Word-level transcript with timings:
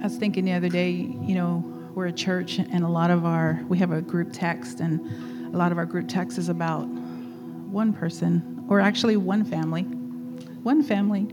I 0.00 0.04
was 0.04 0.16
thinking 0.16 0.46
the 0.46 0.52
other 0.52 0.70
day, 0.70 0.90
you 0.90 1.34
know, 1.34 1.62
we're 1.94 2.06
a 2.06 2.12
church 2.12 2.58
and 2.58 2.84
a 2.84 2.88
lot 2.88 3.10
of 3.10 3.26
our, 3.26 3.60
we 3.68 3.76
have 3.78 3.90
a 3.90 4.00
group 4.00 4.30
text, 4.32 4.80
and 4.80 5.54
a 5.54 5.56
lot 5.56 5.72
of 5.72 5.78
our 5.78 5.84
group 5.84 6.08
text 6.08 6.38
is 6.38 6.48
about 6.48 6.86
one 6.86 7.92
person, 7.92 8.64
or 8.68 8.80
actually 8.80 9.18
one 9.18 9.44
family. 9.44 9.82
One 9.82 10.82
family. 10.82 11.26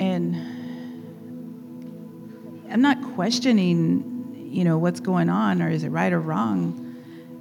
And 0.00 0.34
I'm 2.70 2.80
not 2.80 3.00
questioning, 3.14 4.48
you 4.50 4.64
know, 4.64 4.78
what's 4.78 5.00
going 5.00 5.28
on 5.28 5.62
or 5.62 5.70
is 5.70 5.84
it 5.84 5.90
right 5.90 6.12
or 6.12 6.20
wrong. 6.20 6.78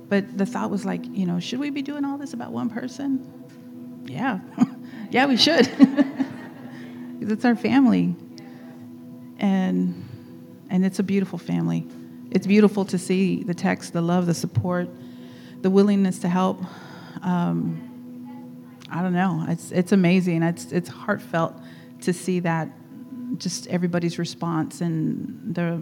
But 0.07 0.37
the 0.37 0.45
thought 0.45 0.69
was 0.69 0.85
like, 0.85 1.03
you 1.05 1.25
know, 1.25 1.39
should 1.39 1.59
we 1.59 1.69
be 1.69 1.81
doing 1.81 2.05
all 2.05 2.17
this 2.17 2.33
about 2.33 2.51
one 2.51 2.69
person? 2.69 3.27
Yeah. 4.05 4.39
yeah, 5.09 5.25
we 5.25 5.37
should. 5.37 5.69
Because 7.21 7.33
it's 7.33 7.45
our 7.45 7.55
family. 7.55 8.15
And 9.37 10.09
and 10.71 10.85
it's 10.85 10.99
a 10.99 11.03
beautiful 11.03 11.37
family. 11.37 11.85
It's 12.31 12.47
beautiful 12.47 12.85
to 12.85 12.97
see 12.97 13.43
the 13.43 13.53
text, 13.53 13.91
the 13.91 14.01
love, 14.01 14.25
the 14.25 14.33
support, 14.33 14.89
the 15.61 15.69
willingness 15.69 16.19
to 16.19 16.29
help. 16.29 16.63
Um, 17.21 18.79
I 18.89 19.01
don't 19.01 19.13
know. 19.13 19.45
It's 19.49 19.71
it's 19.71 19.91
amazing. 19.91 20.41
It's 20.41 20.71
it's 20.71 20.89
heartfelt 20.89 21.53
to 22.01 22.13
see 22.13 22.39
that, 22.39 22.69
just 23.37 23.67
everybody's 23.67 24.17
response 24.17 24.81
and 24.81 25.53
the, 25.53 25.79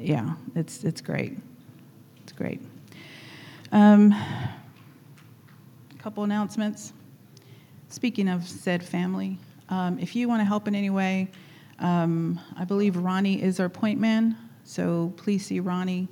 yeah. 0.00 0.34
It's 0.56 0.84
it's 0.84 1.00
great. 1.02 1.36
It's 2.22 2.32
great. 2.32 2.60
Um, 3.72 4.12
a 4.12 6.02
couple 6.02 6.24
announcements. 6.24 6.92
Speaking 7.90 8.28
of 8.28 8.48
said 8.48 8.82
family, 8.82 9.38
um, 9.68 9.98
if 9.98 10.16
you 10.16 10.28
want 10.28 10.40
to 10.40 10.44
help 10.44 10.66
in 10.66 10.74
any 10.74 10.90
way, 10.90 11.28
um, 11.78 12.40
I 12.56 12.64
believe 12.64 12.96
Ronnie 12.96 13.42
is 13.42 13.60
our 13.60 13.68
point 13.68 13.98
man, 13.98 14.36
so 14.64 15.12
please 15.16 15.46
see 15.46 15.60
Ronnie. 15.60 16.08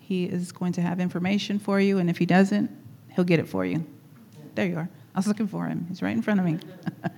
He 0.00 0.24
is 0.24 0.52
going 0.52 0.72
to 0.72 0.82
have 0.82 1.00
information 1.00 1.58
for 1.58 1.80
you, 1.80 1.98
and 1.98 2.10
if 2.10 2.18
he 2.18 2.26
doesn't, 2.26 2.70
he'll 3.14 3.24
get 3.24 3.38
it 3.38 3.48
for 3.48 3.64
you. 3.64 3.86
There 4.54 4.66
you 4.66 4.76
are. 4.76 4.88
I 5.14 5.18
was 5.18 5.26
looking 5.26 5.46
for 5.46 5.66
him. 5.66 5.86
He's 5.88 6.02
right 6.02 6.12
in 6.12 6.22
front 6.22 6.40
of 6.40 6.46
me. 6.46 6.58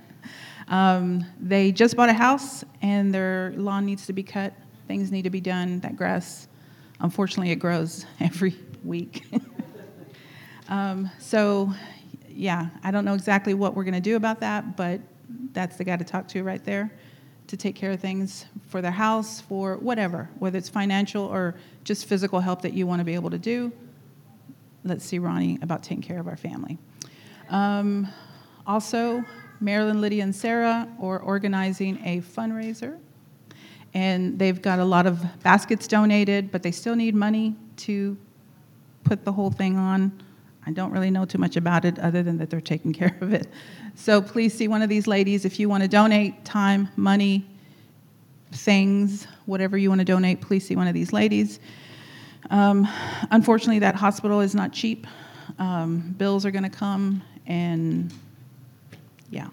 um, 0.67 1.25
they 1.39 1.71
just 1.71 1.97
bought 1.97 2.09
a 2.09 2.13
house, 2.13 2.63
and 2.81 3.13
their 3.13 3.53
lawn 3.55 3.85
needs 3.85 4.05
to 4.07 4.13
be 4.13 4.23
cut. 4.23 4.53
Things 4.87 5.11
need 5.11 5.23
to 5.23 5.29
be 5.29 5.41
done. 5.41 5.79
That 5.79 5.95
grass, 5.95 6.47
unfortunately, 6.99 7.51
it 7.51 7.57
grows 7.57 8.05
every 8.19 8.55
week. 8.83 9.25
um, 10.69 11.09
so, 11.19 11.73
yeah, 12.29 12.69
I 12.83 12.91
don't 12.91 13.05
know 13.05 13.15
exactly 13.15 13.53
what 13.53 13.75
we're 13.75 13.83
going 13.83 13.95
to 13.95 13.99
do 13.99 14.15
about 14.15 14.39
that, 14.41 14.77
but 14.77 15.01
that's 15.51 15.77
the 15.77 15.83
guy 15.83 15.97
to 15.97 16.05
talk 16.05 16.27
to 16.29 16.43
right 16.43 16.63
there 16.63 16.91
to 17.47 17.57
take 17.57 17.75
care 17.75 17.91
of 17.91 17.99
things 17.99 18.45
for 18.67 18.81
their 18.81 18.91
house, 18.91 19.41
for 19.41 19.77
whatever, 19.77 20.29
whether 20.39 20.57
it's 20.57 20.69
financial 20.69 21.23
or 21.23 21.55
just 21.83 22.05
physical 22.05 22.39
help 22.39 22.61
that 22.61 22.73
you 22.73 22.85
want 22.85 22.99
to 22.99 23.05
be 23.05 23.15
able 23.15 23.29
to 23.29 23.37
do. 23.37 23.71
Let's 24.83 25.05
see 25.05 25.19
Ronnie 25.19 25.57
about 25.61 25.83
taking 25.83 26.01
care 26.01 26.19
of 26.19 26.27
our 26.27 26.37
family. 26.37 26.77
Um, 27.49 28.07
also, 28.65 29.23
Marilyn, 29.59 30.01
Lydia, 30.01 30.23
and 30.23 30.35
Sarah 30.35 30.87
are 31.01 31.19
organizing 31.19 31.99
a 32.05 32.21
fundraiser. 32.21 32.97
And 33.93 34.37
they've 34.37 34.61
got 34.61 34.79
a 34.79 34.85
lot 34.85 35.07
of 35.07 35.25
baskets 35.41 35.87
donated, 35.87 36.51
but 36.51 36.61
they 36.61 36.71
still 36.71 36.95
need 36.95 37.15
money 37.15 37.55
to 37.77 38.17
put 39.03 39.23
the 39.23 39.31
whole 39.31 39.49
thing 39.49 39.77
on. 39.77 40.11
I 40.67 40.71
don't 40.71 40.91
really 40.91 41.09
know 41.09 41.23
too 41.23 41.37
much 41.37 41.55
about 41.55 41.85
it 41.85 41.97
other 41.97 42.21
than 42.21 42.37
that 42.39 42.49
they're 42.49 42.59
taking 42.59 42.91
care 42.91 43.17
of 43.21 43.31
it. 43.31 43.47
So 43.95 44.21
please 44.21 44.53
see 44.53 44.67
one 44.67 44.81
of 44.81 44.89
these 44.89 45.07
ladies 45.07 45.45
if 45.45 45.61
you 45.61 45.69
want 45.69 45.81
to 45.83 45.87
donate 45.87 46.43
time, 46.43 46.89
money, 46.97 47.47
things, 48.51 49.27
whatever 49.45 49.77
you 49.77 49.87
want 49.87 49.99
to 49.99 50.05
donate, 50.05 50.41
please 50.41 50.67
see 50.67 50.75
one 50.75 50.85
of 50.85 50.93
these 50.93 51.13
ladies. 51.13 51.61
Um, 52.49 52.85
unfortunately, 53.31 53.79
that 53.79 53.95
hospital 53.95 54.41
is 54.41 54.53
not 54.53 54.73
cheap. 54.73 55.07
Um, 55.57 56.13
bills 56.17 56.45
are 56.45 56.51
going 56.51 56.63
to 56.63 56.69
come, 56.69 57.23
and 57.45 58.13
yeah. 59.29 59.47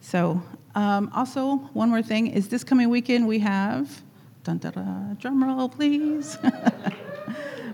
So, 0.00 0.40
um, 0.76 1.10
also, 1.12 1.56
one 1.72 1.90
more 1.90 2.02
thing 2.02 2.28
is 2.28 2.48
this 2.48 2.62
coming 2.62 2.90
weekend 2.90 3.26
we 3.26 3.40
have, 3.40 4.02
dun, 4.44 4.58
dun, 4.58 4.72
dun, 4.72 5.16
drum 5.20 5.42
roll, 5.42 5.68
please. 5.68 6.38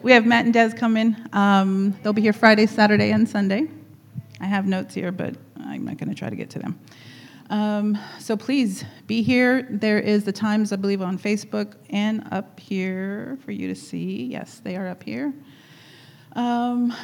we 0.02 0.12
have 0.12 0.26
Matt 0.26 0.44
and 0.44 0.54
Des 0.54 0.70
coming. 0.70 1.16
Um, 1.32 1.96
they'll 2.02 2.12
be 2.12 2.22
here 2.22 2.32
Friday, 2.32 2.66
Saturday, 2.66 3.10
and 3.10 3.28
Sunday. 3.28 3.68
I 4.40 4.46
have 4.46 4.66
notes 4.66 4.94
here, 4.94 5.10
but 5.10 5.34
I'm 5.60 5.84
not 5.84 5.96
going 5.96 6.08
to 6.08 6.14
try 6.14 6.30
to 6.30 6.36
get 6.36 6.50
to 6.50 6.58
them. 6.58 6.78
Um, 7.50 7.98
so 8.18 8.36
please 8.36 8.84
be 9.06 9.22
here. 9.22 9.66
There 9.70 9.98
is 9.98 10.24
the 10.24 10.32
times, 10.32 10.72
I 10.72 10.76
believe, 10.76 11.02
on 11.02 11.18
Facebook 11.18 11.74
and 11.90 12.26
up 12.30 12.60
here 12.60 13.38
for 13.44 13.52
you 13.52 13.68
to 13.68 13.74
see. 13.74 14.24
Yes, 14.24 14.60
they 14.62 14.76
are 14.76 14.88
up 14.88 15.02
here. 15.02 15.32
Um, 16.34 16.94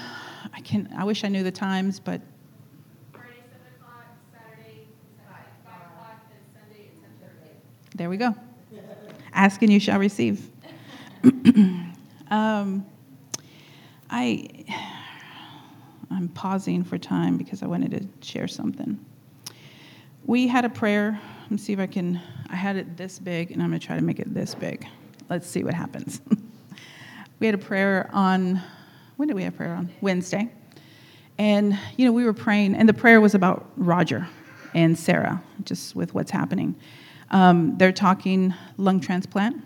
I 0.53 0.61
can. 0.61 0.93
I 0.97 1.05
wish 1.05 1.25
I 1.25 1.29
knew 1.29 1.43
the 1.43 1.51
times, 1.51 1.99
but. 1.99 2.21
Friday, 3.13 3.43
Saturday, 4.33 4.87
5, 5.29 5.37
5 5.65 6.07
Sunday 6.53 6.91
There 7.97 8.11
we 8.11 8.19
go. 8.19 8.35
Ask 9.33 9.63
and 9.63 9.73
you 9.73 9.81
shall 9.81 9.99
receive. 9.99 10.51
um, 12.35 12.85
I, 14.11 14.49
I'm 16.11 16.29
pausing 16.29 16.83
for 16.83 16.99
time 16.99 17.37
because 17.37 17.63
I 17.63 17.67
wanted 17.67 17.93
to 17.93 18.27
share 18.27 18.49
something. 18.49 18.99
We 20.27 20.49
had 20.49 20.65
a 20.65 20.69
prayer. 20.69 21.21
Let 21.43 21.51
me 21.51 21.59
see 21.59 21.73
if 21.73 21.79
I 21.79 21.87
can. 21.87 22.21
I 22.51 22.57
had 22.57 22.77
it 22.77 22.97
this 22.97 23.19
big, 23.19 23.53
and 23.53 23.63
I'm 23.63 23.69
going 23.69 23.79
to 23.79 23.87
try 23.87 23.97
to 23.97 24.03
make 24.03 24.19
it 24.19 24.35
this 24.35 24.55
big. 24.55 24.87
Let's 25.31 25.47
see 25.47 25.63
what 25.63 25.75
happens. 25.75 26.21
we 27.39 27.47
had 27.47 27.55
a 27.55 27.59
prayer 27.59 28.11
on, 28.13 28.61
when 29.17 29.29
did 29.29 29.35
we 29.35 29.45
have 29.45 29.57
prayer 29.57 29.75
on? 29.75 29.91
Wednesday. 30.01 30.51
And, 31.39 31.79
you 31.97 32.05
know, 32.05 32.13
we 32.13 32.25
were 32.25 32.33
praying, 32.33 32.75
and 32.75 32.89
the 32.89 32.95
prayer 32.95 33.21
was 33.21 33.35
about 33.35 33.71
Roger 33.77 34.27
and 34.73 34.99
Sarah, 34.99 35.43
just 35.65 35.95
with 35.95 36.15
what's 36.15 36.31
happening. 36.31 36.75
Um, 37.31 37.77
they're 37.77 37.93
talking 37.93 38.55
lung 38.77 39.01
transplant. 39.01 39.63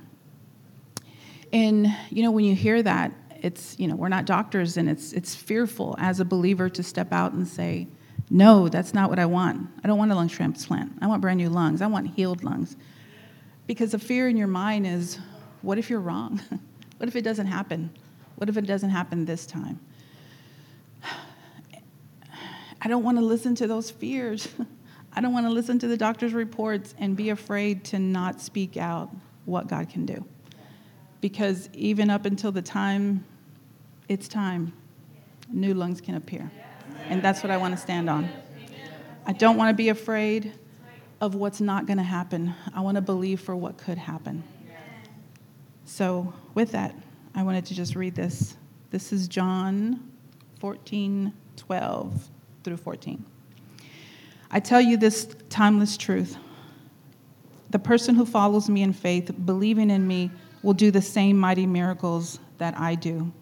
And, 1.53 1.95
you 2.11 2.23
know, 2.23 2.31
when 2.31 2.45
you 2.45 2.55
hear 2.55 2.83
that, 2.83 3.13
it's, 3.41 3.79
you 3.79 3.87
know, 3.87 3.95
we're 3.95 4.09
not 4.09 4.25
doctors, 4.25 4.77
and 4.77 4.89
it's, 4.89 5.13
it's 5.13 5.35
fearful 5.35 5.95
as 5.99 6.21
a 6.21 6.25
believer 6.25 6.69
to 6.69 6.83
step 6.83 7.13
out 7.13 7.33
and 7.33 7.47
say, 7.47 7.89
no, 8.31 8.69
that's 8.69 8.93
not 8.93 9.09
what 9.09 9.19
I 9.19 9.27
want. 9.27 9.69
I 9.83 9.87
don't 9.87 9.99
want 9.99 10.13
a 10.13 10.15
lung 10.15 10.29
transplant. 10.29 10.93
I 11.01 11.07
want 11.07 11.23
brand 11.23 11.39
new 11.39 11.49
lungs. 11.49 11.81
I 11.81 11.87
want 11.87 12.09
healed 12.09 12.45
lungs. 12.45 12.77
Because 13.67 13.93
the 13.93 13.99
fear 13.99 14.29
in 14.29 14.37
your 14.37 14.49
mind 14.49 14.87
is, 14.87 15.19
what 15.63 15.79
if 15.79 15.89
you're 15.89 16.01
wrong? 16.01 16.41
what 16.99 17.09
if 17.09 17.17
it 17.17 17.23
doesn't 17.23 17.47
happen? 17.47 17.91
What 18.37 18.49
if 18.49 18.57
it 18.57 18.67
doesn't 18.67 18.91
happen 18.91 19.25
this 19.25 19.47
time? 19.47 19.81
I 22.81 22.89
don't 22.89 23.03
want 23.03 23.19
to 23.19 23.25
listen 23.25 23.55
to 23.57 23.67
those 23.67 23.91
fears. 23.91 24.49
I 25.13 25.21
don't 25.21 25.33
want 25.33 25.47
to 25.47 25.53
listen 25.53 25.79
to 25.81 25.89
the 25.89 25.97
doctor's 25.97 26.35
reports 26.35 26.95
and 26.99 27.17
be 27.17 27.31
afraid 27.31 27.85
to 27.87 27.99
not 27.99 28.41
speak 28.41 28.77
out 28.77 29.11
what 29.47 29.67
God 29.67 29.89
can 29.89 30.05
do. 30.05 30.25
Because 31.21 31.69
even 31.73 32.11
up 32.11 32.27
until 32.27 32.53
the 32.53 32.63
time 32.63 33.25
it's 34.09 34.27
time, 34.27 34.73
new 35.53 35.75
lungs 35.75 36.01
can 36.01 36.15
appear. 36.15 36.51
And 37.09 37.23
that's 37.23 37.43
what 37.43 37.51
I 37.51 37.57
want 37.57 37.75
to 37.75 37.81
stand 37.81 38.09
on. 38.09 38.29
I 39.27 39.33
don't 39.33 39.57
want 39.57 39.71
to 39.71 39.75
be 39.75 39.91
afraid 39.91 40.53
of 41.21 41.35
what's 41.35 41.61
not 41.61 41.87
going 41.87 41.99
to 41.99 42.03
happen. 42.03 42.55
I 42.75 42.81
want 42.81 42.95
to 42.95 43.03
believe 43.03 43.41
for 43.41 43.55
what 43.55 43.77
could 43.77 43.99
happen. 43.99 44.43
So, 45.85 46.33
with 46.55 46.73
that, 46.73 46.95
I 47.35 47.43
wanted 47.43 47.67
to 47.67 47.75
just 47.75 47.97
read 47.97 48.15
this. 48.15 48.57
This 48.91 49.13
is 49.13 49.27
John 49.27 50.11
14, 50.61 51.33
12 51.57 52.31
through 52.65 52.77
14. 52.77 53.25
I 54.51 54.61
tell 54.61 54.81
you 54.81 54.97
this 54.97 55.29
timeless 55.49 55.97
truth. 55.97 56.37
The 57.71 57.79
person 57.79 58.15
who 58.15 58.25
follows 58.25 58.69
me 58.71 58.83
in 58.83 58.93
faith, 58.93 59.31
believing 59.45 59.91
in 59.91 60.07
me, 60.07 60.31
will 60.63 60.75
do 60.75 60.91
the 60.91 61.03
same 61.03 61.39
mighty 61.39 61.67
miracles 61.67 62.39
that 62.59 62.79
I 62.79 62.95
do, 62.95 63.33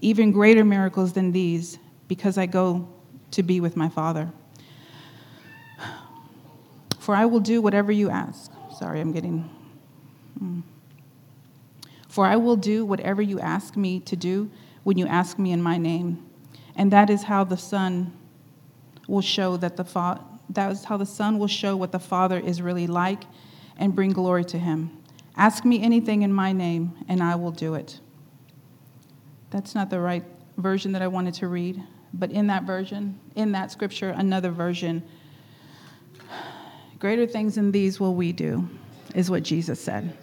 even 0.00 0.32
greater 0.32 0.64
miracles 0.64 1.12
than 1.12 1.32
these, 1.32 1.78
because 2.08 2.38
I 2.38 2.46
go 2.46 2.88
to 3.32 3.42
be 3.42 3.60
with 3.60 3.76
my 3.76 3.88
Father. 3.88 4.30
For 6.98 7.16
I 7.16 7.26
will 7.26 7.40
do 7.40 7.60
whatever 7.60 7.90
you 7.90 8.10
ask. 8.10 8.52
Sorry, 8.78 9.00
I'm 9.00 9.12
getting. 9.12 9.50
Mm. 10.40 10.62
For 12.08 12.26
I 12.26 12.36
will 12.36 12.56
do 12.56 12.84
whatever 12.84 13.22
you 13.22 13.40
ask 13.40 13.76
me 13.76 14.00
to 14.00 14.14
do 14.14 14.50
when 14.84 14.98
you 14.98 15.06
ask 15.06 15.38
me 15.38 15.52
in 15.52 15.62
my 15.62 15.78
name. 15.78 16.24
And 16.76 16.92
that 16.92 17.10
is 17.10 17.24
how 17.24 17.44
the 17.44 17.56
Son 17.56 18.12
will 19.08 19.20
show 19.20 19.56
that 19.56 19.76
the 19.76 19.84
fa- 19.84 20.24
that 20.50 20.70
is 20.70 20.84
how 20.84 20.96
the 20.96 21.06
Son 21.06 21.38
will 21.38 21.48
show 21.48 21.76
what 21.76 21.92
the 21.92 21.98
Father 21.98 22.38
is 22.38 22.62
really 22.62 22.86
like 22.86 23.24
and 23.78 23.94
bring 23.94 24.12
glory 24.12 24.44
to 24.44 24.58
him. 24.58 25.01
Ask 25.36 25.64
me 25.64 25.82
anything 25.82 26.22
in 26.22 26.32
my 26.32 26.52
name, 26.52 26.92
and 27.08 27.22
I 27.22 27.34
will 27.36 27.52
do 27.52 27.74
it. 27.74 28.00
That's 29.50 29.74
not 29.74 29.90
the 29.90 30.00
right 30.00 30.24
version 30.56 30.92
that 30.92 31.02
I 31.02 31.08
wanted 31.08 31.34
to 31.34 31.48
read, 31.48 31.82
but 32.14 32.30
in 32.30 32.46
that 32.48 32.64
version, 32.64 33.18
in 33.34 33.52
that 33.52 33.70
scripture, 33.70 34.10
another 34.10 34.50
version, 34.50 35.02
greater 36.98 37.26
things 37.26 37.54
than 37.54 37.72
these 37.72 37.98
will 37.98 38.14
we 38.14 38.32
do, 38.32 38.68
is 39.14 39.30
what 39.30 39.42
Jesus 39.42 39.80
said. 39.80 40.16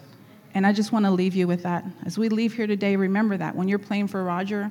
And 0.54 0.66
I 0.66 0.72
just 0.72 0.92
want 0.92 1.04
to 1.04 1.10
leave 1.10 1.34
you 1.34 1.46
with 1.46 1.62
that. 1.62 1.84
As 2.04 2.18
we 2.18 2.28
leave 2.28 2.54
here 2.54 2.66
today, 2.66 2.96
remember 2.96 3.36
that 3.36 3.54
when 3.54 3.68
you're 3.68 3.78
playing 3.78 4.08
for 4.08 4.24
Roger, 4.24 4.70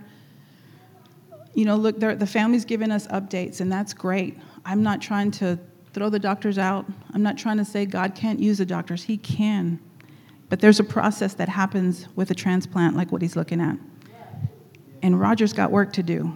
you 1.53 1.65
know, 1.65 1.75
look, 1.75 2.00
the 2.00 2.27
family's 2.27 2.65
giving 2.65 2.92
us 2.92 3.07
updates, 3.07 3.59
and 3.59 3.71
that's 3.71 3.94
great. 3.94 4.38
I'm 4.65 4.83
not 4.83 5.01
trying 5.01 5.31
to 5.31 5.57
throw 5.94 6.09
the 6.09 6.19
doctors 6.19 6.57
out. 6.57 6.85
I'm 7.13 7.24
not 7.24 7.38
trying 7.38 7.57
to 7.57 7.65
say 7.65 7.85
God 7.85 8.13
can't 8.15 8.39
use 8.39 8.57
the 8.59 8.65
doctors. 8.65 9.03
He 9.03 9.18
can. 9.18 9.80
But 10.49 10.59
there's 10.59 10.79
a 10.79 10.83
process 10.83 11.35
that 11.35 11.47
happens 11.47 12.07
with 12.15 12.31
a 12.31 12.35
transplant, 12.35 12.95
like 12.95 13.11
what 13.11 13.21
he's 13.21 13.35
looking 13.35 13.61
at. 13.61 13.77
And 15.01 15.19
Roger's 15.19 15.53
got 15.53 15.71
work 15.71 15.93
to 15.93 16.03
do. 16.03 16.35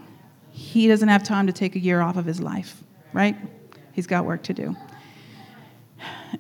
He 0.51 0.88
doesn't 0.88 1.10
have 1.10 1.24
time 1.24 1.48
to 1.48 1.54
take 1.54 1.75
a 1.75 1.80
year 1.80 2.00
off 2.01 2.15
of 2.15 2.25
his 2.25 2.39
life, 2.39 2.83
right? 3.12 3.36
He's 3.92 4.07
got 4.07 4.25
work 4.25 4.44
to 4.44 4.54
do. 4.54 4.75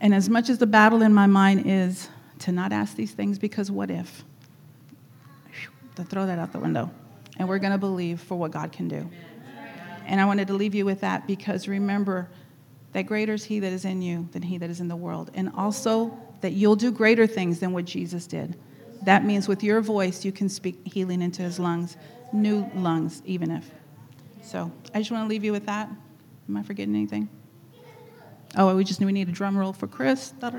And 0.01 0.13
as 0.13 0.29
much 0.29 0.49
as 0.49 0.59
the 0.59 0.67
battle 0.67 1.01
in 1.01 1.13
my 1.13 1.25
mind 1.25 1.63
is 1.65 2.09
to 2.39 2.51
not 2.51 2.71
ask 2.71 2.95
these 2.95 3.11
things 3.11 3.39
because 3.39 3.71
what 3.71 3.89
if? 3.89 4.23
To 5.95 6.03
throw 6.03 6.25
that 6.25 6.39
out 6.39 6.51
the 6.51 6.59
window. 6.59 6.91
And 7.37 7.47
we're 7.47 7.59
going 7.59 7.71
to 7.71 7.77
believe 7.77 8.21
for 8.21 8.37
what 8.37 8.51
God 8.51 8.71
can 8.71 8.87
do. 8.87 9.09
And 10.05 10.19
I 10.19 10.25
wanted 10.25 10.47
to 10.47 10.53
leave 10.53 10.75
you 10.75 10.85
with 10.85 11.01
that 11.01 11.25
because 11.27 11.67
remember 11.67 12.27
that 12.91 13.03
greater 13.03 13.33
is 13.33 13.43
He 13.43 13.59
that 13.59 13.71
is 13.71 13.85
in 13.85 14.01
you 14.01 14.27
than 14.31 14.41
He 14.41 14.57
that 14.57 14.69
is 14.69 14.79
in 14.79 14.87
the 14.87 14.95
world. 14.95 15.31
And 15.33 15.51
also 15.55 16.17
that 16.43 16.51
you'll 16.51 16.75
do 16.75 16.91
greater 16.91 17.25
things 17.25 17.59
than 17.59 17.71
what 17.71 17.85
Jesus 17.85 18.27
did. 18.27 18.57
That 19.03 19.23
means 19.23 19.47
with 19.47 19.63
your 19.63 19.79
voice, 19.79 20.25
you 20.25 20.33
can 20.33 20.49
speak 20.49 20.77
healing 20.85 21.21
into 21.21 21.41
His 21.41 21.57
lungs, 21.57 21.95
new 22.33 22.69
lungs, 22.75 23.21
even 23.25 23.49
if. 23.49 23.71
So 24.41 24.69
I 24.93 24.99
just 24.99 25.09
want 25.09 25.23
to 25.23 25.29
leave 25.29 25.45
you 25.45 25.53
with 25.53 25.65
that. 25.67 25.89
Am 26.49 26.57
I 26.57 26.63
forgetting 26.63 26.95
anything? 26.95 27.29
Oh, 28.57 28.75
we 28.75 28.83
just 28.83 28.99
we 28.99 29.13
need 29.13 29.29
a 29.29 29.31
drum 29.31 29.57
roll 29.57 29.71
for 29.71 29.87
Chris. 29.87 30.33
I 30.43 30.51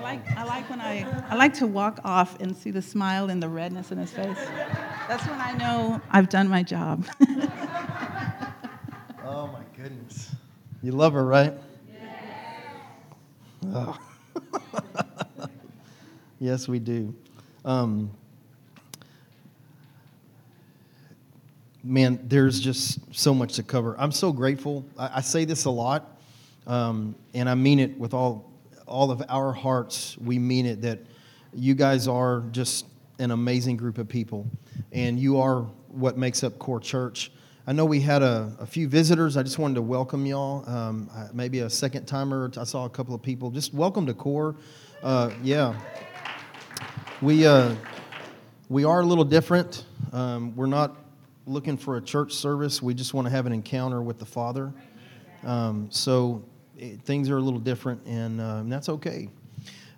like 0.00 0.20
I 0.38 0.44
like 0.44 0.70
when 0.70 0.80
I 0.80 1.24
I 1.28 1.34
like 1.34 1.54
to 1.54 1.66
walk 1.66 1.98
off 2.04 2.40
and 2.40 2.56
see 2.56 2.70
the 2.70 2.82
smile 2.82 3.30
and 3.30 3.42
the 3.42 3.48
redness 3.48 3.90
in 3.90 3.98
his 3.98 4.12
face. 4.12 4.38
That's 5.08 5.26
when 5.26 5.40
I 5.40 5.52
know 5.54 6.00
I've 6.12 6.28
done 6.28 6.48
my 6.48 6.62
job. 6.62 7.04
oh 9.32 9.46
my 9.46 9.62
goodness. 9.76 10.34
You 10.82 10.92
love 10.92 11.14
her, 11.14 11.24
right? 11.24 11.54
Yes. 11.90 12.08
Oh. 13.74 13.98
yes, 16.40 16.66
we 16.66 16.80
do. 16.80 17.14
Um, 17.64 18.10
man, 21.84 22.18
there's 22.24 22.58
just 22.60 22.98
so 23.14 23.32
much 23.32 23.54
to 23.54 23.62
cover. 23.62 23.94
I'm 23.98 24.10
so 24.10 24.32
grateful. 24.32 24.84
I, 24.98 25.10
I 25.16 25.20
say 25.20 25.44
this 25.44 25.64
a 25.64 25.70
lot, 25.70 26.18
um, 26.66 27.14
and 27.34 27.48
I 27.48 27.54
mean 27.54 27.78
it 27.78 27.96
with 27.98 28.14
all 28.14 28.50
all 28.88 29.12
of 29.12 29.22
our 29.28 29.52
hearts. 29.52 30.18
We 30.18 30.38
mean 30.38 30.66
it 30.66 30.82
that 30.82 30.98
you 31.54 31.74
guys 31.74 32.08
are 32.08 32.42
just 32.50 32.86
an 33.20 33.30
amazing 33.30 33.76
group 33.76 33.98
of 33.98 34.08
people, 34.08 34.46
and 34.90 35.18
you 35.20 35.40
are 35.40 35.62
what 35.88 36.18
makes 36.18 36.42
up 36.42 36.58
Core 36.58 36.80
Church. 36.80 37.30
I 37.64 37.72
know 37.72 37.84
we 37.84 38.00
had 38.00 38.22
a, 38.22 38.52
a 38.58 38.66
few 38.66 38.88
visitors. 38.88 39.36
I 39.36 39.44
just 39.44 39.56
wanted 39.56 39.76
to 39.76 39.82
welcome 39.82 40.26
y'all. 40.26 40.68
Um, 40.68 41.08
maybe 41.32 41.60
a 41.60 41.70
second 41.70 42.06
timer. 42.06 42.50
I 42.56 42.64
saw 42.64 42.86
a 42.86 42.90
couple 42.90 43.14
of 43.14 43.22
people. 43.22 43.52
Just 43.52 43.72
welcome 43.72 44.04
to 44.06 44.14
Core. 44.14 44.56
Uh, 45.00 45.30
yeah, 45.44 45.80
we 47.20 47.46
uh, 47.46 47.76
we 48.68 48.84
are 48.84 49.00
a 49.00 49.04
little 49.04 49.24
different. 49.24 49.84
Um, 50.12 50.56
we're 50.56 50.66
not 50.66 50.96
looking 51.46 51.76
for 51.76 51.98
a 51.98 52.00
church 52.00 52.32
service. 52.32 52.82
We 52.82 52.94
just 52.94 53.14
want 53.14 53.26
to 53.26 53.30
have 53.30 53.46
an 53.46 53.52
encounter 53.52 54.02
with 54.02 54.18
the 54.18 54.26
Father. 54.26 54.72
Um, 55.44 55.86
so 55.88 56.42
it, 56.76 57.00
things 57.02 57.30
are 57.30 57.36
a 57.36 57.40
little 57.40 57.60
different, 57.60 58.04
and, 58.06 58.40
uh, 58.40 58.56
and 58.56 58.72
that's 58.72 58.88
okay. 58.88 59.28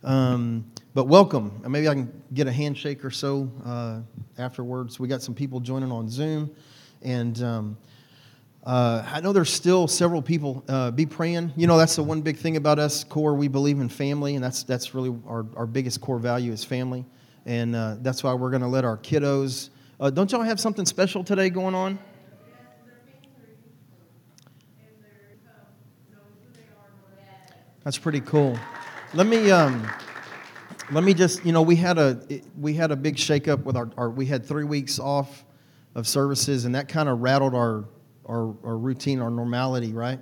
Um, 0.02 0.70
but 0.92 1.08
welcome. 1.08 1.62
Maybe 1.66 1.88
I 1.88 1.94
can 1.94 2.22
get 2.34 2.46
a 2.46 2.52
handshake 2.52 3.06
or 3.06 3.10
so 3.10 3.50
uh, 3.64 4.00
afterwards. 4.36 5.00
We 5.00 5.08
got 5.08 5.22
some 5.22 5.34
people 5.34 5.60
joining 5.60 5.90
on 5.90 6.10
Zoom, 6.10 6.54
and 7.04 7.42
um, 7.42 7.78
uh, 8.64 9.04
I 9.06 9.20
know 9.20 9.32
there's 9.32 9.52
still 9.52 9.86
several 9.86 10.22
people. 10.22 10.64
Uh, 10.68 10.90
be 10.90 11.06
praying. 11.06 11.52
You 11.56 11.66
know, 11.66 11.78
that's 11.78 11.96
the 11.96 12.02
one 12.02 12.22
big 12.22 12.36
thing 12.36 12.56
about 12.56 12.78
us. 12.78 13.04
Core, 13.04 13.34
we 13.34 13.48
believe 13.48 13.80
in 13.80 13.88
family, 13.88 14.34
and 14.34 14.42
that's 14.42 14.62
that's 14.62 14.94
really 14.94 15.14
our, 15.26 15.46
our 15.56 15.66
biggest 15.66 16.00
core 16.00 16.18
value 16.18 16.52
is 16.52 16.64
family, 16.64 17.04
and 17.46 17.76
uh, 17.76 17.96
that's 18.00 18.24
why 18.24 18.32
we're 18.34 18.50
going 18.50 18.62
to 18.62 18.68
let 18.68 18.84
our 18.84 18.96
kiddos 18.96 19.70
uh, 20.00 20.10
don't 20.10 20.32
y'all 20.32 20.42
have 20.42 20.58
something 20.58 20.84
special 20.84 21.22
today 21.22 21.48
going 21.48 21.74
on? 21.74 21.98
That's 27.84 27.98
pretty 27.98 28.20
cool. 28.20 28.58
Let 29.12 29.26
me 29.26 29.52
um, 29.52 29.88
let 30.90 31.04
me 31.04 31.14
just 31.14 31.44
you 31.44 31.52
know 31.52 31.62
we 31.62 31.76
had 31.76 31.98
a 31.98 32.18
we 32.58 32.74
had 32.74 32.90
a 32.90 32.96
big 32.96 33.14
shakeup 33.16 33.62
with 33.62 33.76
our, 33.76 33.88
our 33.96 34.10
we 34.10 34.26
had 34.26 34.44
three 34.44 34.64
weeks 34.64 34.98
off 34.98 35.44
of 35.94 36.06
services 36.06 36.64
and 36.64 36.74
that 36.74 36.88
kind 36.88 37.08
of 37.08 37.20
rattled 37.20 37.54
our, 37.54 37.84
our 38.26 38.54
our 38.64 38.76
routine 38.76 39.20
our 39.20 39.30
normality 39.30 39.92
right 39.92 40.18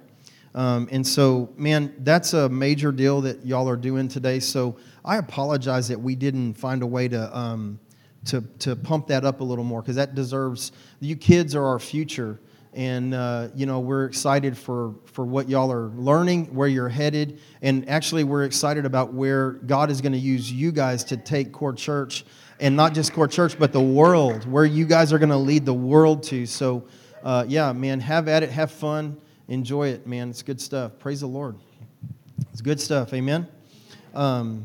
um, 0.54 0.88
and 0.92 1.06
so 1.06 1.52
man 1.56 1.94
that's 2.00 2.34
a 2.34 2.48
major 2.48 2.92
deal 2.92 3.20
that 3.20 3.44
y'all 3.44 3.68
are 3.68 3.76
doing 3.76 4.08
today 4.08 4.38
so 4.38 4.76
I 5.04 5.16
apologize 5.16 5.88
that 5.88 6.00
we 6.00 6.14
didn't 6.14 6.54
find 6.54 6.82
a 6.82 6.86
way 6.86 7.08
to 7.08 7.36
um, 7.36 7.80
to, 8.26 8.40
to 8.60 8.76
pump 8.76 9.08
that 9.08 9.24
up 9.24 9.40
a 9.40 9.44
little 9.44 9.64
more 9.64 9.82
because 9.82 9.96
that 9.96 10.14
deserves, 10.14 10.72
you 11.00 11.16
kids 11.16 11.54
are 11.54 11.64
our 11.64 11.78
future. 11.78 12.40
And, 12.74 13.12
uh, 13.12 13.48
you 13.54 13.66
know, 13.66 13.80
we're 13.80 14.06
excited 14.06 14.56
for, 14.56 14.94
for 15.04 15.26
what 15.26 15.48
y'all 15.48 15.70
are 15.70 15.88
learning, 15.88 16.54
where 16.54 16.68
you're 16.68 16.88
headed. 16.88 17.38
And 17.60 17.86
actually, 17.88 18.24
we're 18.24 18.44
excited 18.44 18.86
about 18.86 19.12
where 19.12 19.52
God 19.52 19.90
is 19.90 20.00
going 20.00 20.12
to 20.12 20.18
use 20.18 20.50
you 20.50 20.72
guys 20.72 21.04
to 21.04 21.18
take 21.18 21.52
Core 21.52 21.74
Church, 21.74 22.24
and 22.62 22.76
not 22.76 22.94
just 22.94 23.12
Core 23.12 23.26
Church, 23.26 23.58
but 23.58 23.72
the 23.72 23.82
world, 23.82 24.48
where 24.50 24.64
you 24.64 24.86
guys 24.86 25.12
are 25.12 25.18
going 25.18 25.30
to 25.30 25.36
lead 25.36 25.66
the 25.66 25.74
world 25.74 26.22
to. 26.22 26.46
So, 26.46 26.84
uh, 27.24 27.44
yeah, 27.48 27.72
man, 27.72 27.98
have 27.98 28.28
at 28.28 28.44
it, 28.44 28.50
have 28.50 28.70
fun, 28.70 29.20
enjoy 29.48 29.88
it, 29.88 30.06
man. 30.06 30.30
It's 30.30 30.42
good 30.42 30.60
stuff. 30.60 30.92
Praise 31.00 31.20
the 31.20 31.26
Lord. 31.26 31.56
It's 32.52 32.60
good 32.60 32.80
stuff. 32.80 33.12
Amen. 33.12 33.48
Um, 34.14 34.64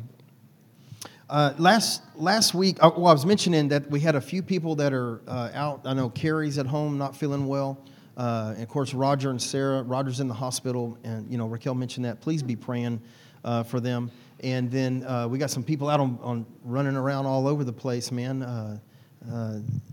uh, 1.27 1.53
last 1.57 2.03
last 2.15 2.53
week, 2.53 2.77
uh, 2.81 2.91
well, 2.95 3.07
I 3.07 3.13
was 3.13 3.25
mentioning 3.25 3.67
that 3.69 3.89
we 3.89 3.99
had 3.99 4.15
a 4.15 4.21
few 4.21 4.43
people 4.43 4.75
that 4.75 4.93
are 4.93 5.19
uh, 5.27 5.49
out. 5.55 5.81
I 5.83 5.93
know 5.93 6.09
Carrie's 6.09 6.59
at 6.59 6.67
home, 6.67 6.99
not 6.99 7.15
feeling 7.15 7.47
well. 7.47 7.83
Uh, 8.15 8.51
and 8.53 8.63
of 8.63 8.69
course, 8.69 8.93
Roger 8.93 9.31
and 9.31 9.41
Sarah. 9.41 9.81
Roger's 9.81 10.19
in 10.19 10.27
the 10.27 10.33
hospital, 10.35 10.97
and 11.03 11.29
you 11.31 11.37
know 11.37 11.47
Raquel 11.47 11.73
mentioned 11.73 12.05
that. 12.05 12.21
Please 12.21 12.43
be 12.43 12.55
praying 12.55 13.01
uh, 13.43 13.63
for 13.63 13.79
them. 13.79 14.11
And 14.41 14.69
then 14.69 15.03
uh, 15.03 15.27
we 15.27 15.37
got 15.37 15.49
some 15.49 15.63
people 15.63 15.89
out 15.89 15.99
on, 15.99 16.19
on, 16.21 16.45
running 16.63 16.95
around 16.95 17.25
all 17.25 17.47
over 17.47 17.63
the 17.63 17.73
place, 17.73 18.11
man. 18.11 18.43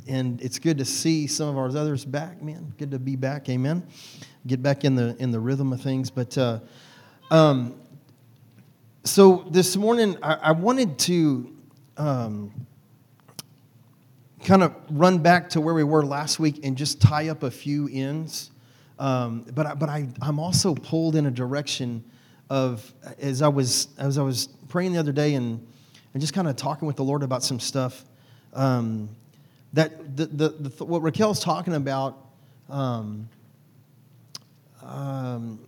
and 0.08 0.40
it's 0.42 0.58
good 0.58 0.78
to 0.78 0.84
see 0.84 1.26
some 1.26 1.48
of 1.48 1.56
our 1.56 1.68
others 1.68 2.04
back, 2.04 2.42
man. 2.42 2.74
Good 2.76 2.90
to 2.90 2.98
be 2.98 3.16
back, 3.16 3.48
amen. 3.48 3.86
Get 4.46 4.62
back 4.62 4.84
in 4.84 4.94
the 4.94 5.16
in 5.18 5.30
the 5.30 5.40
rhythm 5.40 5.72
of 5.72 5.80
things, 5.80 6.10
but. 6.10 6.36
Um, 7.30 7.80
so 9.06 9.46
this 9.50 9.76
morning, 9.76 10.16
I, 10.22 10.34
I 10.34 10.52
wanted 10.52 10.98
to 11.00 11.54
um, 11.98 12.66
kind 14.42 14.62
of 14.62 14.74
run 14.90 15.18
back 15.18 15.50
to 15.50 15.60
where 15.60 15.74
we 15.74 15.84
were 15.84 16.04
last 16.04 16.38
week 16.38 16.60
and 16.64 16.74
just 16.74 17.02
tie 17.02 17.28
up 17.28 17.42
a 17.42 17.50
few 17.50 17.88
ends. 17.92 18.50
Um, 18.98 19.44
but 19.54 19.66
I, 19.66 19.74
but 19.74 19.90
I, 19.90 20.08
I'm 20.22 20.38
also 20.38 20.74
pulled 20.74 21.16
in 21.16 21.26
a 21.26 21.30
direction 21.30 22.02
of 22.54 22.94
as 23.18 23.42
I 23.42 23.49
was 23.49 23.88
as 23.99 24.16
I 24.16 24.23
was 24.23 24.46
praying 24.68 24.92
the 24.92 25.00
other 25.00 25.12
day 25.12 25.34
and 25.34 25.66
and 26.12 26.20
just 26.20 26.32
kind 26.32 26.46
of 26.46 26.54
talking 26.54 26.87
with 26.87 26.96
the 26.96 27.02
Lord 27.02 27.25
about 27.25 27.42
some 27.42 27.58
stuff. 27.58 28.04
Um, 28.52 29.08
that 29.73 30.16
the, 30.16 30.26
the, 30.26 30.49
the, 30.50 30.84
what 30.84 31.02
Raquel's 31.02 31.40
talking 31.40 31.75
about, 31.75 32.16
um, 32.70 33.28
um, 34.80 35.58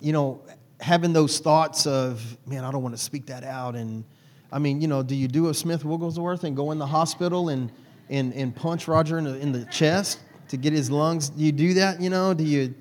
you 0.00 0.14
know, 0.14 0.40
having 0.80 1.12
those 1.12 1.38
thoughts 1.40 1.86
of, 1.86 2.38
man, 2.46 2.64
I 2.64 2.72
don't 2.72 2.82
want 2.82 2.96
to 2.96 3.02
speak 3.02 3.26
that 3.26 3.44
out. 3.44 3.74
And 3.74 4.02
I 4.50 4.58
mean, 4.58 4.80
you 4.80 4.88
know, 4.88 5.02
do 5.02 5.14
you 5.14 5.28
do 5.28 5.50
a 5.50 5.54
Smith 5.54 5.84
Wigglesworth 5.84 6.44
and 6.44 6.56
go 6.56 6.70
in 6.70 6.78
the 6.78 6.86
hospital 6.86 7.50
and, 7.50 7.70
and, 8.08 8.32
and 8.32 8.56
punch 8.56 8.88
Roger 8.88 9.18
in 9.18 9.24
the, 9.24 9.38
in 9.38 9.52
the 9.52 9.66
chest 9.66 10.20
to 10.48 10.56
get 10.56 10.72
his 10.72 10.90
lungs? 10.90 11.28
Do 11.28 11.44
you 11.44 11.52
do 11.52 11.74
that, 11.74 12.00
you 12.00 12.08
know? 12.08 12.32
Do 12.32 12.44
you, 12.44 12.74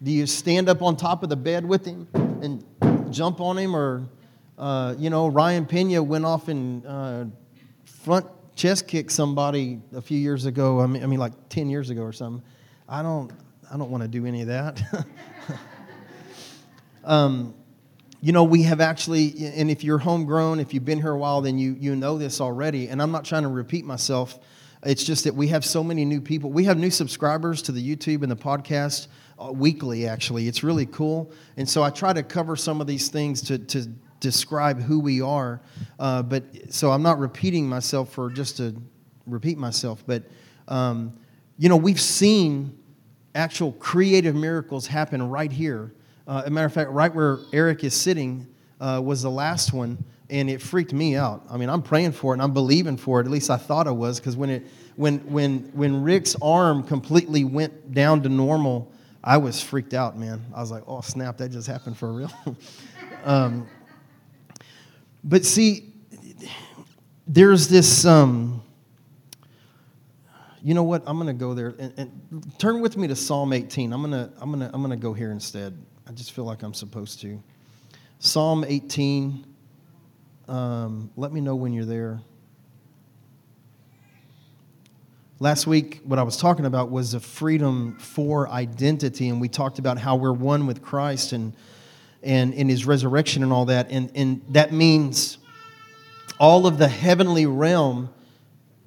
do 0.00 0.12
you 0.12 0.26
stand 0.26 0.68
up 0.68 0.80
on 0.80 0.96
top 0.96 1.24
of 1.24 1.28
the 1.28 1.36
bed 1.36 1.66
with 1.66 1.84
him 1.84 2.06
and 2.14 2.64
jump 3.10 3.40
on 3.40 3.58
him? 3.58 3.74
Or, 3.76 4.08
uh, 4.58 4.94
you 4.98 5.10
know, 5.10 5.28
Ryan 5.28 5.66
Pena 5.66 6.02
went 6.02 6.24
off 6.24 6.48
and 6.48 6.86
uh, 6.86 7.24
front 7.84 8.26
chest 8.56 8.86
kicked 8.88 9.12
somebody 9.12 9.80
a 9.94 10.02
few 10.02 10.18
years 10.18 10.46
ago. 10.46 10.80
I 10.80 10.86
mean, 10.86 11.02
I 11.02 11.06
mean, 11.06 11.20
like 11.20 11.32
10 11.48 11.70
years 11.70 11.90
ago 11.90 12.02
or 12.02 12.12
something. 12.12 12.42
I 12.88 13.02
don't, 13.02 13.30
I 13.72 13.76
don't 13.76 13.90
want 13.90 14.02
to 14.02 14.08
do 14.08 14.26
any 14.26 14.42
of 14.42 14.48
that. 14.48 14.82
Um, 17.04 17.54
you 18.20 18.32
know, 18.32 18.44
we 18.44 18.64
have 18.64 18.80
actually, 18.80 19.34
and 19.38 19.70
if 19.70 19.82
you're 19.82 19.98
homegrown, 19.98 20.60
if 20.60 20.74
you've 20.74 20.84
been 20.84 21.00
here 21.00 21.12
a 21.12 21.18
while, 21.18 21.40
then 21.40 21.58
you, 21.58 21.74
you 21.78 21.96
know 21.96 22.18
this 22.18 22.40
already. 22.40 22.88
And 22.88 23.00
I'm 23.00 23.10
not 23.10 23.24
trying 23.24 23.44
to 23.44 23.48
repeat 23.48 23.84
myself, 23.84 24.38
It's 24.84 25.04
just 25.04 25.24
that 25.24 25.34
we 25.34 25.48
have 25.48 25.64
so 25.64 25.82
many 25.82 26.04
new 26.04 26.20
people. 26.20 26.50
We 26.50 26.64
have 26.64 26.78
new 26.78 26.90
subscribers 26.90 27.62
to 27.62 27.72
the 27.72 27.96
YouTube 27.96 28.22
and 28.22 28.30
the 28.30 28.36
podcast 28.36 29.08
weekly, 29.52 30.06
actually. 30.06 30.48
It's 30.48 30.62
really 30.62 30.86
cool. 30.86 31.30
And 31.56 31.68
so 31.68 31.82
I 31.82 31.90
try 31.90 32.12
to 32.12 32.22
cover 32.22 32.56
some 32.56 32.80
of 32.80 32.86
these 32.86 33.08
things 33.08 33.40
to, 33.42 33.58
to 33.58 33.86
describe 34.20 34.80
who 34.82 35.00
we 35.00 35.20
are. 35.20 35.60
Uh, 35.98 36.22
but 36.22 36.44
so 36.72 36.90
I'm 36.90 37.02
not 37.02 37.18
repeating 37.18 37.68
myself 37.68 38.12
for 38.12 38.30
just 38.30 38.58
to 38.58 38.74
repeat 39.26 39.58
myself. 39.58 40.04
But, 40.06 40.24
um, 40.68 41.18
you 41.58 41.68
know, 41.68 41.76
we've 41.76 42.00
seen 42.00 42.78
actual 43.34 43.72
creative 43.72 44.34
miracles 44.34 44.86
happen 44.86 45.22
right 45.28 45.52
here. 45.52 45.94
Uh, 46.26 46.42
as 46.42 46.48
a 46.48 46.50
matter 46.50 46.66
of 46.66 46.72
fact, 46.72 46.90
right 46.90 47.14
where 47.14 47.38
Eric 47.52 47.82
is 47.84 47.94
sitting 47.94 48.46
uh, 48.80 49.00
was 49.02 49.22
the 49.22 49.30
last 49.30 49.72
one, 49.72 50.02
and 50.28 50.48
it 50.48 50.62
freaked 50.62 50.92
me 50.92 51.16
out. 51.16 51.44
I 51.50 51.56
mean, 51.56 51.68
I'm 51.68 51.82
praying 51.82 52.12
for 52.12 52.32
it 52.32 52.36
and 52.36 52.42
I'm 52.42 52.54
believing 52.54 52.96
for 52.96 53.20
it. 53.20 53.24
At 53.24 53.30
least 53.30 53.50
I 53.50 53.56
thought 53.56 53.86
I 53.86 53.90
was, 53.90 54.20
because 54.20 54.36
when 54.36 54.50
it 54.50 54.66
when 54.96 55.18
when 55.30 55.70
when 55.72 56.02
Rick's 56.02 56.36
arm 56.40 56.82
completely 56.82 57.44
went 57.44 57.92
down 57.92 58.22
to 58.22 58.28
normal, 58.28 58.92
I 59.22 59.36
was 59.36 59.62
freaked 59.62 59.94
out, 59.94 60.18
man. 60.18 60.44
I 60.54 60.60
was 60.60 60.70
like, 60.70 60.84
oh 60.86 61.00
snap, 61.00 61.36
that 61.38 61.50
just 61.50 61.66
happened 61.66 61.96
for 61.96 62.12
real. 62.12 62.32
um, 63.24 63.68
but 65.22 65.44
see, 65.44 65.92
there's 67.26 67.68
this. 67.68 68.04
Um, 68.04 68.62
you 70.62 70.74
know 70.74 70.82
what? 70.82 71.02
I'm 71.06 71.16
going 71.16 71.26
to 71.26 71.32
go 71.32 71.54
there 71.54 71.74
and, 71.78 71.92
and, 71.96 72.52
turn 72.58 72.82
with 72.82 72.96
me 72.96 73.08
to 73.08 73.16
Psalm 73.16 73.52
18. 73.52 73.92
I'm 73.92 74.02
going 74.02 74.12
to 74.12 74.32
I'm 74.40 74.58
to 74.58 74.70
I'm 74.74 74.88
to 74.88 74.96
go 74.96 75.12
here 75.12 75.30
instead. 75.30 75.76
I 76.06 76.12
just 76.12 76.32
feel 76.32 76.44
like 76.44 76.62
I'm 76.62 76.74
supposed 76.74 77.20
to. 77.20 77.42
Psalm 78.18 78.64
18. 78.66 79.46
Um, 80.48 81.10
let 81.16 81.32
me 81.32 81.40
know 81.40 81.54
when 81.54 81.72
you're 81.72 81.84
there. 81.84 82.20
Last 85.42 85.66
week, 85.66 86.02
what 86.04 86.18
I 86.18 86.22
was 86.22 86.36
talking 86.36 86.66
about 86.66 86.90
was 86.90 87.14
a 87.14 87.20
freedom 87.20 87.96
for 87.98 88.46
identity, 88.50 89.30
and 89.30 89.40
we 89.40 89.48
talked 89.48 89.78
about 89.78 89.96
how 89.96 90.16
we're 90.16 90.34
one 90.34 90.66
with 90.66 90.82
Christ 90.82 91.32
and 91.32 91.54
and 92.22 92.52
in 92.52 92.68
His 92.68 92.84
resurrection 92.84 93.42
and 93.42 93.50
all 93.50 93.64
that, 93.64 93.90
and 93.90 94.12
and 94.14 94.42
that 94.50 94.70
means 94.70 95.38
all 96.38 96.66
of 96.66 96.76
the 96.76 96.88
heavenly 96.88 97.46
realm 97.46 98.10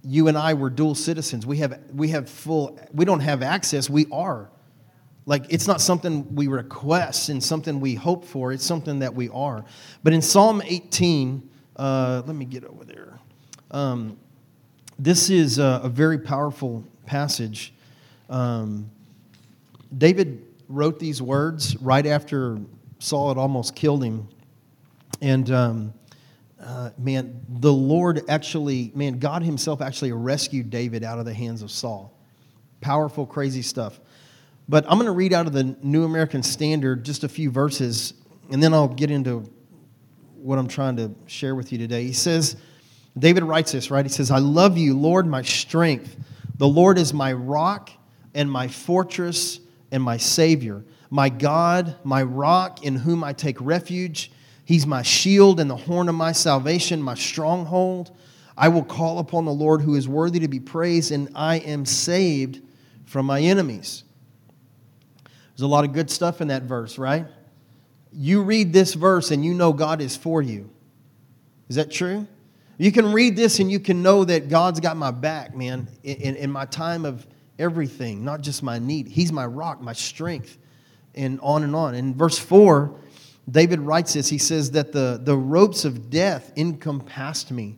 you 0.03 0.27
and 0.27 0.37
I 0.37 0.53
were 0.53 0.69
dual 0.69 0.93
citizens. 0.93 1.43
We 1.43 1.57
have, 1.57 1.79
we 1.91 2.09
have 2.09 2.29
full, 2.29 2.79
we 2.93 3.03
don't 3.03 3.21
have 3.21 3.41
access, 3.41 3.89
we 3.89 4.05
are. 4.11 4.51
Like, 5.25 5.45
it's 5.49 5.67
not 5.67 5.81
something 5.81 6.35
we 6.35 6.47
request 6.47 7.29
and 7.29 7.41
something 7.43 7.79
we 7.79 7.95
hope 7.95 8.25
for, 8.25 8.51
it's 8.51 8.65
something 8.65 8.99
that 8.99 9.15
we 9.15 9.29
are. 9.29 9.65
But 10.03 10.13
in 10.13 10.21
Psalm 10.21 10.61
18, 10.63 11.49
uh, 11.77 12.21
let 12.27 12.35
me 12.35 12.45
get 12.45 12.63
over 12.65 12.85
there. 12.85 13.17
Um, 13.71 14.19
this 15.03 15.29
is 15.29 15.59
a, 15.59 15.81
a, 15.83 15.89
very 15.89 16.17
powerful 16.17 16.81
passage. 17.05 17.73
Um, 18.29 18.89
David 19.97 20.45
wrote 20.69 20.97
these 20.97 21.21
words 21.21 21.75
right 21.77 22.05
after 22.05 22.57
Saul 22.99 23.27
had 23.27 23.37
almost 23.37 23.75
killed 23.75 24.01
him. 24.01 24.29
And 25.21 25.51
um, 25.51 25.93
uh, 26.57 26.91
man, 26.97 27.41
the 27.49 27.71
Lord 27.71 28.21
actually, 28.29 28.93
man, 28.95 29.19
God 29.19 29.43
Himself 29.43 29.81
actually 29.81 30.13
rescued 30.13 30.69
David 30.69 31.03
out 31.03 31.19
of 31.19 31.25
the 31.25 31.33
hands 31.33 31.61
of 31.63 31.69
Saul. 31.69 32.17
Powerful, 32.79 33.25
crazy 33.25 33.61
stuff. 33.61 33.99
But 34.69 34.85
I'm 34.85 34.93
going 34.93 35.07
to 35.07 35.11
read 35.11 35.33
out 35.33 35.47
of 35.47 35.53
the 35.53 35.75
New 35.83 36.05
American 36.05 36.43
Standard 36.43 37.03
just 37.03 37.25
a 37.25 37.29
few 37.29 37.51
verses, 37.51 38.13
and 38.49 38.63
then 38.63 38.73
I'll 38.73 38.87
get 38.87 39.11
into 39.11 39.51
what 40.35 40.57
I'm 40.57 40.69
trying 40.69 40.95
to 40.95 41.13
share 41.27 41.55
with 41.55 41.73
you 41.73 41.77
today. 41.77 42.05
He 42.05 42.13
says, 42.13 42.55
David 43.17 43.43
writes 43.43 43.71
this, 43.71 43.91
right? 43.91 44.05
He 44.05 44.09
says, 44.09 44.31
I 44.31 44.39
love 44.39 44.77
you, 44.77 44.97
Lord, 44.97 45.27
my 45.27 45.41
strength. 45.41 46.15
The 46.57 46.67
Lord 46.67 46.97
is 46.97 47.13
my 47.13 47.33
rock 47.33 47.91
and 48.33 48.51
my 48.51 48.67
fortress 48.67 49.59
and 49.91 50.01
my 50.01 50.17
Savior, 50.17 50.83
my 51.09 51.29
God, 51.29 51.95
my 52.03 52.23
rock 52.23 52.83
in 52.83 52.95
whom 52.95 53.23
I 53.23 53.33
take 53.33 53.57
refuge 53.59 54.31
He's 54.65 54.87
my 54.87 55.01
shield 55.01 55.59
and 55.59 55.69
the 55.69 55.75
horn 55.75 56.07
of 56.09 56.15
my 56.15 56.31
salvation, 56.31 57.01
my 57.01 57.15
stronghold. 57.15 58.15
I 58.57 58.69
will 58.69 58.83
call 58.83 59.19
upon 59.19 59.45
the 59.45 59.51
Lord 59.51 59.81
who 59.81 59.95
is 59.95 60.07
worthy 60.07 60.39
to 60.39 60.47
be 60.47 60.59
praised, 60.59 61.11
and 61.11 61.29
I 61.35 61.57
am 61.57 61.85
saved 61.85 62.61
from 63.05 63.25
my 63.25 63.41
enemies. 63.41 64.03
There's 65.25 65.63
a 65.63 65.67
lot 65.67 65.83
of 65.83 65.93
good 65.93 66.09
stuff 66.09 66.39
in 66.39 66.47
that 66.47 66.63
verse, 66.63 66.97
right? 66.97 67.25
You 68.11 68.43
read 68.43 68.73
this 68.73 68.93
verse 68.93 69.31
and 69.31 69.43
you 69.43 69.53
know 69.53 69.73
God 69.73 70.01
is 70.01 70.15
for 70.15 70.41
you. 70.41 70.69
Is 71.67 71.75
that 71.75 71.91
true? 71.91 72.27
You 72.77 72.91
can 72.91 73.11
read 73.13 73.35
this 73.35 73.59
and 73.59 73.71
you 73.71 73.79
can 73.79 74.01
know 74.01 74.23
that 74.25 74.49
God's 74.49 74.79
got 74.79 74.97
my 74.97 75.11
back, 75.11 75.55
man, 75.55 75.87
in, 76.03 76.35
in 76.35 76.51
my 76.51 76.65
time 76.65 77.05
of 77.05 77.25
everything, 77.59 78.23
not 78.23 78.41
just 78.41 78.63
my 78.63 78.79
need. 78.79 79.07
He's 79.07 79.31
my 79.31 79.45
rock, 79.45 79.79
my 79.81 79.93
strength, 79.93 80.57
and 81.13 81.39
on 81.41 81.63
and 81.63 81.75
on. 81.75 81.93
In 81.93 82.15
verse 82.15 82.37
4, 82.37 82.95
David 83.49 83.79
writes 83.79 84.13
this. 84.13 84.27
He 84.27 84.37
says 84.37 84.71
that 84.71 84.91
the, 84.91 85.19
the 85.21 85.37
ropes 85.37 85.85
of 85.85 86.09
death 86.09 86.51
encompassed 86.57 87.51
me, 87.51 87.77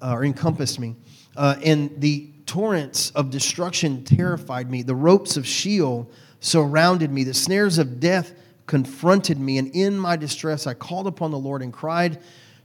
uh, 0.00 0.12
or 0.12 0.24
encompassed 0.24 0.78
me, 0.78 0.94
uh, 1.36 1.56
and 1.64 2.00
the 2.00 2.30
torrents 2.46 3.10
of 3.10 3.30
destruction 3.30 4.04
terrified 4.04 4.70
me. 4.70 4.82
The 4.82 4.94
ropes 4.94 5.36
of 5.36 5.46
Sheol 5.46 6.10
surrounded 6.40 7.10
me. 7.10 7.24
The 7.24 7.34
snares 7.34 7.78
of 7.78 8.00
death 8.00 8.34
confronted 8.66 9.38
me. 9.40 9.58
And 9.58 9.74
in 9.74 9.98
my 9.98 10.16
distress, 10.16 10.66
I 10.66 10.74
called 10.74 11.06
upon 11.06 11.30
the 11.30 11.38
Lord 11.38 11.62
and 11.62 11.72
cried 11.72 12.20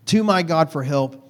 to 0.08 0.24
my 0.24 0.44
God 0.44 0.72
for 0.72 0.84
help. 0.84 1.23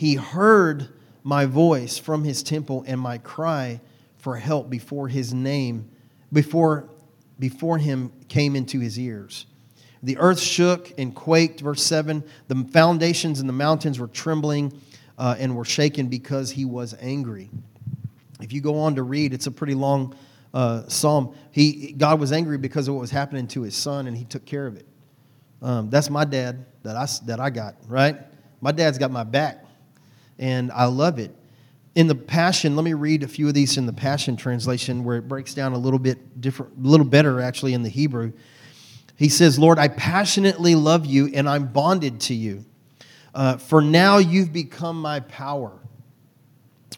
He 0.00 0.14
heard 0.14 0.88
my 1.24 1.44
voice 1.44 1.98
from 1.98 2.24
his 2.24 2.42
temple 2.42 2.84
and 2.86 2.98
my 2.98 3.18
cry 3.18 3.82
for 4.16 4.38
help 4.38 4.70
before 4.70 5.08
his 5.08 5.34
name, 5.34 5.90
before, 6.32 6.88
before 7.38 7.76
him 7.76 8.10
came 8.26 8.56
into 8.56 8.80
his 8.80 8.98
ears. 8.98 9.44
The 10.02 10.16
earth 10.16 10.40
shook 10.40 10.90
and 10.96 11.14
quaked, 11.14 11.60
verse 11.60 11.82
7. 11.82 12.24
The 12.48 12.66
foundations 12.72 13.40
and 13.40 13.48
the 13.48 13.52
mountains 13.52 13.98
were 13.98 14.06
trembling 14.06 14.72
uh, 15.18 15.36
and 15.38 15.54
were 15.54 15.66
shaken 15.66 16.06
because 16.06 16.50
he 16.50 16.64
was 16.64 16.96
angry. 16.98 17.50
If 18.40 18.54
you 18.54 18.62
go 18.62 18.78
on 18.78 18.94
to 18.94 19.02
read, 19.02 19.34
it's 19.34 19.48
a 19.48 19.52
pretty 19.52 19.74
long 19.74 20.16
uh, 20.54 20.88
psalm. 20.88 21.34
He, 21.50 21.92
God 21.92 22.18
was 22.18 22.32
angry 22.32 22.56
because 22.56 22.88
of 22.88 22.94
what 22.94 23.02
was 23.02 23.10
happening 23.10 23.46
to 23.48 23.60
his 23.60 23.76
son, 23.76 24.06
and 24.06 24.16
he 24.16 24.24
took 24.24 24.46
care 24.46 24.66
of 24.66 24.76
it. 24.76 24.86
Um, 25.60 25.90
that's 25.90 26.08
my 26.08 26.24
dad 26.24 26.64
that 26.84 26.96
I, 26.96 27.06
that 27.26 27.38
I 27.38 27.50
got, 27.50 27.74
right? 27.86 28.16
My 28.62 28.72
dad's 28.72 28.96
got 28.96 29.10
my 29.10 29.24
back, 29.24 29.66
and 30.40 30.72
I 30.72 30.86
love 30.86 31.20
it. 31.20 31.32
In 31.94 32.06
the 32.06 32.14
Passion, 32.14 32.74
let 32.74 32.84
me 32.84 32.94
read 32.94 33.22
a 33.22 33.28
few 33.28 33.46
of 33.46 33.54
these 33.54 33.76
in 33.76 33.86
the 33.86 33.92
Passion 33.92 34.36
translation 34.36 35.04
where 35.04 35.18
it 35.18 35.28
breaks 35.28 35.54
down 35.54 35.72
a 35.74 35.78
little 35.78 35.98
bit 35.98 36.40
different, 36.40 36.72
a 36.82 36.88
little 36.88 37.06
better 37.06 37.40
actually 37.40 37.74
in 37.74 37.82
the 37.82 37.88
Hebrew. 37.88 38.32
He 39.16 39.28
says, 39.28 39.58
Lord, 39.58 39.78
I 39.78 39.88
passionately 39.88 40.74
love 40.74 41.04
you 41.04 41.30
and 41.34 41.48
I'm 41.48 41.66
bonded 41.66 42.20
to 42.22 42.34
you. 42.34 42.64
Uh, 43.34 43.58
for 43.58 43.82
now 43.82 44.18
you've 44.18 44.52
become 44.52 45.00
my 45.00 45.20
power. 45.20 45.78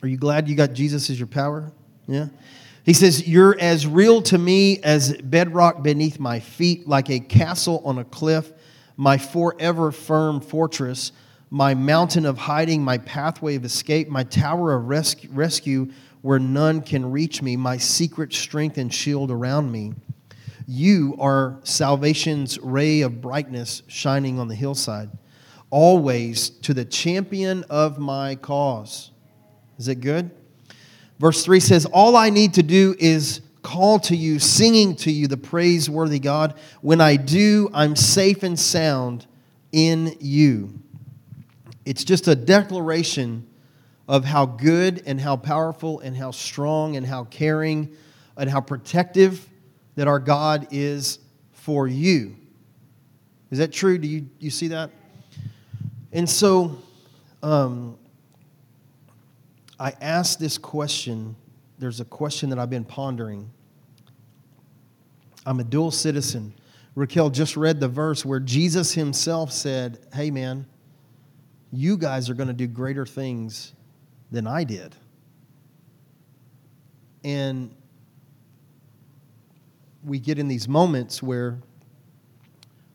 Are 0.03 0.09
you 0.09 0.17
glad 0.17 0.49
you 0.49 0.55
got 0.55 0.73
Jesus 0.73 1.11
as 1.11 1.19
your 1.19 1.27
power? 1.27 1.73
Yeah. 2.07 2.29
He 2.85 2.93
says, 2.93 3.27
You're 3.27 3.59
as 3.59 3.87
real 3.87 4.23
to 4.23 4.39
me 4.39 4.81
as 4.83 5.17
bedrock 5.17 5.83
beneath 5.83 6.19
my 6.19 6.41
feet, 6.41 6.89
like 6.89 7.11
a 7.11 7.21
castle 7.21 7.83
on 7.85 7.99
a 7.99 8.05
cliff, 8.05 8.53
my 8.97 9.19
forever 9.19 9.93
firm 9.93 10.41
fortress, 10.41 11.13
my 11.53 11.75
mountain 11.75 12.25
of 12.25 12.39
hiding, 12.39 12.83
my 12.83 12.97
pathway 12.97 13.57
of 13.57 13.65
escape, 13.67 14.09
my 14.09 14.25
tower 14.25 14.73
of 14.73 14.89
rescue, 14.89 15.29
rescue 15.35 15.87
where 16.23 16.39
none 16.39 16.81
can 16.81 17.11
reach 17.11 17.43
me, 17.43 17.57
my 17.57 17.77
secret 17.77 18.33
strength 18.33 18.79
and 18.79 18.93
shield 18.93 19.31
around 19.31 19.71
me. 19.71 19.93
You 20.67 21.15
are 21.19 21.61
salvation's 21.63 22.59
ray 22.61 23.03
of 23.03 23.21
brightness 23.21 23.83
shining 23.87 24.39
on 24.39 24.49
the 24.49 24.55
hillside, 24.55 25.11
always 25.69 26.49
to 26.49 26.73
the 26.73 26.87
champion 26.87 27.65
of 27.69 27.99
my 27.99 28.37
cause. 28.37 29.11
Is 29.77 29.89
it 29.89 29.97
good? 29.97 30.31
Verse 31.19 31.45
3 31.45 31.61
says, 31.61 31.85
All 31.85 32.17
I 32.17 32.31
need 32.31 32.55
to 32.55 32.63
do 32.63 32.97
is 32.99 33.43
call 33.61 33.99
to 34.01 34.17
you, 34.17 34.39
singing 34.39 34.97
to 34.97 35.13
you 35.13 35.27
the 35.27 35.37
praiseworthy 35.37 36.19
God. 36.19 36.55
When 36.81 37.03
I 37.03 37.17
do, 37.17 37.69
I'm 37.75 37.95
safe 37.95 38.43
and 38.43 38.59
sound 38.59 39.27
in 39.71 40.17
you. 40.19 40.79
It's 41.85 42.05
just 42.05 42.29
a 42.29 42.35
declaration 42.35 43.47
of 44.09 44.25
how 44.25 44.47
good 44.47 45.03
and 45.07 45.21
how 45.21 45.37
powerful 45.37 46.01
and 46.01 46.17
how 46.17 46.31
strong 46.31 46.97
and 46.97 47.07
how 47.07 47.25
caring 47.25 47.95
and 48.37 48.49
how 48.49 48.61
protective 48.61 49.49
that 49.97 50.09
our 50.09 50.19
God 50.19 50.69
is 50.71 51.19
for 51.53 51.87
you. 51.87 52.37
Is 53.51 53.59
that 53.59 53.73
true? 53.73 53.99
Do 53.99 54.09
you, 54.09 54.29
you 54.39 54.51
see 54.51 54.69
that? 54.69 54.91
And 56.13 56.29
so 56.29 56.79
um, 57.43 57.99
I 59.79 59.93
asked 60.01 60.39
this 60.39 60.59
question. 60.59 61.37
There's 61.79 62.01
a 62.01 62.05
question 62.05 62.51
that 62.51 62.59
I've 62.59 62.71
been 62.71 62.85
pondering. 62.85 63.51
I'm 65.45 65.61
a 65.61 65.65
dual 65.65 65.91
citizen. 65.91 66.55
Raquel 66.95 67.31
just 67.31 67.57
read 67.57 67.81
the 67.81 67.89
verse 67.89 68.25
where 68.25 68.41
Jesus 68.41 68.93
himself 68.93 69.53
said, 69.53 69.99
Hey, 70.15 70.31
man, 70.31 70.67
you 71.73 71.97
guys 71.97 72.29
are 72.29 72.35
going 72.35 72.49
to 72.49 72.55
do 72.55 72.67
greater 72.67 73.07
things 73.07 73.73
than 74.31 74.47
I 74.47 74.65
did. 74.65 74.95
And 77.25 77.75
we 80.05 80.19
get 80.19 80.39
in 80.39 80.49
these 80.49 80.69
moments 80.69 81.23
where 81.23 81.59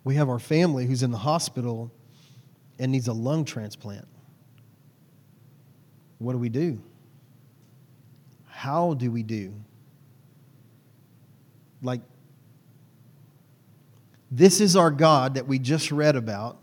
we 0.03 0.15
have 0.15 0.29
our 0.29 0.39
family 0.39 0.86
who's 0.86 1.03
in 1.03 1.12
the 1.12 1.17
hospital 1.17 1.91
and 2.79 2.91
needs 2.91 3.07
a 3.07 3.13
lung 3.13 3.46
transplant. 3.46 4.07
What 6.19 6.34
do 6.34 6.38
we 6.38 6.50
do? 6.50 6.81
How 8.46 8.93
do 8.93 9.12
we 9.12 9.24
do? 9.24 9.53
Like, 11.81 12.01
this 14.31 14.60
is 14.60 14.75
our 14.75 14.91
God 14.91 15.36
that 15.36 15.48
we 15.48 15.60
just 15.60 15.91
read 15.91 16.15
about, 16.15 16.60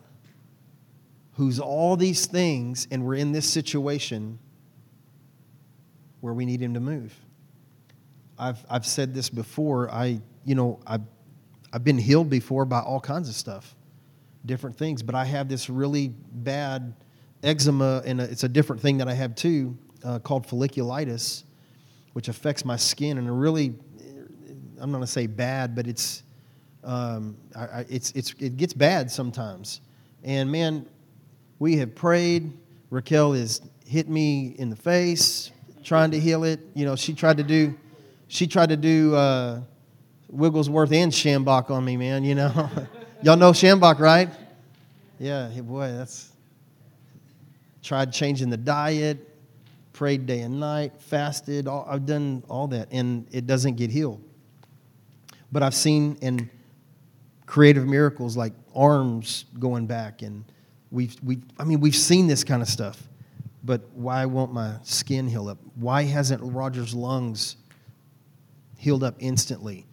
who's 1.34 1.58
all 1.58 1.96
these 1.96 2.26
things, 2.26 2.86
and 2.90 3.04
we're 3.04 3.16
in 3.16 3.32
this 3.32 3.48
situation 3.48 4.38
where 6.20 6.32
we 6.32 6.46
need 6.46 6.60
Him 6.60 6.74
to 6.74 6.80
move. 6.80 7.14
I've, 8.38 8.64
I've 8.68 8.86
said 8.86 9.14
this 9.14 9.30
before. 9.30 9.90
I, 9.90 10.20
you 10.44 10.54
know, 10.54 10.80
I've, 10.86 11.02
I've 11.72 11.84
been 11.84 11.98
healed 11.98 12.30
before 12.30 12.64
by 12.64 12.80
all 12.80 13.00
kinds 13.00 13.28
of 13.28 13.34
stuff, 13.34 13.74
different 14.46 14.76
things, 14.76 15.02
but 15.02 15.14
I 15.14 15.24
have 15.24 15.48
this 15.48 15.68
really 15.68 16.08
bad 16.08 16.94
eczema, 17.42 18.02
and 18.06 18.20
it's 18.20 18.44
a 18.44 18.48
different 18.48 18.80
thing 18.80 18.98
that 18.98 19.08
I 19.08 19.14
have 19.14 19.34
too, 19.34 19.76
uh, 20.04 20.18
called 20.18 20.46
folliculitis, 20.46 21.44
which 22.12 22.28
affects 22.28 22.64
my 22.64 22.76
skin 22.76 23.18
and 23.18 23.28
a 23.28 23.32
really, 23.32 23.74
I'm 24.80 24.90
not 24.90 25.00
to 25.00 25.06
say 25.06 25.26
bad, 25.26 25.74
but 25.74 25.86
it's, 25.86 26.22
um, 26.84 27.36
I, 27.56 27.60
I, 27.60 27.86
it's, 27.88 28.12
it's, 28.12 28.34
it 28.38 28.56
gets 28.56 28.72
bad 28.72 29.10
sometimes. 29.10 29.80
And 30.22 30.50
man, 30.50 30.86
we 31.58 31.76
have 31.78 31.94
prayed. 31.94 32.52
Raquel 32.90 33.32
has 33.32 33.60
hit 33.86 34.08
me 34.08 34.54
in 34.58 34.70
the 34.70 34.76
face 34.76 35.50
trying 35.84 36.10
to 36.10 36.18
heal 36.18 36.44
it. 36.44 36.60
You 36.74 36.86
know, 36.86 36.96
she 36.96 37.12
tried 37.12 37.36
to 37.36 37.42
do, 37.42 37.74
she 38.28 38.46
tried 38.46 38.70
to 38.70 38.76
do 38.76 39.14
uh, 39.14 39.60
Wigglesworth 40.28 40.92
and 40.92 41.12
Schambach 41.12 41.70
on 41.70 41.84
me, 41.84 41.96
man. 41.96 42.24
You 42.24 42.34
know, 42.34 42.70
y'all 43.22 43.36
know 43.36 43.52
Schambach, 43.52 43.98
right? 43.98 44.30
Yeah, 45.18 45.48
boy, 45.60 45.92
that's 45.92 46.32
tried 47.82 48.12
changing 48.12 48.48
the 48.48 48.56
diet, 48.56 49.28
prayed 49.92 50.26
day 50.26 50.40
and 50.40 50.58
night, 50.58 50.92
fasted. 50.98 51.68
All, 51.68 51.86
I've 51.88 52.06
done 52.06 52.42
all 52.48 52.66
that, 52.68 52.88
and 52.90 53.26
it 53.30 53.46
doesn't 53.46 53.76
get 53.76 53.90
healed. 53.90 54.22
But 55.52 55.62
I've 55.62 55.74
seen 55.74 56.16
in 56.20 56.50
creative 57.46 57.86
miracles 57.86 58.36
like 58.36 58.54
arms 58.74 59.44
going 59.60 59.86
back, 59.86 60.22
and 60.22 60.44
we've, 60.94 61.16
we 61.22 61.40
I 61.58 61.64
mean, 61.64 61.80
we've 61.80 61.96
seen 61.96 62.26
this 62.26 62.44
kind 62.44 62.62
of 62.62 62.68
stuff. 62.68 63.02
But 63.62 63.82
why 63.94 64.26
won't 64.26 64.52
my 64.52 64.76
skin 64.82 65.26
heal 65.26 65.48
up? 65.48 65.58
Why 65.74 66.04
hasn't 66.04 66.42
Roger's 66.42 66.94
lungs 66.94 67.56
healed 68.76 69.02
up 69.02 69.16
instantly? 69.18 69.86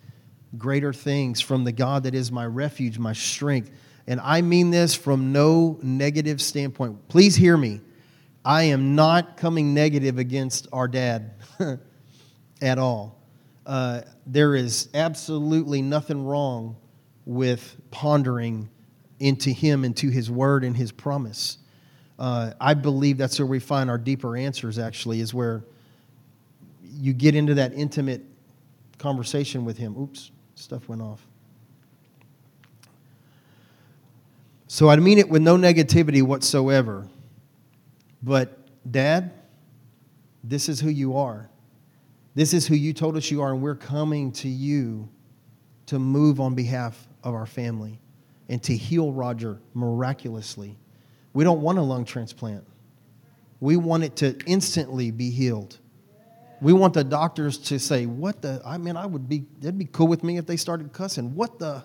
Greater 0.58 0.91
things 0.91 1.39
from 1.39 1.63
the 1.63 1.72
God 1.72 2.03
that 2.03 2.13
is 2.13 2.31
my 2.31 2.46
refuge, 2.46 3.00
my 3.00 3.13
strength. 3.13 3.72
And 4.08 4.20
I 4.20 4.41
mean 4.41 4.72
this 4.72 4.93
from 4.93 5.31
no 5.31 5.79
negative 5.81 6.41
standpoint. 6.41 7.08
Please 7.08 7.36
hear 7.36 7.55
me. 7.55 7.79
I 8.43 8.63
am 8.63 8.96
not 8.96 9.38
coming 9.38 9.74
negative 9.74 10.17
against 10.17 10.67
our 10.74 10.88
dad 10.88 11.31
at 12.62 12.77
all. 12.77 13.17
Uh, 13.65 14.01
there 14.25 14.55
is 14.55 14.89
absolutely 14.93 15.81
nothing 15.81 16.25
wrong 16.25 16.75
with 17.25 17.77
pondering 17.91 18.70
into 19.22 19.51
Him, 19.51 19.86
into 19.86 20.10
His 20.10 20.30
Word 20.30 20.63
and 20.63 20.75
His 20.75 20.92
promise. 20.92 21.60
Uh, 22.20 22.51
I 22.60 22.74
believe 22.74 23.18
that's 23.18 23.40
where 23.40 23.46
we 23.46 23.60
find 23.60 23.90
our 23.90 23.98
deeper 23.98 24.36
answers, 24.36 24.78
actually, 24.78 25.22
is 25.22 25.34
where 25.34 25.63
you 26.84 27.13
get 27.13 27.36
into 27.36 27.54
that 27.56 27.74
intimate 27.74 28.24
conversation 28.98 29.63
with 29.63 29.78
Him. 29.78 29.96
Oops, 29.98 30.32
stuff 30.56 30.90
went 30.90 31.01
off. 31.01 31.25
So 34.67 34.89
I 34.89 34.95
mean 34.98 35.17
it 35.17 35.30
with 35.30 35.41
no 35.41 35.58
negativity 35.58 36.24
whatsoever. 36.24 37.08
But, 38.24 38.58
Dad, 38.89 39.32
this 40.43 40.69
is 40.69 40.80
who 40.80 40.89
you 40.89 41.17
are. 41.17 41.50
This 42.36 42.54
is 42.54 42.67
who 42.67 42.76
you 42.76 42.93
told 42.93 43.17
us 43.17 43.30
you 43.30 43.41
are, 43.41 43.54
and 43.54 43.62
we're 43.62 43.76
coming 43.76 44.32
to 44.34 44.48
you 44.48 45.10
to 45.88 46.00
move 46.00 46.39
on 46.39 46.56
behalf 46.56 47.08
of 47.24 47.34
our 47.34 47.45
family 47.45 48.01
and 48.52 48.62
to 48.64 48.76
heal 48.76 49.14
Roger 49.14 49.60
miraculously. 49.74 50.78
We 51.34 51.46
don't 51.46 51.62
want 51.62 51.78
a 51.78 51.82
lung 51.82 52.04
transplant. 52.04 52.66
We 53.62 53.78
want 53.78 54.04
it 54.04 54.18
to 54.18 54.38
instantly 54.46 55.10
be 55.10 55.30
healed. 55.32 55.80
We 56.60 56.74
want 56.74 56.94
the 56.94 57.06
doctors 57.06 57.58
to 57.70 57.80
say, 57.80 58.06
What 58.06 58.42
the? 58.42 58.62
I 58.66 58.78
mean, 58.78 58.98
I 58.98 59.06
would 59.06 59.30
be, 59.30 59.46
it'd 59.62 59.80
be 59.80 59.86
cool 59.86 60.08
with 60.08 60.22
me 60.22 60.38
if 60.38 60.46
they 60.46 60.58
started 60.58 60.92
cussing. 60.92 61.34
What 61.34 61.60
the? 61.60 61.84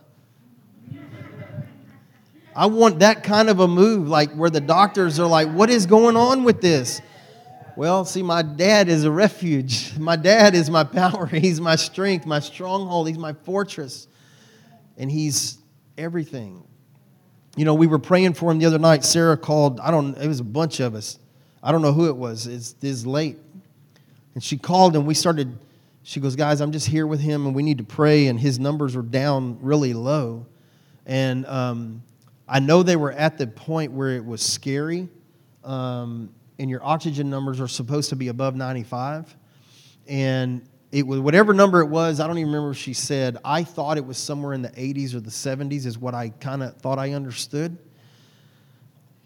I 2.55 2.67
want 2.67 2.99
that 2.99 3.23
kind 3.23 3.49
of 3.49 3.61
a 3.61 3.69
move, 3.69 4.09
like 4.09 4.33
where 4.33 4.51
the 4.51 4.61
doctors 4.61 5.21
are 5.21 5.29
like, 5.29 5.49
What 5.49 5.71
is 5.71 5.87
going 5.87 6.17
on 6.17 6.43
with 6.43 6.61
this? 6.61 7.01
Well, 7.77 8.05
see, 8.05 8.25
my 8.25 8.43
dad 8.43 8.89
is 8.89 9.05
a 9.05 9.11
refuge. 9.11 9.97
My 9.99 10.17
dad 10.17 10.55
is 10.55 10.71
my 10.71 10.83
power. 10.83 11.27
He's 11.31 11.61
my 11.61 11.77
strength, 11.77 12.27
my 12.27 12.41
stronghold. 12.41 13.07
He's 13.07 13.19
my 13.19 13.35
fortress. 13.35 14.09
And 14.97 15.13
he's 15.13 15.59
everything. 15.99 16.63
You 17.57 17.65
know, 17.65 17.75
we 17.75 17.87
were 17.87 17.99
praying 17.99 18.35
for 18.35 18.51
him 18.51 18.59
the 18.59 18.67
other 18.67 18.79
night. 18.79 19.05
Sarah 19.05 19.37
called, 19.37 19.81
I 19.81 19.91
don't 19.91 20.17
it 20.19 20.29
was 20.29 20.41
a 20.41 20.45
bunch 20.45 20.81
of 20.81 20.95
us. 20.95 21.19
I 21.63 21.73
don't 21.73 21.83
know 21.83 21.93
who 21.93 22.09
it 22.09 22.17
was. 22.17 22.47
It's, 22.47 22.75
it's 22.83 23.07
late. 23.07 23.39
And 24.35 24.43
she 24.43 24.59
called 24.59 24.95
and 24.95 25.07
we 25.07 25.15
started, 25.15 25.59
she 26.03 26.21
goes, 26.21 26.37
Guys, 26.37 26.61
I'm 26.61 26.71
just 26.71 26.87
here 26.87 27.07
with 27.07 27.21
him 27.21 27.47
and 27.47 27.55
we 27.55 27.63
need 27.63 27.79
to 27.79 27.85
pray. 27.85 28.27
And 28.27 28.39
his 28.39 28.59
numbers 28.59 28.95
were 28.95 29.03
down 29.03 29.59
really 29.63 29.95
low. 29.95 30.47
And 31.07 31.47
um, 31.47 32.03
I 32.47 32.61
know 32.61 32.83
they 32.83 32.97
were 32.97 33.13
at 33.13 33.39
the 33.39 33.47
point 33.47 33.93
where 33.93 34.11
it 34.11 34.25
was 34.25 34.43
scary. 34.43 35.09
Um, 35.65 36.31
and 36.59 36.71
your 36.71 36.85
oxygen 36.85 37.31
numbers 37.31 37.61
are 37.61 37.69
supposed 37.69 38.11
to 38.11 38.17
be 38.17 38.29
above 38.29 38.55
95. 38.55 39.35
And 40.07 40.63
it 40.97 41.07
was 41.07 41.21
whatever 41.21 41.53
number 41.53 41.83
it 41.83 41.89
was, 41.89 42.21
I 42.21 42.27
don't 42.27 42.39
even 42.39 42.51
remember 42.51 42.73
she 42.73 42.95
said. 42.95 43.37
I 43.45 43.65
thought 43.65 43.99
it 43.99 44.07
was 44.07 44.17
somewhere 44.17 44.55
in 44.55 44.63
the 44.63 44.71
80s 44.71 45.13
or 45.13 45.21
the 45.21 45.29
70s, 45.29 45.85
is 45.85 45.99
what 45.99 46.15
I 46.15 46.31
kind 46.31 46.63
of 46.63 46.75
thought 46.79 46.99
I 46.99 47.13
understood. 47.13 47.77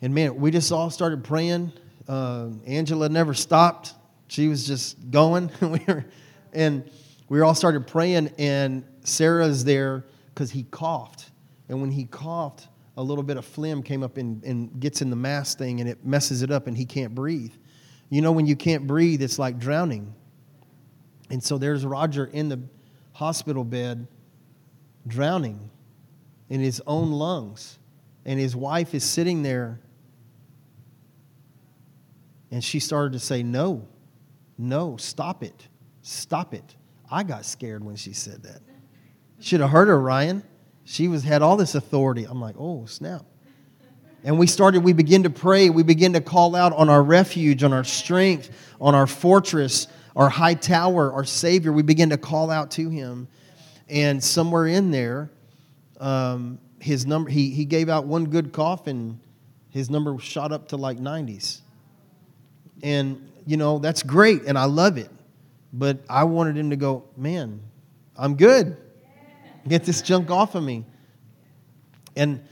And 0.03 0.13
man, 0.13 0.35
we 0.35 0.51
just 0.51 0.73
all 0.73 0.91
started 0.91 1.23
praying. 1.23 1.73
Uh, 2.09 2.49
Angela 2.67 3.09
never 3.09 3.35
stopped, 3.35 3.95
she 4.27 4.49
was 4.49 4.67
just 4.67 5.13
going. 5.13 5.49
we 5.61 5.81
were, 5.87 6.07
and 6.53 6.91
we 7.29 7.41
all 7.41 7.55
started 7.55 7.87
praying, 7.87 8.33
and 8.37 8.83
Sarah's 9.05 9.63
there 9.63 10.07
because 10.35 10.51
he 10.51 10.65
coughed. 10.73 11.31
And 11.69 11.81
when 11.81 11.93
he 11.93 12.07
coughed, 12.07 12.67
a 12.97 13.03
little 13.03 13.23
bit 13.23 13.37
of 13.37 13.45
phlegm 13.45 13.85
came 13.85 14.03
up 14.03 14.17
and, 14.17 14.43
and 14.43 14.81
gets 14.81 15.03
in 15.03 15.11
the 15.11 15.15
mask 15.15 15.59
thing 15.59 15.79
and 15.79 15.89
it 15.89 16.05
messes 16.05 16.43
it 16.43 16.51
up 16.51 16.67
and 16.67 16.77
he 16.77 16.85
can't 16.85 17.15
breathe. 17.15 17.53
You 18.09 18.23
know, 18.23 18.33
when 18.33 18.47
you 18.47 18.57
can't 18.57 18.89
breathe, 18.89 19.23
it's 19.23 19.39
like 19.39 19.61
drowning. 19.61 20.13
And 21.31 21.43
so 21.43 21.59
there's 21.59 21.85
Roger 21.87 22.27
in 22.27 22.49
the 22.49 22.61
hospital 23.13 23.65
bed 23.65 24.07
drowning 25.07 25.71
in 26.49 26.61
his 26.61 26.83
own 26.87 27.13
lungs. 27.13 27.79
And 28.25 28.39
his 28.39 28.55
wife 28.55 28.95
is 28.95 29.05
sitting 29.05 29.43
there. 29.43 29.81
And 32.51 32.63
she 32.63 32.81
started 32.81 33.13
to 33.13 33.21
say, 33.21 33.43
No, 33.43 33.87
no, 34.59 34.97
stop 34.97 35.43
it. 35.43 35.69
Stop 36.03 36.53
it. 36.53 36.77
I 37.11 37.23
got 37.23 37.45
scared 37.45 37.85
when 37.85 37.97
she 37.97 38.13
said 38.13 38.43
that. 38.43 38.61
Should 39.41 39.61
have 39.61 39.71
heard 39.71 39.89
her, 39.89 39.99
Ryan. 39.99 40.43
She 40.85 41.09
was 41.09 41.25
had 41.25 41.43
all 41.43 41.57
this 41.57 41.75
authority. 41.75 42.25
I'm 42.25 42.41
like, 42.41 42.57
oh, 42.59 42.85
snap. 42.87 43.25
And 44.23 44.39
we 44.39 44.47
started, 44.47 44.85
we 44.85 44.93
begin 44.93 45.23
to 45.23 45.31
pray. 45.31 45.71
We 45.71 45.83
begin 45.83 46.13
to 46.13 46.21
call 46.21 46.55
out 46.55 46.73
on 46.75 46.91
our 46.91 47.03
refuge, 47.03 47.63
on 47.63 47.73
our 47.73 47.85
strength, 47.85 48.51
on 48.81 48.95
our 48.95 49.07
fortress, 49.07 49.87
our 50.21 50.29
high 50.29 50.53
tower, 50.53 51.11
our 51.15 51.25
Savior. 51.25 51.73
We 51.73 51.83
begin 51.83 52.11
to 52.11 52.19
call 52.19 52.51
out 52.51 52.71
to 52.73 52.91
Him. 52.91 53.27
And 53.89 54.23
somewhere 54.23 54.67
in 54.67 54.91
there, 54.91 55.31
um, 55.99 56.59
his 56.79 57.07
number, 57.07 57.31
he, 57.31 57.51
he 57.51 57.65
gave 57.65 57.89
out 57.89 58.05
one 58.05 58.27
good 58.27 58.53
cough 58.53 58.87
and 58.87 59.19
his 59.71 59.89
number 59.89 60.19
shot 60.19 60.53
up 60.53 60.69
to 60.69 60.77
like 60.77 60.99
90s. 60.99 61.63
And, 62.83 63.31
you 63.47 63.57
know, 63.57 63.79
that's 63.79 64.03
great 64.03 64.43
and 64.43 64.59
I 64.59 64.67
love 64.67 64.99
it. 64.99 65.11
But 65.73 66.01
I 66.09 66.25
wanted 66.25 66.57
him 66.57 66.69
to 66.71 66.77
go, 66.77 67.05
man, 67.17 67.61
I'm 68.15 68.37
good. 68.37 68.77
Get 69.67 69.85
this 69.85 70.03
junk 70.03 70.31
off 70.31 70.55
of 70.55 70.63
me. 70.63 70.85
And 72.15 72.43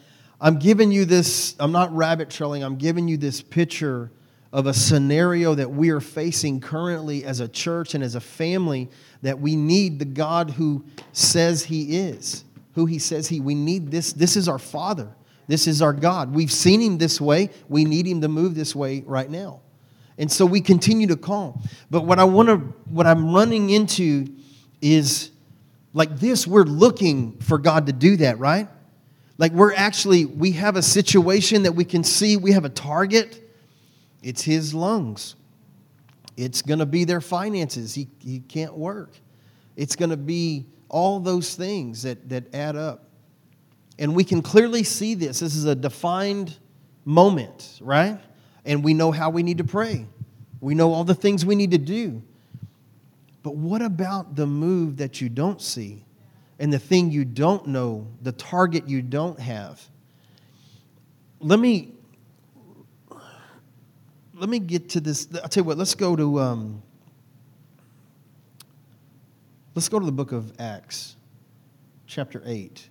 I'm 0.40 0.58
giving 0.58 0.90
you 0.90 1.04
this, 1.04 1.54
I'm 1.60 1.72
not 1.72 1.94
rabbit 1.94 2.30
trailing, 2.30 2.62
I'm 2.62 2.76
giving 2.76 3.08
you 3.08 3.18
this 3.18 3.42
picture 3.42 4.10
of 4.52 4.66
a 4.66 4.72
scenario 4.72 5.54
that 5.54 5.70
we 5.70 5.90
are 5.90 6.00
facing 6.00 6.60
currently 6.60 7.24
as 7.24 7.40
a 7.40 7.48
church 7.48 7.94
and 7.94 8.02
as 8.02 8.14
a 8.14 8.20
family 8.20 8.88
that 9.22 9.38
we 9.38 9.56
need 9.56 9.98
the 9.98 10.04
God 10.04 10.50
who 10.50 10.84
says 11.12 11.64
He 11.64 11.98
is, 11.98 12.44
who 12.74 12.86
He 12.86 12.98
says 12.98 13.28
He. 13.28 13.40
We 13.40 13.54
need 13.54 13.90
this. 13.90 14.12
This 14.12 14.36
is 14.36 14.48
our 14.48 14.58
Father. 14.58 15.08
This 15.48 15.66
is 15.66 15.82
our 15.82 15.92
God. 15.92 16.34
We've 16.34 16.52
seen 16.52 16.80
Him 16.80 16.98
this 16.98 17.20
way. 17.20 17.50
We 17.68 17.84
need 17.84 18.06
Him 18.06 18.20
to 18.22 18.28
move 18.28 18.54
this 18.54 18.74
way 18.74 19.02
right 19.06 19.28
now. 19.28 19.60
And 20.16 20.30
so 20.32 20.44
we 20.44 20.60
continue 20.60 21.06
to 21.08 21.16
call. 21.16 21.62
But 21.90 22.04
what 22.04 22.18
I 22.18 22.24
want 22.24 22.48
to, 22.48 22.56
what 22.90 23.06
I'm 23.06 23.32
running 23.32 23.70
into 23.70 24.26
is 24.80 25.30
like 25.92 26.18
this, 26.18 26.46
we're 26.46 26.64
looking 26.64 27.38
for 27.38 27.58
God 27.58 27.86
to 27.86 27.92
do 27.92 28.16
that, 28.16 28.38
right? 28.38 28.68
Like 29.36 29.52
we're 29.52 29.74
actually, 29.74 30.24
we 30.24 30.52
have 30.52 30.76
a 30.76 30.82
situation 30.82 31.62
that 31.62 31.72
we 31.72 31.84
can 31.84 32.02
see, 32.02 32.36
we 32.36 32.52
have 32.52 32.64
a 32.64 32.70
target. 32.70 33.47
It's 34.22 34.42
his 34.42 34.74
lungs. 34.74 35.36
It's 36.36 36.62
going 36.62 36.78
to 36.78 36.86
be 36.86 37.04
their 37.04 37.20
finances. 37.20 37.94
He, 37.94 38.08
he 38.20 38.40
can't 38.40 38.74
work. 38.74 39.10
It's 39.76 39.96
going 39.96 40.10
to 40.10 40.16
be 40.16 40.66
all 40.88 41.20
those 41.20 41.54
things 41.54 42.02
that, 42.02 42.28
that 42.28 42.54
add 42.54 42.76
up. 42.76 43.04
And 43.98 44.14
we 44.14 44.24
can 44.24 44.42
clearly 44.42 44.84
see 44.84 45.14
this. 45.14 45.40
This 45.40 45.56
is 45.56 45.64
a 45.64 45.74
defined 45.74 46.56
moment, 47.04 47.78
right? 47.80 48.20
And 48.64 48.84
we 48.84 48.94
know 48.94 49.10
how 49.10 49.30
we 49.30 49.42
need 49.42 49.58
to 49.58 49.64
pray. 49.64 50.06
We 50.60 50.74
know 50.74 50.92
all 50.92 51.04
the 51.04 51.14
things 51.14 51.44
we 51.44 51.56
need 51.56 51.72
to 51.72 51.78
do. 51.78 52.22
But 53.42 53.56
what 53.56 53.82
about 53.82 54.36
the 54.36 54.46
move 54.46 54.98
that 54.98 55.20
you 55.20 55.28
don't 55.28 55.60
see 55.60 56.04
and 56.58 56.72
the 56.72 56.78
thing 56.78 57.10
you 57.10 57.24
don't 57.24 57.66
know, 57.68 58.06
the 58.22 58.32
target 58.32 58.88
you 58.88 59.02
don't 59.02 59.38
have? 59.38 59.80
Let 61.40 61.58
me 61.58 61.94
let 64.38 64.48
me 64.48 64.60
get 64.60 64.90
to 64.90 65.00
this. 65.00 65.28
I'll 65.34 65.48
tell 65.48 65.62
you 65.62 65.66
what, 65.66 65.78
let's 65.78 65.94
go 65.94 66.14
to 66.14 66.38
um, 66.38 66.82
let's 69.74 69.88
go 69.88 69.98
to 69.98 70.06
the 70.06 70.12
book 70.12 70.30
of 70.32 70.52
Acts, 70.60 71.16
chapter 72.06 72.40
8. 72.46 72.88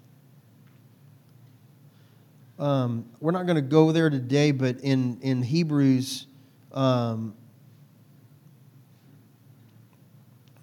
Um, 2.59 3.05
we're 3.21 3.31
not 3.31 3.45
going 3.45 3.55
to 3.55 3.61
go 3.61 3.91
there 3.91 4.09
today, 4.09 4.51
but 4.51 4.81
in, 4.81 5.19
in 5.21 5.43
Hebrews, 5.43 6.25
um, 6.73 7.35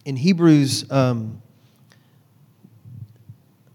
in 0.04 0.16
Hebrews, 0.16 0.90
um, 0.90 1.40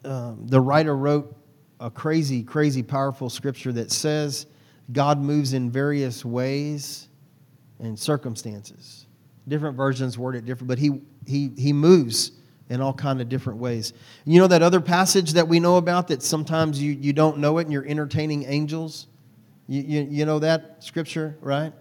um, 0.03 0.45
the 0.47 0.59
writer 0.59 0.95
wrote 0.95 1.33
a 1.79 1.89
crazy, 1.89 2.43
crazy, 2.43 2.83
powerful 2.83 3.29
scripture 3.29 3.71
that 3.71 3.89
says 3.89 4.45
God 4.91 5.19
moves 5.19 5.53
in 5.53 5.69
various 5.69 6.25
ways 6.25 7.07
and 7.79 7.97
circumstances. 7.97 9.05
Different 9.47 9.77
versions 9.77 10.17
word 10.17 10.35
it 10.35 10.45
different, 10.45 10.67
but 10.67 10.79
he, 10.79 11.01
he, 11.25 11.51
he 11.57 11.73
moves 11.73 12.31
in 12.69 12.81
all 12.81 12.93
kind 12.93 13.19
of 13.19 13.29
different 13.29 13.59
ways. 13.59 13.93
You 14.25 14.39
know 14.39 14.47
that 14.47 14.61
other 14.61 14.79
passage 14.79 15.33
that 15.33 15.47
we 15.47 15.59
know 15.59 15.77
about 15.77 16.07
that 16.09 16.21
sometimes 16.21 16.81
you, 16.81 16.91
you 16.91 17.13
don't 17.13 17.39
know 17.39 17.57
it 17.57 17.63
and 17.63 17.73
you're 17.73 17.85
entertaining 17.85 18.45
angels? 18.45 19.07
You, 19.67 19.81
you, 19.81 20.07
you 20.09 20.25
know 20.25 20.39
that 20.39 20.83
scripture, 20.83 21.37
right? 21.41 21.73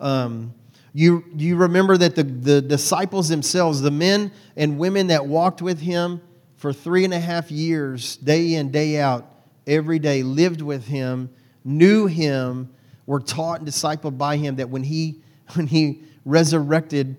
Um, 0.00 0.54
you, 0.92 1.24
you 1.36 1.56
remember 1.56 1.96
that 1.96 2.14
the, 2.14 2.24
the 2.24 2.60
disciples 2.60 3.28
themselves, 3.28 3.80
the 3.80 3.90
men 3.90 4.32
and 4.56 4.78
women 4.78 5.08
that 5.08 5.26
walked 5.26 5.62
with 5.62 5.80
him 5.80 6.20
for 6.56 6.72
three 6.72 7.04
and 7.04 7.14
a 7.14 7.20
half 7.20 7.50
years, 7.50 8.16
day 8.16 8.54
in, 8.54 8.70
day 8.70 9.00
out, 9.00 9.30
every 9.66 9.98
day, 9.98 10.22
lived 10.22 10.60
with 10.60 10.86
him, 10.86 11.30
knew 11.68 12.06
him, 12.06 12.70
were 13.06 13.20
taught 13.20 13.60
and 13.60 13.68
discipled 13.68 14.18
by 14.18 14.36
him, 14.36 14.56
that 14.56 14.70
when 14.70 14.82
he, 14.82 15.20
when 15.54 15.66
he 15.66 16.02
resurrected, 16.24 17.16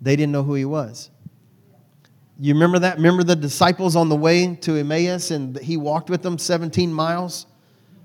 they 0.00 0.14
didn't 0.14 0.32
know 0.32 0.42
who 0.42 0.54
he 0.54 0.64
was. 0.64 1.10
You 2.38 2.52
remember 2.52 2.78
that? 2.80 2.96
Remember 2.96 3.24
the 3.24 3.36
disciples 3.36 3.96
on 3.96 4.10
the 4.10 4.16
way 4.16 4.54
to 4.56 4.76
Emmaus 4.76 5.30
and 5.30 5.58
he 5.58 5.78
walked 5.78 6.10
with 6.10 6.22
them 6.22 6.36
17 6.36 6.92
miles 6.92 7.46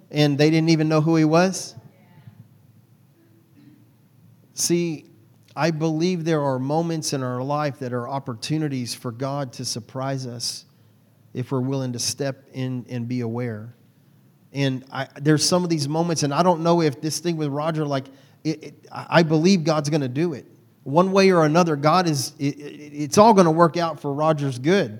and 0.09 0.37
they 0.37 0.49
didn't 0.49 0.69
even 0.69 0.87
know 0.87 1.01
who 1.01 1.17
he 1.17 1.25
was? 1.25 1.75
See, 4.53 5.05
I 5.55 5.71
believe 5.71 6.23
there 6.23 6.41
are 6.41 6.59
moments 6.59 7.11
in 7.11 7.23
our 7.23 7.43
life 7.43 7.79
that 7.79 7.91
are 7.91 8.07
opportunities 8.07 8.95
for 8.95 9.11
God 9.11 9.51
to 9.53 9.65
surprise 9.65 10.25
us 10.25 10.65
if 11.33 11.51
we're 11.51 11.59
willing 11.59 11.91
to 11.93 11.99
step 11.99 12.47
in 12.53 12.85
and 12.89 13.07
be 13.07 13.21
aware. 13.21 13.73
And 14.53 14.83
I, 14.91 15.07
there's 15.15 15.47
some 15.47 15.63
of 15.63 15.69
these 15.69 15.87
moments, 15.87 16.23
and 16.23 16.33
I 16.33 16.43
don't 16.43 16.61
know 16.61 16.81
if 16.81 17.01
this 17.01 17.19
thing 17.19 17.37
with 17.37 17.49
Roger, 17.49 17.85
like, 17.85 18.07
it, 18.43 18.63
it, 18.63 18.87
I 18.91 19.23
believe 19.23 19.63
God's 19.63 19.89
going 19.89 20.01
to 20.01 20.09
do 20.09 20.33
it 20.33 20.45
one 20.83 21.11
way 21.11 21.31
or 21.31 21.45
another, 21.45 21.75
God 21.75 22.07
is, 22.07 22.33
it, 22.39 22.55
it's 22.57 23.17
all 23.17 23.33
going 23.33 23.45
to 23.45 23.51
work 23.51 23.77
out 23.77 23.99
for 23.99 24.13
Roger's 24.13 24.57
good 24.57 24.99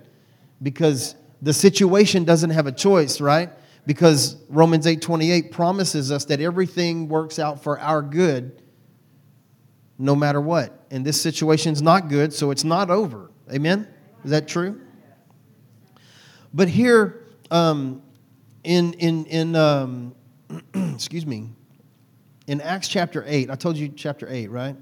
because 0.62 1.16
the 1.42 1.54
situation 1.54 2.24
doesn't 2.24 2.52
have 2.52 2.68
a 2.68 2.72
choice, 2.72 3.20
right? 3.20 3.50
Because 3.88 4.38
Romans 4.48 4.86
8:28 4.86 5.52
promises 5.52 6.12
us 6.12 6.26
that 6.26 6.40
everything 6.40 7.08
works 7.08 7.40
out 7.40 7.64
for 7.64 7.80
our 7.80 8.02
good 8.02 8.62
no 9.98 10.16
matter 10.16 10.40
what. 10.40 10.86
And 10.92 11.06
this 11.06 11.20
situation 11.20 11.74
is 11.74 11.82
not 11.82 12.10
good, 12.10 12.32
so 12.34 12.52
it's 12.52 12.64
not 12.64 12.90
over. 12.90 13.32
Amen? 13.52 13.88
Is 14.24 14.32
that 14.32 14.48
true? 14.48 14.82
But 16.54 16.68
here 16.68 17.26
um, 17.50 18.04
in, 18.64 18.94
in, 18.94 19.26
in 19.26 19.56
um, 19.56 20.16
excuse 20.94 21.26
me, 21.26 21.50
in 22.48 22.62
Acts 22.62 22.88
chapter 22.88 23.24
8, 23.28 23.50
I 23.50 23.56
told 23.56 23.78
you 23.78 23.90
chapter 23.90 24.28
8, 24.30 24.50
right? 24.50 24.76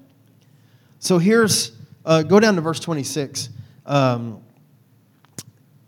So 0.99 1.17
here's, 1.17 1.73
uh, 2.05 2.23
go 2.23 2.39
down 2.39 2.55
to 2.55 2.61
verse 2.61 2.79
26. 2.79 3.49
Um, 3.85 4.41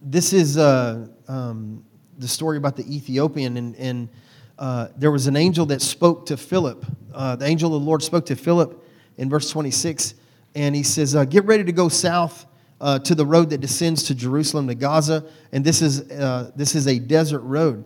this 0.01 0.33
is 0.33 0.57
uh, 0.57 1.07
um, 1.27 1.83
the 2.17 2.27
story 2.27 2.57
about 2.57 2.75
the 2.75 2.95
Ethiopian, 2.95 3.57
and, 3.57 3.75
and 3.75 4.09
uh, 4.57 4.87
there 4.95 5.11
was 5.11 5.27
an 5.27 5.35
angel 5.35 5.65
that 5.67 5.81
spoke 5.81 6.25
to 6.27 6.37
Philip. 6.37 6.85
Uh, 7.13 7.35
the 7.35 7.45
angel 7.45 7.75
of 7.75 7.81
the 7.81 7.87
Lord 7.87 8.03
spoke 8.03 8.25
to 8.27 8.35
Philip 8.35 8.87
in 9.17 9.29
verse 9.29 9.49
26, 9.49 10.15
and 10.55 10.75
he 10.75 10.83
says, 10.83 11.15
uh, 11.15 11.25
Get 11.25 11.45
ready 11.45 11.63
to 11.63 11.71
go 11.71 11.89
south. 11.89 12.45
Uh, 12.81 12.97
to 12.97 13.13
the 13.13 13.23
road 13.23 13.51
that 13.51 13.61
descends 13.61 14.01
to 14.01 14.15
Jerusalem 14.15 14.67
to 14.67 14.73
Gaza, 14.73 15.23
and 15.51 15.63
this 15.63 15.83
is 15.83 16.07
this 16.55 16.73
is 16.73 16.87
a 16.87 16.97
desert 16.97 17.41
road. 17.41 17.85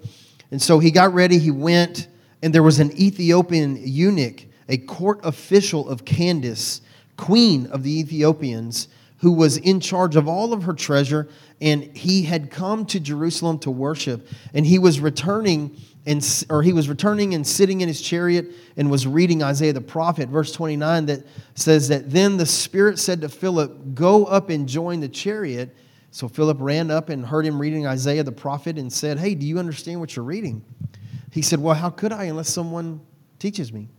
And 0.51 0.61
so 0.61 0.79
he 0.79 0.89
got 0.89 1.13
ready. 1.13 1.37
He 1.37 1.51
went, 1.51 2.07
and 2.41 2.53
there 2.55 2.63
was 2.63 2.79
an 2.79 2.97
Ethiopian 2.97 3.75
eunuch, 3.75 4.45
a 4.69 4.77
court 4.77 5.19
official 5.23 5.89
of 5.89 6.05
Candace, 6.05 6.79
queen 7.17 7.67
of 7.67 7.83
the 7.83 7.99
Ethiopians, 7.99 8.87
who 9.17 9.33
was 9.33 9.57
in 9.57 9.81
charge 9.81 10.15
of 10.15 10.29
all 10.29 10.53
of 10.53 10.63
her 10.63 10.73
treasure, 10.73 11.27
and 11.59 11.83
he 11.83 12.23
had 12.23 12.49
come 12.49 12.85
to 12.85 12.99
Jerusalem 12.99 13.59
to 13.59 13.71
worship, 13.71 14.25
and 14.53 14.65
he 14.65 14.79
was 14.79 15.01
returning 15.01 15.75
and 16.05 16.45
or 16.49 16.61
he 16.61 16.73
was 16.73 16.87
returning 16.87 17.33
and 17.33 17.45
sitting 17.45 17.81
in 17.81 17.87
his 17.87 18.01
chariot 18.01 18.51
and 18.77 18.91
was 18.91 19.07
reading 19.07 19.41
Isaiah 19.41 19.73
the 19.73 19.81
prophet, 19.81 20.29
verse 20.29 20.51
29, 20.51 21.07
that 21.07 21.25
says 21.55 21.87
that 21.87 22.11
then 22.11 22.37
the 22.37 22.45
Spirit 22.45 22.99
said 22.99 23.21
to 23.21 23.29
Philip, 23.29 23.95
Go 23.95 24.25
up 24.25 24.49
and 24.49 24.67
join 24.67 24.99
the 24.99 25.09
chariot. 25.09 25.75
So 26.11 26.27
Philip 26.27 26.57
ran 26.61 26.91
up 26.91 27.09
and 27.09 27.25
heard 27.25 27.45
him 27.45 27.59
reading 27.59 27.87
Isaiah 27.87 28.23
the 28.23 28.31
prophet 28.31 28.77
and 28.77 28.91
said, 28.91 29.17
Hey, 29.17 29.35
do 29.35 29.45
you 29.45 29.57
understand 29.57 29.99
what 29.99 30.15
you're 30.15 30.25
reading? 30.25 30.63
He 31.31 31.41
said, 31.41 31.59
Well, 31.59 31.75
how 31.75 31.89
could 31.89 32.13
I 32.13 32.25
unless 32.25 32.49
someone 32.49 33.01
teaches 33.39 33.73
me? 33.73 33.89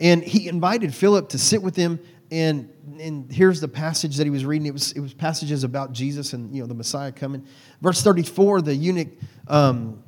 And 0.00 0.24
he 0.24 0.48
invited 0.48 0.92
Philip 0.94 1.28
to 1.30 1.38
sit 1.38 1.62
with 1.62 1.76
him 1.76 2.00
and 2.30 2.70
and 3.00 3.32
here's 3.32 3.60
the 3.60 3.68
passage 3.68 4.16
that 4.16 4.24
he 4.24 4.30
was 4.30 4.44
reading. 4.44 4.66
It 4.66 4.72
was 4.72 4.92
it 4.92 5.00
was 5.00 5.14
passages 5.14 5.64
about 5.64 5.92
Jesus 5.92 6.32
and 6.32 6.54
you 6.54 6.60
know 6.60 6.66
the 6.66 6.74
Messiah 6.74 7.12
coming. 7.12 7.46
Verse 7.80 8.02
34, 8.02 8.62
the 8.62 8.74
eunuch 8.74 9.08
um, 9.48 10.02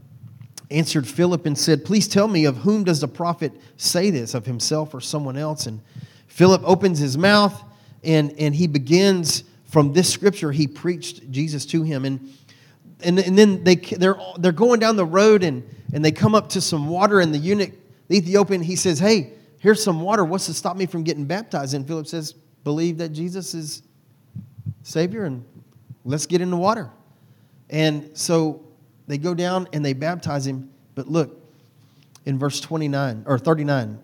answered 0.70 1.06
Philip 1.06 1.46
and 1.46 1.56
said, 1.56 1.84
"Please 1.84 2.08
tell 2.08 2.28
me 2.28 2.44
of 2.44 2.58
whom 2.58 2.84
does 2.84 3.00
the 3.00 3.08
prophet 3.08 3.52
say 3.76 4.10
this, 4.10 4.34
of 4.34 4.46
himself 4.46 4.94
or 4.94 5.00
someone 5.00 5.36
else?" 5.36 5.66
And 5.66 5.80
Philip 6.26 6.62
opens 6.64 6.98
his 6.98 7.16
mouth 7.16 7.62
and 8.02 8.32
and 8.38 8.54
he 8.54 8.66
begins 8.66 9.44
from 9.64 9.92
this 9.92 10.12
scripture. 10.12 10.52
He 10.52 10.66
preached 10.66 11.30
Jesus 11.30 11.66
to 11.66 11.82
him 11.82 12.04
and. 12.04 12.32
And, 13.04 13.18
and 13.18 13.36
then 13.36 13.62
they, 13.62 13.74
they're, 13.76 14.16
they're 14.38 14.52
going 14.52 14.80
down 14.80 14.96
the 14.96 15.04
road 15.04 15.42
and, 15.42 15.62
and 15.92 16.02
they 16.02 16.12
come 16.12 16.34
up 16.34 16.48
to 16.48 16.62
some 16.62 16.88
water 16.88 17.20
and 17.20 17.34
the 17.34 17.36
eunuch, 17.36 17.72
the 18.08 18.16
Ethiopian, 18.16 18.62
he 18.62 18.74
says, 18.74 18.98
Hey, 18.98 19.34
Here's 19.58 19.82
some 19.82 20.00
water. 20.00 20.24
What's 20.24 20.46
to 20.46 20.54
stop 20.54 20.76
me 20.76 20.86
from 20.86 21.02
getting 21.02 21.24
baptized? 21.24 21.74
And 21.74 21.86
Philip 21.86 22.06
says, 22.06 22.34
Believe 22.64 22.98
that 22.98 23.10
Jesus 23.10 23.54
is 23.54 23.82
Savior 24.82 25.24
and 25.24 25.44
let's 26.04 26.26
get 26.26 26.40
in 26.40 26.50
the 26.50 26.56
water. 26.56 26.90
And 27.70 28.16
so 28.16 28.65
they 29.06 29.18
go 29.18 29.34
down 29.34 29.68
and 29.72 29.84
they 29.84 29.92
baptize 29.92 30.46
him. 30.46 30.70
But 30.94 31.08
look, 31.08 31.40
in 32.24 32.38
verse 32.38 32.60
29 32.60 33.24
or 33.26 33.38
39, 33.38 33.98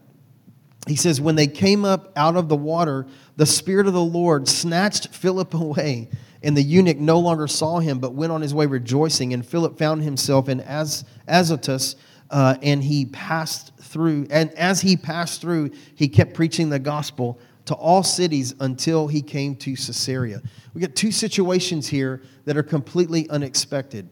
he 0.86 0.96
says, 0.96 1.20
When 1.20 1.36
they 1.36 1.46
came 1.46 1.84
up 1.84 2.12
out 2.16 2.36
of 2.36 2.48
the 2.48 2.56
water, 2.56 3.06
the 3.36 3.46
Spirit 3.46 3.86
of 3.86 3.92
the 3.92 4.04
Lord 4.04 4.48
snatched 4.48 5.08
Philip 5.08 5.54
away, 5.54 6.08
and 6.42 6.56
the 6.56 6.62
eunuch 6.62 6.98
no 6.98 7.18
longer 7.18 7.46
saw 7.46 7.78
him, 7.78 7.98
but 7.98 8.14
went 8.14 8.32
on 8.32 8.42
his 8.42 8.54
way 8.54 8.66
rejoicing. 8.66 9.32
And 9.32 9.46
Philip 9.46 9.78
found 9.78 10.02
himself 10.02 10.48
in 10.48 10.60
Az- 10.62 11.04
Azotus, 11.28 11.96
uh, 12.30 12.56
and 12.62 12.82
he 12.82 13.04
passed 13.06 13.72
through, 13.78 14.26
and 14.30 14.50
as 14.54 14.80
he 14.80 14.96
passed 14.96 15.40
through, 15.40 15.70
he 15.94 16.08
kept 16.08 16.32
preaching 16.32 16.70
the 16.70 16.78
gospel 16.78 17.38
to 17.66 17.74
all 17.74 18.02
cities 18.02 18.54
until 18.58 19.06
he 19.06 19.22
came 19.22 19.54
to 19.54 19.72
Caesarea. 19.72 20.42
We 20.74 20.80
get 20.80 20.96
two 20.96 21.12
situations 21.12 21.88
here 21.88 22.22
that 22.44 22.56
are 22.56 22.62
completely 22.62 23.28
unexpected. 23.28 24.08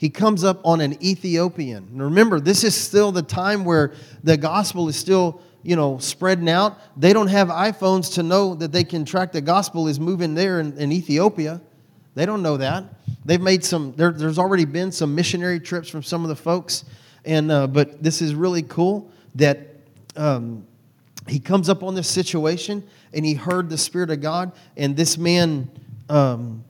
He 0.00 0.08
comes 0.08 0.44
up 0.44 0.62
on 0.64 0.80
an 0.80 0.96
Ethiopian. 1.04 1.88
And 1.92 2.02
remember, 2.02 2.40
this 2.40 2.64
is 2.64 2.74
still 2.74 3.12
the 3.12 3.20
time 3.20 3.66
where 3.66 3.92
the 4.24 4.38
gospel 4.38 4.88
is 4.88 4.96
still 4.96 5.42
you 5.62 5.76
know, 5.76 5.98
spreading 5.98 6.48
out. 6.48 6.80
They 6.98 7.12
don't 7.12 7.26
have 7.26 7.48
iPhones 7.48 8.14
to 8.14 8.22
know 8.22 8.54
that 8.54 8.72
they 8.72 8.82
can 8.82 9.04
track 9.04 9.30
the 9.30 9.42
gospel 9.42 9.88
is 9.88 10.00
moving 10.00 10.34
there 10.34 10.58
in, 10.58 10.72
in 10.78 10.90
Ethiopia. 10.90 11.60
They 12.14 12.24
don't 12.24 12.42
know 12.42 12.56
that. 12.56 12.84
They've 13.26 13.42
made 13.42 13.62
some, 13.62 13.92
there, 13.92 14.10
there's 14.10 14.38
already 14.38 14.64
been 14.64 14.90
some 14.90 15.14
missionary 15.14 15.60
trips 15.60 15.90
from 15.90 16.02
some 16.02 16.22
of 16.22 16.30
the 16.30 16.36
folks. 16.36 16.86
And, 17.26 17.52
uh, 17.52 17.66
but 17.66 18.02
this 18.02 18.22
is 18.22 18.34
really 18.34 18.62
cool 18.62 19.10
that 19.34 19.58
um, 20.16 20.66
he 21.28 21.38
comes 21.38 21.68
up 21.68 21.82
on 21.82 21.94
this 21.94 22.08
situation 22.08 22.82
and 23.12 23.26
he 23.26 23.34
heard 23.34 23.68
the 23.68 23.76
Spirit 23.76 24.08
of 24.08 24.22
God. 24.22 24.52
And 24.78 24.96
this 24.96 25.18
man, 25.18 25.70
um, 26.08 26.64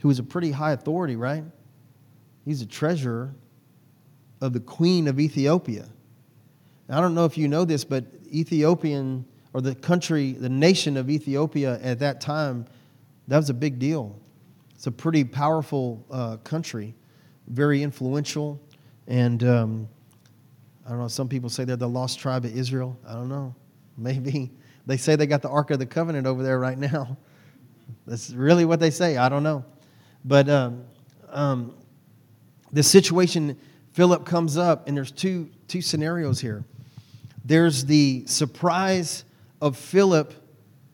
who 0.00 0.08
was 0.08 0.18
a 0.18 0.22
pretty 0.22 0.50
high 0.50 0.72
authority, 0.72 1.16
right? 1.16 1.42
He's 2.44 2.62
a 2.62 2.66
treasurer 2.66 3.34
of 4.40 4.52
the 4.52 4.60
queen 4.60 5.08
of 5.08 5.20
Ethiopia. 5.20 5.86
Now, 6.88 6.98
I 6.98 7.00
don't 7.00 7.14
know 7.14 7.24
if 7.24 7.36
you 7.36 7.48
know 7.48 7.64
this, 7.64 7.84
but 7.84 8.04
Ethiopian, 8.32 9.24
or 9.52 9.60
the 9.60 9.74
country, 9.74 10.32
the 10.32 10.48
nation 10.48 10.96
of 10.96 11.10
Ethiopia 11.10 11.78
at 11.82 11.98
that 12.00 12.20
time, 12.20 12.66
that 13.28 13.36
was 13.36 13.50
a 13.50 13.54
big 13.54 13.78
deal. 13.78 14.18
It's 14.74 14.86
a 14.86 14.92
pretty 14.92 15.24
powerful 15.24 16.04
uh, 16.10 16.38
country, 16.38 16.94
very 17.48 17.82
influential. 17.82 18.60
And 19.06 19.44
um, 19.44 19.88
I 20.86 20.90
don't 20.90 21.00
know, 21.00 21.08
some 21.08 21.28
people 21.28 21.50
say 21.50 21.64
they're 21.64 21.76
the 21.76 21.88
lost 21.88 22.18
tribe 22.18 22.44
of 22.44 22.56
Israel. 22.56 22.98
I 23.06 23.12
don't 23.12 23.28
know. 23.28 23.54
Maybe. 23.96 24.50
They 24.86 24.96
say 24.96 25.16
they 25.16 25.26
got 25.26 25.42
the 25.42 25.50
Ark 25.50 25.70
of 25.70 25.78
the 25.78 25.86
Covenant 25.86 26.26
over 26.26 26.42
there 26.42 26.58
right 26.58 26.78
now. 26.78 27.16
That's 28.06 28.30
really 28.30 28.64
what 28.64 28.80
they 28.80 28.90
say. 28.90 29.16
I 29.16 29.28
don't 29.28 29.42
know. 29.42 29.64
But 30.24 30.48
um, 30.48 30.84
um, 31.28 31.74
the 32.72 32.82
situation, 32.82 33.58
Philip 33.92 34.24
comes 34.24 34.56
up, 34.56 34.86
and 34.86 34.96
there's 34.96 35.10
two, 35.10 35.50
two 35.68 35.82
scenarios 35.82 36.40
here. 36.40 36.64
There's 37.44 37.84
the 37.84 38.24
surprise 38.26 39.24
of 39.60 39.76
Philip 39.76 40.32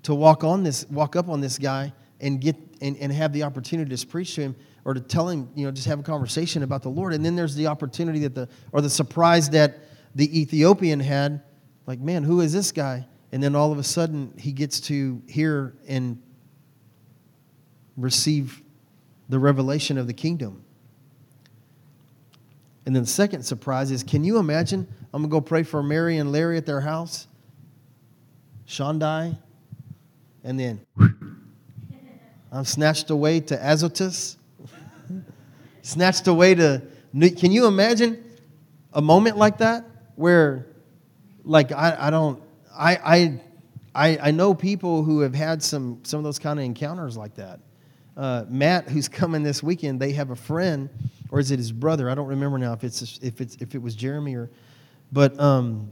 to 0.04 0.14
walk 0.14 0.44
on 0.44 0.62
this, 0.62 0.88
walk 0.88 1.16
up 1.16 1.28
on 1.28 1.40
this 1.40 1.58
guy 1.58 1.92
and 2.20 2.40
get 2.40 2.56
and, 2.80 2.96
and 2.98 3.12
have 3.12 3.32
the 3.32 3.42
opportunity 3.42 3.94
to 3.94 4.06
preach 4.06 4.34
to 4.34 4.42
him 4.42 4.56
or 4.84 4.94
to 4.94 5.00
tell 5.00 5.28
him, 5.28 5.48
you 5.54 5.64
know, 5.64 5.72
just 5.72 5.86
have 5.86 5.98
a 5.98 6.02
conversation 6.02 6.62
about 6.62 6.82
the 6.82 6.88
Lord. 6.88 7.12
And 7.14 7.24
then 7.24 7.34
there's 7.34 7.54
the 7.54 7.66
opportunity 7.66 8.20
that 8.20 8.34
the 8.34 8.48
or 8.72 8.80
the 8.80 8.90
surprise 8.90 9.50
that 9.50 9.78
the 10.14 10.40
Ethiopian 10.40 11.00
had, 11.00 11.42
like, 11.86 11.98
man, 12.00 12.22
who 12.22 12.40
is 12.40 12.52
this 12.52 12.72
guy? 12.72 13.06
And 13.32 13.42
then 13.42 13.54
all 13.54 13.72
of 13.72 13.78
a 13.78 13.82
sudden 13.82 14.32
he 14.38 14.52
gets 14.52 14.80
to 14.82 15.22
hear 15.26 15.74
and 15.88 16.22
receive 17.96 18.62
the 19.28 19.38
revelation 19.38 19.98
of 19.98 20.06
the 20.06 20.14
kingdom. 20.14 20.64
And 22.86 22.94
then 22.94 23.02
the 23.02 23.08
second 23.08 23.42
surprise 23.42 23.90
is 23.90 24.04
can 24.04 24.24
you 24.24 24.38
imagine? 24.38 24.86
I'm 25.12 25.22
going 25.22 25.30
to 25.30 25.32
go 25.32 25.40
pray 25.40 25.64
for 25.64 25.82
Mary 25.82 26.18
and 26.18 26.30
Larry 26.30 26.56
at 26.56 26.66
their 26.66 26.80
house. 26.80 27.26
Shandai. 28.66 29.36
And 30.44 30.58
then 30.58 30.80
I'm 32.52 32.64
snatched 32.64 33.10
away 33.10 33.40
to 33.40 33.56
Azotus. 33.56 34.36
snatched 35.82 36.28
away 36.28 36.54
to. 36.54 36.82
Can 37.12 37.50
you 37.50 37.66
imagine 37.66 38.22
a 38.92 39.02
moment 39.02 39.36
like 39.36 39.58
that 39.58 39.84
where, 40.14 40.66
like, 41.44 41.72
I, 41.72 41.96
I 41.98 42.10
don't. 42.10 42.40
I, 42.78 43.40
I, 43.94 44.18
I 44.22 44.30
know 44.30 44.54
people 44.54 45.02
who 45.02 45.20
have 45.20 45.34
had 45.34 45.62
some, 45.62 46.00
some 46.02 46.18
of 46.18 46.24
those 46.24 46.38
kind 46.38 46.58
of 46.58 46.64
encounters 46.66 47.16
like 47.16 47.34
that. 47.36 47.60
Uh, 48.16 48.44
Matt, 48.48 48.88
who's 48.88 49.08
coming 49.08 49.42
this 49.42 49.62
weekend, 49.62 50.00
they 50.00 50.12
have 50.12 50.30
a 50.30 50.36
friend 50.36 50.88
or 51.30 51.40
is 51.40 51.50
it 51.50 51.58
his 51.58 51.72
brother? 51.72 52.10
I 52.10 52.14
don't 52.14 52.28
remember 52.28 52.58
now 52.58 52.72
if 52.72 52.84
it's 52.84 53.18
if 53.22 53.40
it's 53.40 53.56
if 53.56 53.74
it 53.74 53.82
was 53.82 53.94
Jeremy 53.94 54.34
or, 54.34 54.50
but 55.12 55.38
um, 55.40 55.90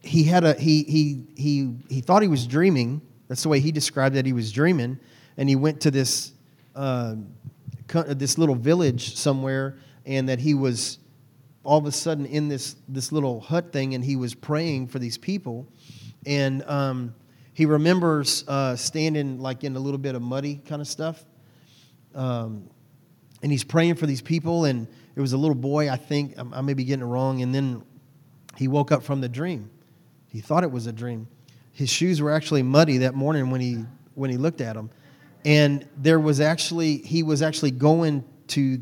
he 0.00 0.24
had 0.24 0.44
a 0.44 0.54
he 0.54 0.82
he 0.84 1.22
he 1.36 1.74
he 1.88 2.00
thought 2.00 2.22
he 2.22 2.28
was 2.28 2.46
dreaming. 2.46 3.00
That's 3.28 3.42
the 3.42 3.48
way 3.48 3.60
he 3.60 3.72
described 3.72 4.14
that 4.16 4.26
he 4.26 4.32
was 4.32 4.52
dreaming, 4.52 4.98
and 5.36 5.48
he 5.48 5.56
went 5.56 5.80
to 5.82 5.90
this 5.90 6.32
uh, 6.74 7.16
this 7.88 8.38
little 8.38 8.54
village 8.54 9.16
somewhere, 9.16 9.76
and 10.06 10.28
that 10.28 10.38
he 10.38 10.54
was 10.54 10.98
all 11.62 11.78
of 11.78 11.86
a 11.86 11.92
sudden 11.92 12.26
in 12.26 12.48
this 12.48 12.76
this 12.88 13.12
little 13.12 13.40
hut 13.40 13.72
thing, 13.72 13.94
and 13.94 14.04
he 14.04 14.16
was 14.16 14.34
praying 14.34 14.88
for 14.88 14.98
these 14.98 15.18
people, 15.18 15.66
and 16.26 16.62
um, 16.64 17.14
he 17.54 17.66
remembers 17.66 18.46
uh, 18.46 18.76
standing 18.76 19.40
like 19.40 19.64
in 19.64 19.74
a 19.74 19.80
little 19.80 19.98
bit 19.98 20.14
of 20.14 20.22
muddy 20.22 20.60
kind 20.66 20.82
of 20.82 20.88
stuff 20.88 21.24
um, 22.14 22.68
and 23.42 23.50
he's 23.50 23.64
praying 23.64 23.96
for 23.96 24.06
these 24.06 24.22
people. 24.22 24.64
And 24.64 24.86
it 25.16 25.20
was 25.20 25.32
a 25.32 25.36
little 25.36 25.54
boy, 25.54 25.90
I 25.90 25.96
think, 25.96 26.34
I 26.38 26.60
may 26.60 26.74
be 26.74 26.84
getting 26.84 27.02
it 27.02 27.08
wrong. 27.08 27.42
And 27.42 27.54
then 27.54 27.82
he 28.56 28.68
woke 28.68 28.92
up 28.92 29.02
from 29.02 29.20
the 29.20 29.28
dream. 29.28 29.70
He 30.28 30.40
thought 30.40 30.64
it 30.64 30.70
was 30.70 30.86
a 30.86 30.92
dream. 30.92 31.28
His 31.72 31.90
shoes 31.90 32.22
were 32.22 32.30
actually 32.30 32.62
muddy 32.62 32.98
that 32.98 33.14
morning 33.14 33.50
when 33.50 33.60
he 33.60 33.84
when 34.14 34.30
he 34.30 34.36
looked 34.36 34.60
at 34.60 34.74
them. 34.74 34.90
And 35.44 35.86
there 35.96 36.20
was 36.20 36.40
actually 36.40 36.98
he 36.98 37.22
was 37.22 37.42
actually 37.42 37.72
going 37.72 38.24
to 38.48 38.80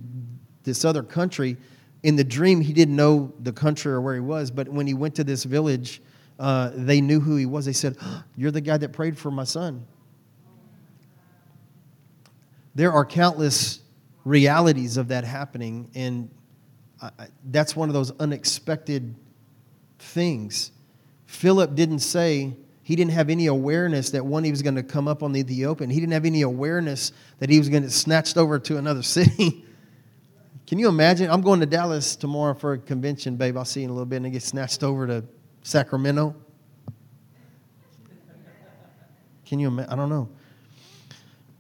this 0.63 0.85
other 0.85 1.03
country. 1.03 1.57
In 2.03 2.17
the 2.17 2.25
dream, 2.25 2.61
he 2.61 2.73
didn't 2.73 2.97
know 2.97 3.33
the 3.41 3.53
country 3.53 3.93
or 3.93 4.01
where 4.01 4.15
he 4.15 4.21
was, 4.21 4.51
but 4.51 4.69
when 4.69 4.87
he 4.87 4.95
went 4.95 5.15
to 5.17 5.25
this 5.25 5.45
village, 5.45 6.03
uh, 6.39 6.71
they 6.75 7.01
knew 7.01 7.21
who 7.21 7.37
he 7.37 7.47
was. 7.47 7.67
They 7.67 7.73
said, 7.73 7.97
"You're 8.37 8.51
the 8.51 8.61
guy 8.61 8.77
that 8.77 8.93
prayed 8.93 9.19
for 9.19 9.31
my 9.31 9.45
son." 9.45 9.87
there 12.75 12.93
are 12.93 13.05
countless 13.05 13.81
realities 14.25 14.97
of 14.97 15.09
that 15.09 15.25
happening, 15.25 15.91
and 15.95 16.31
I, 17.01 17.11
that's 17.51 17.77
one 17.77 17.89
of 17.89 17.95
those 17.95 18.13
unexpected 18.19 19.15
things. 19.99 20.73
Philip 21.27 21.75
didn't 21.75 22.01
say, 22.01 22.55
he 22.83 22.97
didn't 22.97 23.13
have 23.13 23.31
any 23.31 23.47
awareness 23.47 24.11
that 24.11 24.25
one, 24.25 24.45
he 24.45 24.51
was 24.51 24.63
going 24.63 24.75
to 24.75 24.83
come 24.83 25.07
up 25.07 25.23
on 25.23 25.33
the 25.33 25.41
Ethiopian. 25.41 25.91
He 25.91 26.01
didn't 26.01 26.13
have 26.13 26.25
any 26.25 26.43
awareness 26.43 27.13
that 27.39 27.49
he 27.49 27.59
was 27.59 27.69
going 27.69 27.83
to 27.83 27.89
get 27.89 27.93
snatched 27.93 28.37
over 28.37 28.59
to 28.61 28.79
another 28.79 29.03
city. 29.03 29.65
Can 30.67 30.79
you 30.79 30.89
imagine? 30.89 31.31
I'm 31.31 31.43
going 31.43 31.61
to 31.61 31.67
Dallas 31.67 32.17
tomorrow 32.17 32.55
for 32.55 32.75
a 32.75 32.79
convention, 32.79 33.37
babe. 33.37 33.57
I'll 33.57 33.65
see 33.65 33.81
you 33.81 33.85
in 33.85 33.91
a 33.91 33.93
little 33.93 34.07
bit, 34.07 34.17
and 34.17 34.27
I 34.27 34.29
get 34.31 34.43
snatched 34.43 34.83
over 34.83 35.07
to 35.07 35.25
Sacramento. 35.63 36.35
Can 39.45 39.59
you 39.59 39.69
imagine? 39.69 39.93
I 39.93 39.97
don't 39.97 40.09
know. 40.09 40.29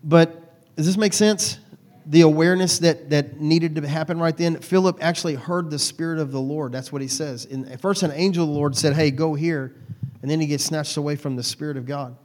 But 0.02 0.74
does 0.76 0.86
this 0.86 0.96
make 0.96 1.12
sense? 1.12 1.58
The 2.06 2.22
awareness 2.22 2.78
that, 2.80 3.10
that 3.10 3.40
needed 3.40 3.76
to 3.76 3.86
happen 3.86 4.18
right 4.18 4.36
then. 4.36 4.56
Philip 4.60 4.98
actually 5.00 5.34
heard 5.34 5.70
the 5.70 5.78
Spirit 5.78 6.18
of 6.18 6.32
the 6.32 6.40
Lord. 6.40 6.72
That's 6.72 6.90
what 6.90 7.02
he 7.02 7.08
says. 7.08 7.44
In, 7.44 7.76
first, 7.78 8.02
an 8.02 8.10
angel 8.12 8.44
of 8.44 8.50
the 8.50 8.54
Lord 8.54 8.76
said, 8.76 8.94
Hey, 8.94 9.10
go 9.10 9.34
here. 9.34 9.76
And 10.22 10.30
then 10.30 10.40
he 10.40 10.46
gets 10.46 10.64
snatched 10.64 10.96
away 10.96 11.16
from 11.16 11.36
the 11.36 11.42
Spirit 11.42 11.76
of 11.76 11.86
God. 11.86 12.16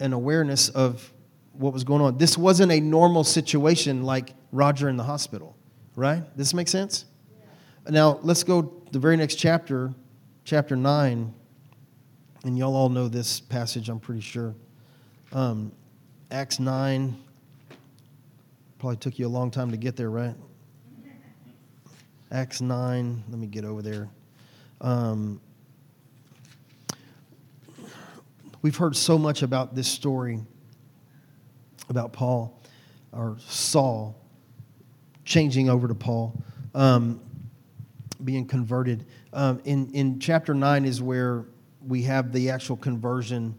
An 0.00 0.12
awareness 0.12 0.68
of 0.68 1.12
what 1.52 1.72
was 1.72 1.84
going 1.84 2.02
on. 2.02 2.18
This 2.18 2.36
wasn't 2.36 2.72
a 2.72 2.80
normal 2.80 3.24
situation 3.24 4.02
like 4.02 4.34
Roger 4.52 4.88
in 4.88 4.96
the 4.96 5.04
hospital, 5.04 5.56
right? 5.94 6.22
This 6.36 6.54
make 6.54 6.68
sense? 6.68 7.04
Now, 7.88 8.18
let's 8.22 8.42
go 8.42 8.72
the 8.90 8.98
very 8.98 9.16
next 9.16 9.36
chapter, 9.36 9.94
chapter 10.46 10.76
9. 10.76 11.34
And 12.44 12.56
y'all 12.56 12.76
all 12.76 12.88
know 12.88 13.08
this 13.08 13.40
passage, 13.40 13.88
I'm 13.88 13.98
pretty 13.98 14.20
sure. 14.20 14.54
Um, 15.32 15.72
Acts 16.30 16.60
9, 16.60 17.16
Probably 18.78 18.96
took 18.98 19.18
you 19.18 19.26
a 19.26 19.28
long 19.28 19.50
time 19.50 19.70
to 19.72 19.76
get 19.76 19.96
there, 19.96 20.10
right? 20.10 20.34
Acts 22.30 22.60
9. 22.60 23.24
Let 23.28 23.38
me 23.38 23.46
get 23.46 23.64
over 23.64 23.82
there. 23.82 24.08
Um, 24.80 25.40
we've 28.62 28.76
heard 28.76 28.94
so 28.94 29.18
much 29.18 29.42
about 29.42 29.74
this 29.74 29.88
story 29.88 30.40
about 31.88 32.12
Paul 32.12 32.60
or 33.12 33.36
Saul 33.48 34.14
changing 35.24 35.70
over 35.70 35.88
to 35.88 35.94
Paul, 35.94 36.40
um, 36.74 37.20
being 38.26 38.44
converted. 38.44 39.06
Um, 39.32 39.62
in, 39.64 39.90
in 39.92 40.18
chapter 40.18 40.52
9 40.52 40.84
is 40.84 41.00
where 41.00 41.46
we 41.86 42.02
have 42.02 42.32
the 42.32 42.50
actual 42.50 42.76
conversion 42.76 43.54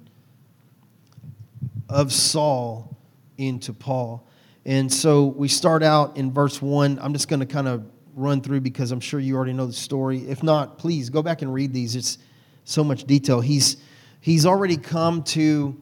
of 1.89 2.13
Saul 2.13 2.95
into 3.37 3.73
Paul. 3.73 4.27
And 4.65 4.91
so 4.91 5.27
we 5.27 5.47
start 5.47 5.81
out 5.81 6.17
in 6.17 6.31
verse 6.31 6.61
1. 6.61 6.99
I'm 7.01 7.13
just 7.13 7.29
going 7.29 7.39
to 7.39 7.45
kind 7.45 7.67
of 7.67 7.89
run 8.13 8.41
through 8.41 8.61
because 8.61 8.91
I'm 8.91 8.99
sure 8.99 9.19
you 9.19 9.35
already 9.35 9.53
know 9.53 9.65
the 9.65 9.73
story. 9.73 10.19
If 10.29 10.43
not, 10.43 10.77
please 10.77 11.09
go 11.09 11.23
back 11.23 11.41
and 11.41 11.53
read 11.53 11.73
these. 11.73 11.95
It's 11.95 12.17
so 12.65 12.83
much 12.83 13.05
detail. 13.05 13.39
He's, 13.39 13.77
he's 14.19 14.45
already 14.45 14.75
come 14.75 15.23
to 15.23 15.75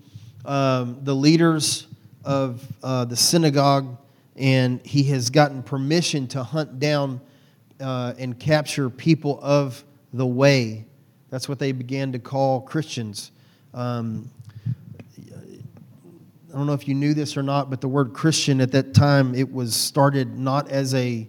um, 0.46 1.00
the 1.02 1.16
leaders 1.16 1.88
of 2.24 2.64
uh, 2.84 3.06
the 3.06 3.16
synagogue 3.16 3.98
and 4.36 4.86
he 4.86 5.04
has 5.04 5.30
gotten 5.30 5.64
permission 5.64 6.28
to 6.28 6.44
hunt 6.44 6.80
down 6.80 7.22
uh, 7.80 8.14
and 8.18 8.40
capture 8.40 8.90
people 8.90 9.40
of 9.42 9.84
the 10.14 10.26
way. 10.26 10.86
That's 11.30 11.50
what 11.50 11.60
they 11.60 11.72
began 11.72 12.12
to 12.14 12.20
call 12.20 12.62
Christians. 12.62 13.32
Um, 13.74 14.30
I 14.68 16.58
don't 16.58 16.68
know 16.68 16.74
if 16.74 16.88
you 16.88 16.96
knew 16.96 17.14
this 17.14 17.36
or 17.36 17.44
not, 17.44 17.70
but 17.70 17.82
the 17.82 17.90
word 17.90 18.14
Christian 18.14 18.62
at 18.62 18.72
that 18.72 18.94
time, 18.94 19.36
it 19.36 19.52
was 19.52 19.76
started 19.76 20.40
not 20.40 20.70
as 20.70 20.94
a, 20.94 21.28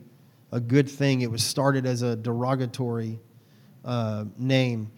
a 0.52 0.60
good 0.60 0.88
thing, 0.88 1.22
it 1.22 1.30
was 1.30 1.42
started 1.42 1.84
as 1.84 2.02
a 2.02 2.14
derogatory 2.14 3.18
uh, 3.84 4.26
name. 4.38 4.90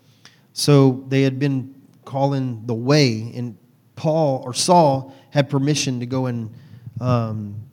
So 0.52 1.04
they 1.08 1.22
had 1.22 1.38
been 1.38 1.74
calling 2.04 2.66
the 2.66 2.74
way, 2.74 3.32
and 3.34 3.56
Paul 3.96 4.42
or 4.44 4.52
Saul 4.52 5.14
had 5.30 5.48
permission 5.48 6.00
to 6.00 6.06
go 6.06 6.26
and. 6.26 6.50
Um, 7.00 7.68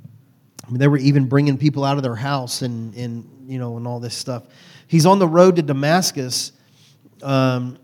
I 0.66 0.72
mean, 0.72 0.80
they 0.80 0.88
were 0.88 0.98
even 0.98 1.26
bringing 1.26 1.58
people 1.58 1.84
out 1.84 1.98
of 1.98 2.04
their 2.04 2.16
house 2.16 2.64
and, 2.64 2.94
and 2.96 3.30
you 3.48 3.60
know 3.60 3.78
and 3.78 3.88
all 3.88 4.00
this 4.00 4.16
stuff. 4.16 4.44
He's 4.88 5.06
on 5.06 5.20
the 5.20 5.28
road 5.28 5.56
to 5.56 5.62
Damascus, 5.62 6.52
um, 7.24 7.78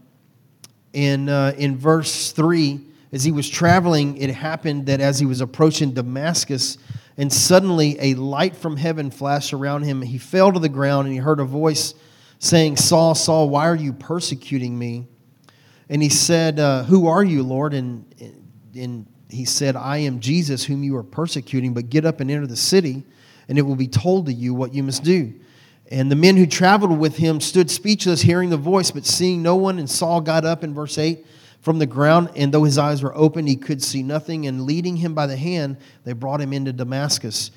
and 0.93 1.29
uh, 1.29 1.53
in 1.57 1.77
verse 1.77 2.31
three, 2.31 2.81
as 3.11 3.23
he 3.23 3.31
was 3.31 3.49
traveling, 3.49 4.17
it 4.17 4.29
happened 4.29 4.85
that 4.87 5.01
as 5.01 5.19
he 5.19 5.25
was 5.25 5.41
approaching 5.41 5.93
Damascus, 5.93 6.77
and 7.17 7.31
suddenly 7.31 7.97
a 7.99 8.13
light 8.15 8.55
from 8.55 8.77
heaven 8.77 9.11
flashed 9.11 9.53
around 9.53 9.83
him. 9.83 10.01
He 10.01 10.17
fell 10.17 10.51
to 10.51 10.59
the 10.59 10.69
ground, 10.69 11.07
and 11.07 11.13
he 11.13 11.19
heard 11.19 11.39
a 11.39 11.45
voice 11.45 11.93
saying, 12.39 12.77
"Saul, 12.77 13.15
Saul, 13.15 13.49
why 13.49 13.67
are 13.67 13.75
you 13.75 13.93
persecuting 13.93 14.77
me?" 14.77 15.07
And 15.89 16.01
he 16.01 16.09
said, 16.09 16.59
uh, 16.59 16.83
"Who 16.83 17.07
are 17.07 17.23
you, 17.23 17.43
Lord?" 17.43 17.73
And 17.73 18.05
and 18.75 19.05
he 19.31 19.45
said, 19.45 19.75
I 19.75 19.97
am 19.97 20.19
Jesus 20.19 20.63
whom 20.63 20.83
you 20.83 20.95
are 20.97 21.03
persecuting, 21.03 21.73
but 21.73 21.89
get 21.89 22.05
up 22.05 22.19
and 22.19 22.29
enter 22.29 22.47
the 22.47 22.55
city, 22.55 23.03
and 23.47 23.57
it 23.57 23.61
will 23.61 23.75
be 23.75 23.87
told 23.87 24.25
to 24.27 24.33
you 24.33 24.53
what 24.53 24.73
you 24.73 24.83
must 24.83 25.03
do. 25.03 25.33
And 25.91 26.09
the 26.09 26.15
men 26.15 26.37
who 26.37 26.47
traveled 26.47 26.97
with 26.97 27.17
him 27.17 27.41
stood 27.41 27.69
speechless, 27.69 28.21
hearing 28.21 28.49
the 28.49 28.57
voice, 28.57 28.91
but 28.91 29.05
seeing 29.05 29.43
no 29.43 29.57
one. 29.57 29.77
And 29.77 29.89
Saul 29.89 30.21
got 30.21 30.45
up 30.45 30.63
in 30.63 30.73
verse 30.73 30.97
8 30.97 31.25
from 31.59 31.79
the 31.79 31.85
ground, 31.85 32.29
and 32.35 32.51
though 32.51 32.63
his 32.63 32.77
eyes 32.77 33.03
were 33.03 33.15
open, 33.15 33.45
he 33.45 33.57
could 33.57 33.83
see 33.83 34.01
nothing. 34.01 34.47
And 34.47 34.61
leading 34.61 34.95
him 34.95 35.13
by 35.13 35.27
the 35.27 35.35
hand, 35.35 35.77
they 36.05 36.13
brought 36.13 36.39
him 36.39 36.53
into 36.53 36.71
Damascus. 36.71 37.51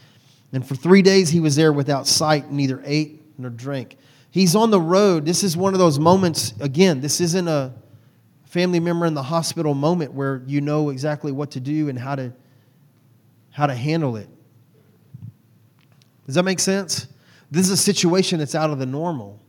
And 0.52 0.66
for 0.66 0.74
three 0.74 1.00
days 1.00 1.30
he 1.30 1.38
was 1.40 1.54
there 1.54 1.72
without 1.72 2.08
sight, 2.08 2.50
neither 2.50 2.82
ate 2.84 3.22
nor 3.38 3.50
drank. 3.50 3.96
He's 4.30 4.56
on 4.56 4.72
the 4.72 4.80
road. 4.80 5.24
This 5.24 5.44
is 5.44 5.56
one 5.56 5.72
of 5.72 5.78
those 5.78 6.00
moments, 6.00 6.54
again, 6.60 7.00
this 7.00 7.20
isn't 7.20 7.46
a 7.46 7.72
family 8.46 8.80
member 8.80 9.06
in 9.06 9.14
the 9.14 9.22
hospital 9.22 9.74
moment 9.74 10.12
where 10.12 10.42
you 10.46 10.60
know 10.60 10.90
exactly 10.90 11.30
what 11.30 11.52
to 11.52 11.60
do 11.60 11.88
and 11.88 11.98
how 11.98 12.14
to 12.16 12.32
how 13.50 13.66
to 13.68 13.74
handle 13.74 14.16
it. 14.16 14.28
Does 16.26 16.34
that 16.34 16.42
make 16.42 16.58
sense? 16.58 17.06
This 17.54 17.66
is 17.66 17.70
a 17.70 17.76
situation 17.76 18.40
that's 18.40 18.56
out 18.56 18.70
of 18.70 18.80
the 18.80 18.86
normal. 18.86 19.40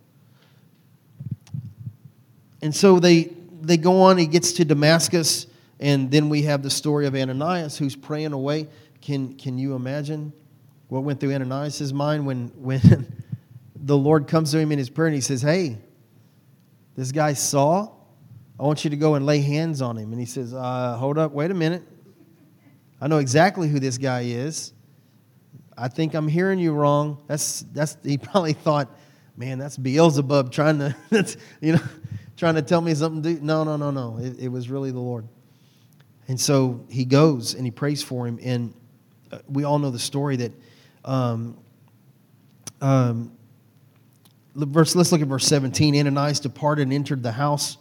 And 2.62 2.74
so 2.74 3.00
they 3.00 3.32
they 3.62 3.78
go 3.78 4.04
on, 4.04 4.20
he 4.20 4.28
gets 4.28 4.54
to 4.54 4.66
Damascus, 4.66 5.48
and 5.80 6.12
then 6.12 6.30
we 6.30 6.44
have 6.44 6.62
the 6.62 6.70
story 6.70 7.08
of 7.08 7.16
Ananias 7.16 7.80
who's 7.80 7.96
praying 7.96 8.34
away. 8.34 8.68
Can 9.02 9.36
can 9.38 9.58
you 9.58 9.74
imagine 9.74 10.32
what 10.88 11.04
went 11.04 11.20
through 11.20 11.34
Ananias' 11.34 11.92
mind 11.94 12.28
when 12.28 12.50
when 12.58 13.12
the 13.76 13.98
Lord 13.98 14.28
comes 14.28 14.52
to 14.52 14.60
him 14.60 14.72
in 14.72 14.78
his 14.78 14.90
prayer 14.90 15.08
and 15.08 15.16
he 15.16 15.22
says, 15.22 15.42
Hey, 15.42 15.78
this 16.96 17.12
guy 17.12 17.34
Saul, 17.34 18.08
I 18.60 18.64
want 18.64 18.84
you 18.84 18.92
to 18.92 18.98
go 18.98 19.16
and 19.16 19.26
lay 19.26 19.42
hands 19.42 19.82
on 19.82 19.98
him. 19.98 20.12
And 20.12 20.20
he 20.20 20.28
says, 20.28 20.54
uh, 20.54 20.96
Hold 20.98 21.18
up, 21.18 21.32
wait 21.32 21.50
a 21.50 21.56
minute. 21.56 21.82
I 23.02 23.08
know 23.08 23.18
exactly 23.18 23.68
who 23.68 23.80
this 23.80 23.98
guy 23.98 24.22
is. 24.22 24.74
I 25.78 25.88
think 25.88 26.14
I'm 26.14 26.28
hearing 26.28 26.60
you 26.60 26.74
wrong. 26.74 27.22
That's, 27.28 27.62
that's, 27.74 27.98
he 28.04 28.18
probably 28.18 28.54
thought, 28.54 28.90
man, 29.36 29.60
that's 29.60 29.78
Beelzebub 29.78 30.52
trying 30.52 30.80
to, 30.80 30.96
that's, 31.10 31.38
you 31.62 31.74
know, 31.74 31.82
trying 32.38 32.56
to 32.56 32.62
tell 32.62 32.82
me 32.82 32.94
something. 32.96 33.22
To. 33.24 33.46
No, 33.46 33.64
no, 33.64 33.76
no, 33.76 33.92
no. 33.92 34.18
It, 34.20 34.40
it 34.40 34.48
was 34.48 34.70
really 34.70 34.92
the 34.92 35.00
Lord. 35.00 35.28
And 36.28 36.40
so 36.40 36.86
he 36.90 37.06
goes 37.06 37.54
and 37.54 37.66
he 37.66 37.72
prays 37.72 38.02
for 38.02 38.26
him. 38.26 38.40
And 38.42 38.74
uh, 39.32 39.40
we 39.48 39.64
all 39.64 39.80
know 39.80 39.92
the 39.92 40.00
story 40.00 40.38
that, 40.38 40.52
um, 41.04 41.58
um, 42.82 43.32
verse, 44.56 44.96
let's 44.96 45.12
look 45.12 45.22
at 45.22 45.28
verse 45.28 45.46
17. 45.46 45.96
Ananias 45.96 46.40
departed 46.40 46.84
and 46.84 46.94
entered 46.94 47.22
the 47.22 47.32
house 47.32 47.78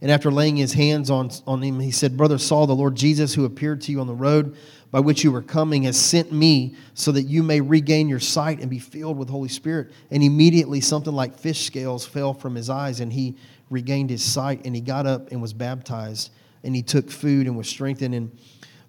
and 0.00 0.10
after 0.10 0.30
laying 0.30 0.56
his 0.56 0.72
hands 0.72 1.10
on, 1.10 1.30
on 1.46 1.62
him, 1.62 1.80
he 1.80 1.90
said, 1.90 2.16
Brother 2.16 2.38
Saul, 2.38 2.66
the 2.66 2.74
Lord 2.74 2.94
Jesus, 2.94 3.34
who 3.34 3.44
appeared 3.44 3.80
to 3.82 3.92
you 3.92 4.00
on 4.00 4.06
the 4.06 4.14
road 4.14 4.56
by 4.90 5.00
which 5.00 5.24
you 5.24 5.32
were 5.32 5.42
coming, 5.42 5.82
has 5.82 5.98
sent 5.98 6.32
me 6.32 6.74
so 6.94 7.12
that 7.12 7.22
you 7.22 7.42
may 7.42 7.60
regain 7.60 8.08
your 8.08 8.20
sight 8.20 8.60
and 8.60 8.70
be 8.70 8.78
filled 8.78 9.18
with 9.18 9.28
Holy 9.28 9.48
Spirit. 9.48 9.90
And 10.10 10.22
immediately 10.22 10.80
something 10.80 11.12
like 11.12 11.38
fish 11.38 11.66
scales 11.66 12.06
fell 12.06 12.32
from 12.32 12.54
his 12.54 12.70
eyes, 12.70 13.00
and 13.00 13.12
he 13.12 13.36
regained 13.68 14.10
his 14.10 14.22
sight, 14.22 14.64
and 14.64 14.74
he 14.74 14.80
got 14.80 15.06
up 15.06 15.30
and 15.32 15.42
was 15.42 15.52
baptized. 15.52 16.30
And 16.64 16.74
he 16.74 16.82
took 16.82 17.10
food 17.10 17.46
and 17.46 17.56
was 17.56 17.68
strengthened. 17.68 18.14
And 18.14 18.36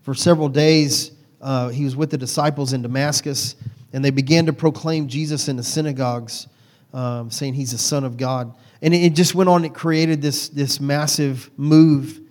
for 0.02 0.14
several 0.14 0.50
days, 0.50 1.12
uh, 1.42 1.70
he 1.70 1.84
was 1.84 1.96
with 1.96 2.10
the 2.12 2.18
disciples 2.18 2.74
in 2.74 2.82
Damascus, 2.82 3.56
and 3.94 4.04
they 4.04 4.12
began 4.12 4.46
to 4.46 4.54
proclaim 4.54 5.08
Jesus 5.08 5.48
in 5.48 5.58
the 5.58 5.64
synagogues, 5.64 6.48
um, 6.94 7.30
saying 7.30 7.54
he's 7.54 7.72
the 7.72 7.78
Son 7.78 8.04
of 8.04 8.18
God. 8.18 8.56
And 8.82 8.94
it 8.94 9.14
just 9.14 9.36
went 9.36 9.50
on, 9.50 9.66
it 9.66 9.74
created 9.74 10.22
this, 10.22 10.50
this 10.50 10.80
massive 10.80 11.50
move 11.58 12.22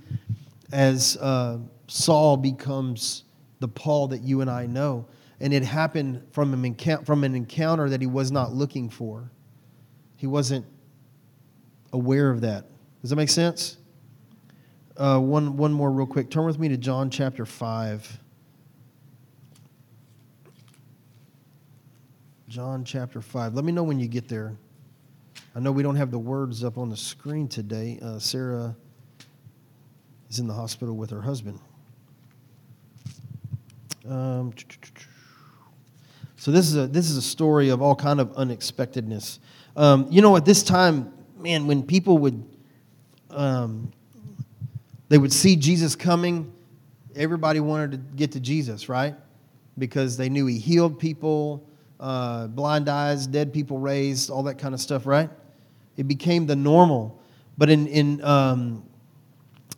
as 0.73 1.17
uh, 1.19 1.59
Saul 1.89 2.37
becomes 2.37 3.25
the 3.61 3.69
Paul 3.69 4.09
that 4.09 4.23
you 4.23 4.41
and 4.41 4.51
I 4.51 4.67
know. 4.67 5.07
And 5.41 5.53
it 5.53 5.63
happened 5.63 6.23
from, 6.33 6.53
an 6.53 7.05
from 7.05 7.25
an 7.25 7.35
encounter 7.35 7.91
that 7.91 8.01
he 8.01 8.07
was 8.07 8.31
not 8.31 8.53
looking 8.53 8.89
for. 8.89 9.31
He 10.17 10.27
wasn't 10.27 10.65
aware 11.93 12.31
of 12.31 12.41
that. 12.41 12.65
Does 13.03 13.11
that 13.11 13.17
make 13.17 13.29
sense? 13.29 13.77
Uh, 14.97 15.19
one, 15.19 15.57
one 15.59 15.73
more, 15.73 15.91
real 15.91 16.07
quick. 16.07 16.31
Turn 16.31 16.47
with 16.47 16.59
me 16.59 16.69
to 16.69 16.77
John 16.77 17.11
chapter 17.11 17.45
5. 17.45 18.19
John 22.49 22.85
chapter 22.85 23.21
5. 23.21 23.55
Let 23.55 23.65
me 23.65 23.73
know 23.73 23.83
when 23.83 24.01
you 24.01 24.09
get 24.09 24.29
there. 24.29 24.57
I 25.55 25.61
know 25.61 25.73
we 25.73 25.83
don't 25.83 25.97
have 25.97 26.11
the 26.11 26.19
words 26.19 26.65
up 26.65 26.79
on 26.79 26.89
the 26.89 26.97
screen 26.97 27.49
today. 27.49 27.99
Uh, 28.01 28.19
Sarah 28.19 28.75
is 30.31 30.39
in 30.39 30.47
the 30.47 30.55
hospital 30.55 30.97
with 30.97 31.11
her 31.11 31.21
husband. 31.21 31.59
Um, 34.09 34.53
so 36.37 36.51
this 36.51 36.69
is 36.69 36.77
a 36.77 36.87
this 36.87 37.11
is 37.11 37.17
a 37.17 37.23
story 37.23 37.71
of 37.71 37.83
all 37.83 37.97
kind 37.97 38.21
of 38.21 38.33
unexpectedness. 38.35 39.41
Um, 39.77 40.07
you 40.11 40.23
know, 40.23 40.37
at 40.37 40.45
this 40.45 40.63
time, 40.63 41.13
man, 41.39 41.67
when 41.67 41.83
people 41.83 42.19
would 42.19 42.45
um, 43.31 43.93
they 45.09 45.19
would 45.19 45.33
see 45.33 45.57
Jesus 45.57 45.97
coming, 45.97 46.53
everybody 47.15 47.61
wanted 47.61 47.93
to 47.93 47.97
get 48.17 48.33
to 48.33 48.41
Jesus, 48.41 48.89
right? 48.89 49.15
Because 49.79 50.17
they 50.17 50.29
knew 50.29 50.47
he 50.47 50.59
healed 50.59 50.99
people, 50.99 51.69
uh, 52.01 52.47
blind 52.49 52.89
eyes, 52.89 53.27
dead 53.27 53.53
people 53.53 53.79
raised, 53.79 54.31
all 54.31 54.43
that 54.45 54.59
kind 54.59 54.75
of 54.75 54.81
stuff, 54.81 55.07
right? 55.07 55.31
It 55.97 56.09
became 56.09 56.47
the 56.47 56.57
normal. 56.57 57.21
But 57.59 57.71
in, 57.71 57.87
in, 57.87 58.23
um, 58.25 58.85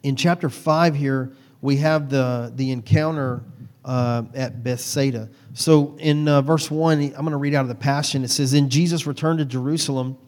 in 0.02 0.16
chapter 0.16 0.48
5 0.48 0.94
here, 0.94 1.32
we 1.60 1.76
have 1.76 2.08
the, 2.08 2.52
the 2.54 2.70
encounter 2.70 3.42
uh, 3.88 4.22
at 4.34 4.62
Bethsaida. 4.62 5.30
So 5.54 5.96
in 5.98 6.28
uh, 6.28 6.42
verse 6.42 6.70
1, 6.70 7.00
I'm 7.00 7.10
going 7.12 7.30
to 7.30 7.38
read 7.38 7.54
out 7.54 7.62
of 7.62 7.68
the 7.68 7.74
Passion. 7.74 8.22
It 8.22 8.28
says, 8.28 8.52
Then 8.52 8.68
Jesus 8.68 9.06
returned 9.06 9.38
to 9.38 9.46
Jerusalem 9.46 10.18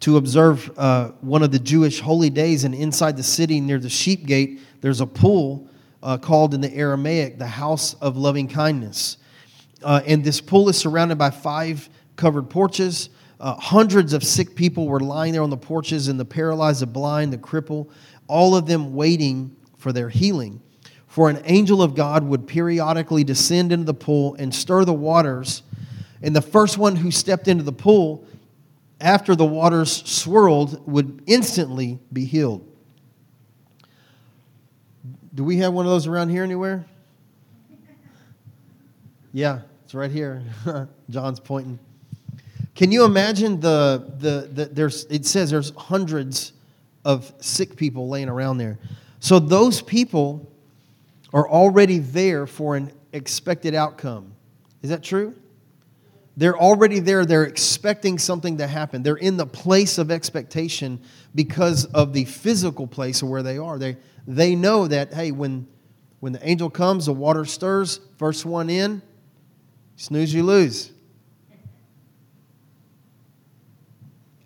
to 0.00 0.16
observe 0.16 0.76
uh, 0.76 1.10
one 1.20 1.44
of 1.44 1.52
the 1.52 1.58
Jewish 1.60 2.00
holy 2.00 2.30
days, 2.30 2.64
and 2.64 2.74
inside 2.74 3.16
the 3.16 3.22
city 3.22 3.60
near 3.60 3.78
the 3.78 3.88
sheep 3.88 4.26
gate, 4.26 4.60
there's 4.80 5.00
a 5.00 5.06
pool 5.06 5.70
uh, 6.02 6.18
called 6.18 6.52
in 6.52 6.60
the 6.60 6.74
Aramaic 6.74 7.38
the 7.38 7.46
House 7.46 7.94
of 7.94 8.16
Loving 8.16 8.48
Kindness. 8.48 9.18
Uh, 9.84 10.02
and 10.04 10.24
this 10.24 10.40
pool 10.40 10.68
is 10.68 10.76
surrounded 10.76 11.16
by 11.16 11.30
five 11.30 11.88
covered 12.16 12.50
porches. 12.50 13.10
Hundreds 13.38 14.14
of 14.14 14.24
sick 14.24 14.56
people 14.56 14.88
were 14.88 14.98
lying 14.98 15.32
there 15.32 15.42
on 15.42 15.50
the 15.50 15.56
porches, 15.56 16.08
and 16.08 16.18
the 16.18 16.24
paralyzed, 16.24 16.82
the 16.82 16.86
blind, 16.86 17.32
the 17.32 17.38
cripple, 17.38 17.88
all 18.26 18.56
of 18.56 18.66
them 18.66 18.94
waiting 18.94 19.54
for 19.78 19.92
their 19.92 20.08
healing. 20.08 20.60
For 21.16 21.30
an 21.30 21.40
angel 21.46 21.80
of 21.80 21.94
God 21.94 22.24
would 22.24 22.46
periodically 22.46 23.24
descend 23.24 23.72
into 23.72 23.86
the 23.86 23.94
pool 23.94 24.34
and 24.34 24.54
stir 24.54 24.84
the 24.84 24.92
waters. 24.92 25.62
And 26.20 26.36
the 26.36 26.42
first 26.42 26.76
one 26.76 26.94
who 26.94 27.10
stepped 27.10 27.48
into 27.48 27.64
the 27.64 27.72
pool 27.72 28.26
after 29.00 29.34
the 29.34 29.46
waters 29.46 29.90
swirled 29.90 30.86
would 30.86 31.22
instantly 31.26 31.98
be 32.12 32.26
healed. 32.26 32.70
Do 35.34 35.42
we 35.42 35.56
have 35.56 35.72
one 35.72 35.86
of 35.86 35.90
those 35.90 36.06
around 36.06 36.28
here 36.28 36.44
anywhere? 36.44 36.84
Yeah, 39.32 39.60
it's 39.86 39.94
right 39.94 40.10
here. 40.10 40.42
John's 41.08 41.40
pointing. 41.40 41.78
Can 42.74 42.92
you 42.92 43.06
imagine 43.06 43.58
the, 43.58 44.12
the, 44.18 44.50
the 44.52 44.64
there's, 44.66 45.06
it 45.06 45.24
says 45.24 45.50
there's 45.50 45.70
hundreds 45.76 46.52
of 47.06 47.32
sick 47.40 47.74
people 47.74 48.10
laying 48.10 48.28
around 48.28 48.58
there. 48.58 48.78
So 49.18 49.38
those 49.38 49.80
people 49.80 50.52
are 51.36 51.46
already 51.46 51.98
there 51.98 52.46
for 52.46 52.76
an 52.76 52.90
expected 53.12 53.74
outcome. 53.74 54.32
Is 54.80 54.88
that 54.88 55.02
true? 55.02 55.34
They're 56.34 56.56
already 56.58 56.98
there. 56.98 57.26
They're 57.26 57.44
expecting 57.44 58.18
something 58.18 58.56
to 58.56 58.66
happen. 58.66 59.02
They're 59.02 59.16
in 59.16 59.36
the 59.36 59.44
place 59.44 59.98
of 59.98 60.10
expectation 60.10 60.98
because 61.34 61.84
of 61.84 62.14
the 62.14 62.24
physical 62.24 62.86
place 62.86 63.20
of 63.20 63.28
where 63.28 63.42
they 63.42 63.58
are. 63.58 63.78
They, 63.78 63.98
they 64.26 64.54
know 64.54 64.88
that, 64.88 65.12
hey, 65.12 65.30
when, 65.30 65.68
when 66.20 66.32
the 66.32 66.48
angel 66.48 66.70
comes, 66.70 67.04
the 67.04 67.12
water 67.12 67.44
stirs, 67.44 68.00
first 68.16 68.46
one 68.46 68.70
in, 68.70 69.02
snooze, 69.96 70.32
you 70.32 70.42
lose. 70.42 70.90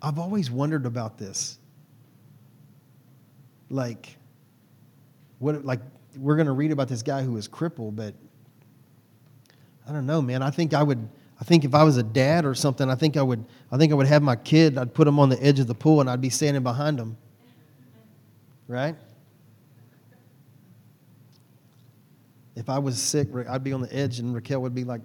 I've 0.01 0.19
always 0.19 0.51
wondered 0.51 0.85
about 0.85 1.17
this. 1.17 1.57
like, 3.69 4.17
what, 5.39 5.63
like, 5.63 5.79
we're 6.17 6.35
going 6.35 6.47
to 6.47 6.53
read 6.53 6.71
about 6.71 6.87
this 6.87 7.01
guy 7.03 7.23
who 7.23 7.33
was 7.33 7.47
crippled, 7.47 7.95
but 7.95 8.13
I 9.87 9.91
don't 9.91 10.05
know, 10.05 10.21
man. 10.21 10.41
I 10.41 10.49
think 10.49 10.73
I 10.73 10.83
would, 10.83 11.07
I 11.39 11.43
think 11.43 11.65
if 11.65 11.73
I 11.73 11.83
was 11.83 11.97
a 11.97 12.03
dad 12.03 12.45
or 12.45 12.53
something, 12.53 12.89
I 12.89 12.95
think 12.95 13.17
I 13.17 13.21
would, 13.21 13.43
I 13.71 13.77
think 13.77 13.91
I 13.91 13.95
would 13.95 14.07
have 14.07 14.21
my 14.21 14.35
kid, 14.35 14.77
I'd 14.77 14.93
put 14.93 15.07
him 15.07 15.19
on 15.19 15.29
the 15.29 15.41
edge 15.43 15.59
of 15.59 15.67
the 15.67 15.75
pool 15.75 16.01
and 16.01 16.09
I'd 16.09 16.21
be 16.21 16.29
standing 16.29 16.63
behind 16.63 16.99
him. 16.99 17.17
Right? 18.67 18.95
If 22.55 22.69
I 22.69 22.79
was 22.79 23.01
sick, 23.01 23.27
I'd 23.49 23.63
be 23.63 23.73
on 23.73 23.81
the 23.81 23.93
edge 23.93 24.19
and 24.19 24.35
Raquel 24.35 24.61
would 24.61 24.75
be 24.75 24.83
like, 24.83 25.01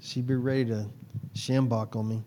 she'd 0.00 0.26
be 0.26 0.34
ready 0.34 0.64
to 0.66 0.86
Schambach 1.34 1.94
on 1.94 2.08
me. 2.08 2.24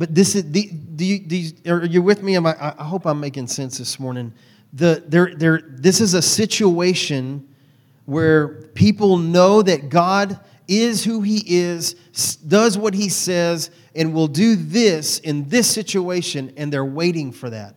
But 0.00 0.14
this 0.14 0.34
is, 0.34 0.44
do 0.44 1.04
you, 1.04 1.52
are 1.66 1.84
you 1.84 2.00
with 2.00 2.22
me? 2.22 2.34
I, 2.34 2.74
I 2.78 2.84
hope 2.84 3.04
I'm 3.04 3.20
making 3.20 3.48
sense 3.48 3.76
this 3.76 4.00
morning. 4.00 4.32
The, 4.72 5.04
there, 5.06 5.34
there, 5.34 5.60
this 5.62 6.00
is 6.00 6.14
a 6.14 6.22
situation 6.22 7.46
where 8.06 8.48
people 8.48 9.18
know 9.18 9.60
that 9.60 9.90
God 9.90 10.40
is 10.66 11.04
who 11.04 11.20
He 11.20 11.42
is, 11.46 11.92
does 12.48 12.78
what 12.78 12.94
He 12.94 13.10
says, 13.10 13.70
and 13.94 14.14
will 14.14 14.26
do 14.26 14.56
this 14.56 15.18
in 15.18 15.50
this 15.50 15.70
situation, 15.70 16.54
and 16.56 16.72
they're 16.72 16.82
waiting 16.82 17.30
for 17.30 17.50
that. 17.50 17.74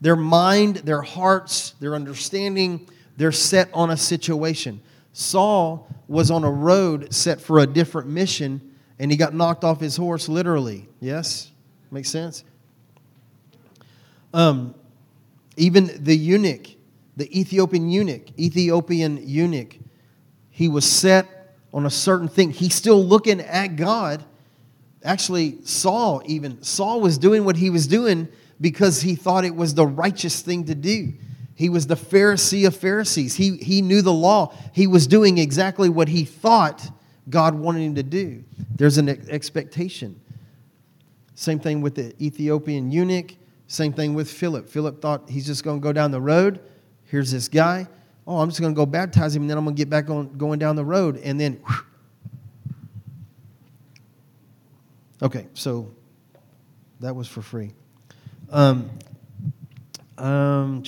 Their 0.00 0.16
mind, 0.16 0.78
their 0.78 1.02
hearts, 1.02 1.76
their 1.78 1.94
understanding, 1.94 2.88
they're 3.16 3.30
set 3.30 3.70
on 3.72 3.90
a 3.90 3.96
situation. 3.96 4.80
Saul 5.12 5.88
was 6.08 6.32
on 6.32 6.42
a 6.42 6.50
road 6.50 7.14
set 7.14 7.40
for 7.40 7.60
a 7.60 7.68
different 7.68 8.08
mission, 8.08 8.69
and 9.00 9.10
he 9.10 9.16
got 9.16 9.34
knocked 9.34 9.64
off 9.64 9.80
his 9.80 9.96
horse 9.96 10.28
literally. 10.28 10.86
Yes? 11.00 11.50
Makes 11.90 12.10
sense? 12.10 12.44
Um, 14.34 14.74
even 15.56 15.90
the 16.04 16.14
eunuch, 16.14 16.66
the 17.16 17.40
Ethiopian 17.40 17.88
eunuch, 17.88 18.38
Ethiopian 18.38 19.26
eunuch, 19.26 19.78
he 20.50 20.68
was 20.68 20.84
set 20.84 21.56
on 21.72 21.86
a 21.86 21.90
certain 21.90 22.28
thing. 22.28 22.50
He's 22.50 22.74
still 22.74 23.02
looking 23.02 23.40
at 23.40 23.68
God. 23.76 24.22
Actually, 25.02 25.64
Saul, 25.64 26.20
even, 26.26 26.62
Saul 26.62 27.00
was 27.00 27.16
doing 27.16 27.46
what 27.46 27.56
he 27.56 27.70
was 27.70 27.86
doing 27.86 28.28
because 28.60 29.00
he 29.00 29.14
thought 29.14 29.46
it 29.46 29.56
was 29.56 29.74
the 29.74 29.86
righteous 29.86 30.42
thing 30.42 30.66
to 30.66 30.74
do. 30.74 31.14
He 31.54 31.70
was 31.70 31.86
the 31.86 31.94
Pharisee 31.96 32.66
of 32.66 32.76
Pharisees. 32.76 33.34
He, 33.34 33.56
he 33.56 33.80
knew 33.80 34.02
the 34.02 34.12
law. 34.12 34.54
He 34.74 34.86
was 34.86 35.06
doing 35.06 35.38
exactly 35.38 35.88
what 35.88 36.08
he 36.08 36.26
thought 36.26 36.86
God 37.30 37.54
wanted 37.54 37.80
him 37.80 37.94
to 37.94 38.02
do. 38.02 38.44
There's 38.76 38.98
an 38.98 39.08
expectation. 39.08 40.20
Same 41.34 41.58
thing 41.58 41.80
with 41.80 41.94
the 41.94 42.14
Ethiopian 42.22 42.90
eunuch. 42.90 43.36
Same 43.66 43.92
thing 43.92 44.14
with 44.14 44.30
Philip. 44.30 44.68
Philip 44.68 45.00
thought 45.00 45.30
he's 45.30 45.46
just 45.46 45.64
going 45.64 45.80
to 45.80 45.82
go 45.82 45.92
down 45.92 46.10
the 46.10 46.20
road. 46.20 46.60
Here's 47.04 47.30
this 47.30 47.48
guy. 47.48 47.86
Oh, 48.26 48.38
I'm 48.38 48.48
just 48.48 48.60
going 48.60 48.74
to 48.74 48.76
go 48.76 48.84
baptize 48.84 49.34
him, 49.34 49.42
and 49.42 49.50
then 49.50 49.56
I'm 49.56 49.64
going 49.64 49.74
to 49.74 49.80
get 49.80 49.88
back 49.88 50.10
on 50.10 50.36
going 50.36 50.58
down 50.58 50.76
the 50.76 50.84
road. 50.84 51.16
And 51.18 51.40
then, 51.40 51.54
whew. 51.66 51.76
okay, 55.22 55.46
so 55.54 55.90
that 57.00 57.14
was 57.14 57.26
for 57.26 57.42
free. 57.42 57.72
Um, 58.50 58.90
um, 60.18 60.82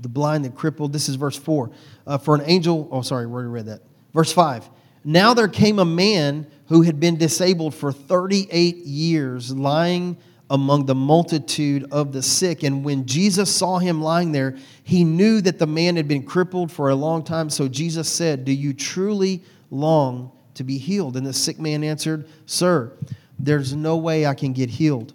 the 0.00 0.08
blind, 0.08 0.44
the 0.44 0.50
crippled. 0.50 0.92
This 0.92 1.08
is 1.08 1.14
verse 1.14 1.36
4. 1.36 1.70
Uh, 2.06 2.18
for 2.18 2.34
an 2.34 2.42
angel, 2.46 2.88
oh, 2.90 3.02
sorry, 3.02 3.26
we 3.26 3.32
already 3.32 3.48
read 3.48 3.66
that. 3.66 3.82
Verse 4.12 4.32
5. 4.32 4.68
Now 5.04 5.34
there 5.34 5.48
came 5.48 5.78
a 5.78 5.84
man 5.84 6.46
who 6.68 6.82
had 6.82 6.98
been 6.98 7.16
disabled 7.16 7.74
for 7.74 7.92
38 7.92 8.76
years, 8.76 9.54
lying 9.54 10.16
among 10.50 10.86
the 10.86 10.94
multitude 10.94 11.86
of 11.90 12.12
the 12.12 12.22
sick. 12.22 12.62
And 12.62 12.84
when 12.84 13.06
Jesus 13.06 13.54
saw 13.54 13.78
him 13.78 14.02
lying 14.02 14.32
there, 14.32 14.56
he 14.82 15.04
knew 15.04 15.40
that 15.42 15.58
the 15.58 15.66
man 15.66 15.96
had 15.96 16.08
been 16.08 16.22
crippled 16.22 16.72
for 16.72 16.90
a 16.90 16.94
long 16.94 17.22
time. 17.22 17.50
So 17.50 17.68
Jesus 17.68 18.08
said, 18.08 18.44
Do 18.44 18.52
you 18.52 18.72
truly 18.72 19.42
long 19.70 20.32
to 20.54 20.64
be 20.64 20.78
healed? 20.78 21.16
And 21.16 21.26
the 21.26 21.32
sick 21.32 21.58
man 21.58 21.84
answered, 21.84 22.26
Sir, 22.46 22.92
there's 23.38 23.74
no 23.74 23.96
way 23.96 24.26
I 24.26 24.34
can 24.34 24.52
get 24.52 24.70
healed 24.70 25.12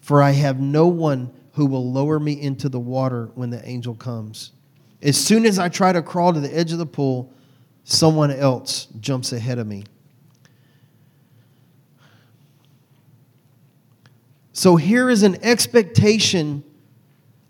for 0.00 0.22
I 0.22 0.30
have 0.32 0.60
no 0.60 0.86
one 0.88 1.30
who 1.52 1.66
will 1.66 1.92
lower 1.92 2.18
me 2.18 2.40
into 2.40 2.68
the 2.68 2.80
water 2.80 3.30
when 3.34 3.50
the 3.50 3.66
angel 3.68 3.94
comes. 3.94 4.52
As 5.02 5.16
soon 5.16 5.46
as 5.46 5.58
I 5.58 5.68
try 5.68 5.92
to 5.92 6.02
crawl 6.02 6.32
to 6.32 6.40
the 6.40 6.54
edge 6.56 6.72
of 6.72 6.78
the 6.78 6.86
pool, 6.86 7.32
someone 7.90 8.30
else 8.30 8.86
jumps 9.00 9.32
ahead 9.32 9.58
of 9.58 9.66
me. 9.66 9.84
So 14.52 14.76
here 14.76 15.10
is 15.10 15.22
an 15.22 15.42
expectation 15.42 16.62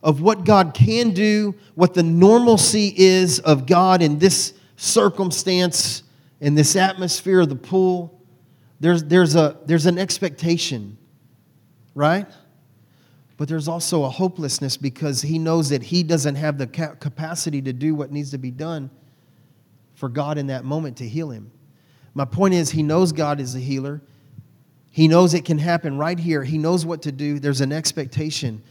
of 0.02 0.20
what 0.20 0.44
God 0.44 0.72
can 0.72 1.10
do, 1.10 1.54
what 1.74 1.92
the 1.92 2.02
normalcy 2.02 2.94
is 2.96 3.40
of 3.40 3.66
God 3.66 4.00
in 4.00 4.18
this 4.18 4.54
circumstance, 4.76 6.04
in 6.40 6.54
this 6.54 6.76
atmosphere 6.76 7.40
of 7.40 7.48
the 7.48 7.56
pool. 7.56 8.22
There's, 8.78 9.04
there's, 9.04 9.34
a, 9.34 9.58
there's 9.66 9.86
an 9.86 9.98
expectation, 9.98 10.96
right? 11.94 12.26
but 13.40 13.48
there's 13.48 13.68
also 13.68 14.04
a 14.04 14.08
hopelessness 14.10 14.76
because 14.76 15.22
he 15.22 15.38
knows 15.38 15.70
that 15.70 15.82
he 15.82 16.02
doesn't 16.02 16.34
have 16.34 16.58
the 16.58 16.66
capacity 16.66 17.62
to 17.62 17.72
do 17.72 17.94
what 17.94 18.12
needs 18.12 18.30
to 18.30 18.36
be 18.36 18.50
done 18.50 18.90
for 20.00 20.08
God 20.08 20.38
in 20.38 20.46
that 20.46 20.64
moment 20.64 20.96
to 20.96 21.06
heal 21.06 21.30
him. 21.30 21.52
My 22.14 22.24
point 22.24 22.54
is, 22.54 22.70
he 22.70 22.82
knows 22.82 23.12
God 23.12 23.38
is 23.38 23.54
a 23.54 23.58
healer. 23.58 24.00
He 24.90 25.08
knows 25.08 25.34
it 25.34 25.44
can 25.44 25.58
happen 25.58 25.98
right 25.98 26.18
here. 26.18 26.42
He 26.42 26.56
knows 26.56 26.86
what 26.86 27.02
to 27.02 27.12
do. 27.12 27.38
There's 27.38 27.60
an 27.60 27.70
expectation. 27.70 28.62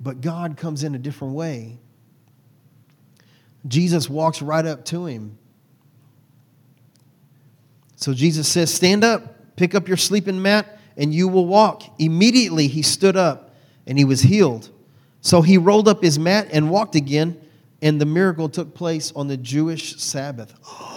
But 0.00 0.20
God 0.20 0.56
comes 0.56 0.82
in 0.82 0.96
a 0.96 0.98
different 0.98 1.34
way. 1.34 1.78
Jesus 3.68 4.10
walks 4.10 4.42
right 4.42 4.66
up 4.66 4.84
to 4.86 5.06
him. 5.06 5.38
So 7.94 8.12
Jesus 8.12 8.48
says, 8.48 8.74
Stand 8.74 9.04
up, 9.04 9.54
pick 9.54 9.76
up 9.76 9.86
your 9.86 9.96
sleeping 9.96 10.42
mat, 10.42 10.80
and 10.96 11.14
you 11.14 11.28
will 11.28 11.46
walk. 11.46 11.84
Immediately 12.00 12.66
he 12.66 12.82
stood 12.82 13.16
up 13.16 13.54
and 13.86 13.96
he 13.96 14.04
was 14.04 14.22
healed. 14.22 14.70
So 15.20 15.40
he 15.40 15.56
rolled 15.56 15.86
up 15.86 16.02
his 16.02 16.18
mat 16.18 16.48
and 16.52 16.68
walked 16.68 16.96
again, 16.96 17.40
and 17.84 18.00
the 18.00 18.06
miracle 18.06 18.48
took 18.48 18.74
place 18.74 19.12
on 19.14 19.28
the 19.28 19.36
Jewish 19.36 19.96
Sabbath. 20.00 20.52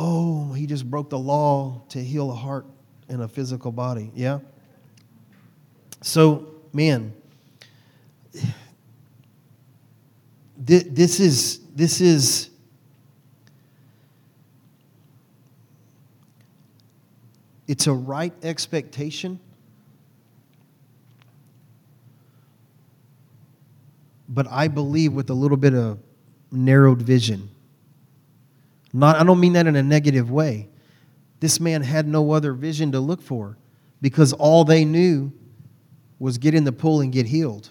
Oh, 0.00 0.52
he 0.52 0.66
just 0.66 0.88
broke 0.88 1.10
the 1.10 1.18
law 1.18 1.82
to 1.88 2.00
heal 2.00 2.30
a 2.30 2.34
heart 2.34 2.66
and 3.08 3.20
a 3.20 3.26
physical 3.26 3.72
body. 3.72 4.12
Yeah? 4.14 4.38
So, 6.02 6.54
man, 6.72 7.12
this 10.56 11.18
is 11.18 11.58
this 11.74 12.00
is 12.00 12.50
It's 17.66 17.88
a 17.88 17.92
right 17.92 18.32
expectation. 18.44 19.40
But 24.28 24.46
I 24.50 24.68
believe 24.68 25.12
with 25.12 25.30
a 25.30 25.34
little 25.34 25.56
bit 25.56 25.74
of 25.74 25.98
narrowed 26.50 27.02
vision. 27.02 27.50
Not, 28.92 29.16
I 29.16 29.24
don't 29.24 29.40
mean 29.40 29.54
that 29.54 29.66
in 29.66 29.76
a 29.76 29.82
negative 29.82 30.30
way. 30.30 30.68
This 31.40 31.60
man 31.60 31.82
had 31.82 32.08
no 32.08 32.32
other 32.32 32.52
vision 32.52 32.92
to 32.92 33.00
look 33.00 33.22
for 33.22 33.56
because 34.00 34.32
all 34.32 34.64
they 34.64 34.84
knew 34.84 35.32
was 36.18 36.38
get 36.38 36.54
in 36.54 36.64
the 36.64 36.72
pool 36.72 37.00
and 37.00 37.12
get 37.12 37.26
healed. 37.26 37.70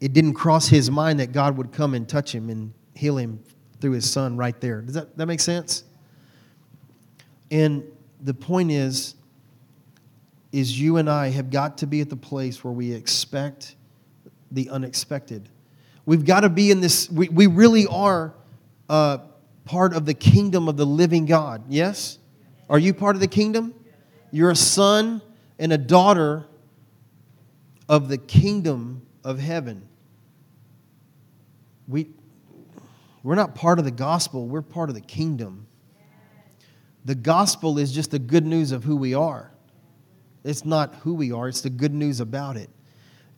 It 0.00 0.12
didn't 0.12 0.34
cross 0.34 0.66
his 0.66 0.90
mind 0.90 1.20
that 1.20 1.32
God 1.32 1.56
would 1.56 1.72
come 1.72 1.94
and 1.94 2.08
touch 2.08 2.34
him 2.34 2.48
and 2.48 2.72
heal 2.94 3.18
him 3.18 3.42
through 3.80 3.92
his 3.92 4.10
son 4.10 4.36
right 4.36 4.58
there. 4.60 4.80
Does 4.80 4.94
that, 4.94 5.16
that 5.16 5.26
make 5.26 5.40
sense? 5.40 5.84
And 7.50 7.84
the 8.22 8.34
point 8.34 8.70
is, 8.70 9.14
is 10.52 10.80
you 10.80 10.96
and 10.96 11.08
I 11.08 11.28
have 11.28 11.50
got 11.50 11.78
to 11.78 11.86
be 11.86 12.00
at 12.00 12.08
the 12.08 12.16
place 12.16 12.64
where 12.64 12.72
we 12.72 12.92
expect 12.92 13.76
the 14.50 14.70
unexpected. 14.70 15.48
We've 16.06 16.24
got 16.24 16.40
to 16.40 16.48
be 16.48 16.70
in 16.70 16.80
this, 16.80 17.10
we, 17.10 17.28
we 17.28 17.46
really 17.46 17.86
are 17.86 18.34
uh, 18.88 19.18
part 19.64 19.94
of 19.94 20.06
the 20.06 20.14
kingdom 20.14 20.68
of 20.68 20.76
the 20.76 20.86
living 20.86 21.26
God. 21.26 21.62
Yes? 21.68 22.18
Are 22.68 22.78
you 22.78 22.94
part 22.94 23.16
of 23.16 23.20
the 23.20 23.28
kingdom? 23.28 23.74
You're 24.32 24.50
a 24.50 24.56
son 24.56 25.22
and 25.58 25.72
a 25.72 25.78
daughter 25.78 26.46
of 27.88 28.08
the 28.08 28.18
kingdom 28.18 29.02
of 29.24 29.38
heaven. 29.38 29.86
We, 31.86 32.10
we're 33.22 33.34
not 33.34 33.54
part 33.54 33.78
of 33.78 33.84
the 33.84 33.90
gospel, 33.90 34.46
we're 34.46 34.62
part 34.62 34.88
of 34.88 34.94
the 34.94 35.00
kingdom. 35.00 35.66
The 37.04 37.14
gospel 37.14 37.78
is 37.78 37.92
just 37.92 38.10
the 38.10 38.18
good 38.18 38.44
news 38.44 38.72
of 38.72 38.84
who 38.84 38.96
we 38.96 39.14
are. 39.14 39.50
It's 40.44 40.64
not 40.64 40.94
who 40.96 41.14
we 41.14 41.32
are, 41.32 41.48
it's 41.48 41.60
the 41.60 41.70
good 41.70 41.92
news 41.92 42.20
about 42.20 42.56
it. 42.56 42.70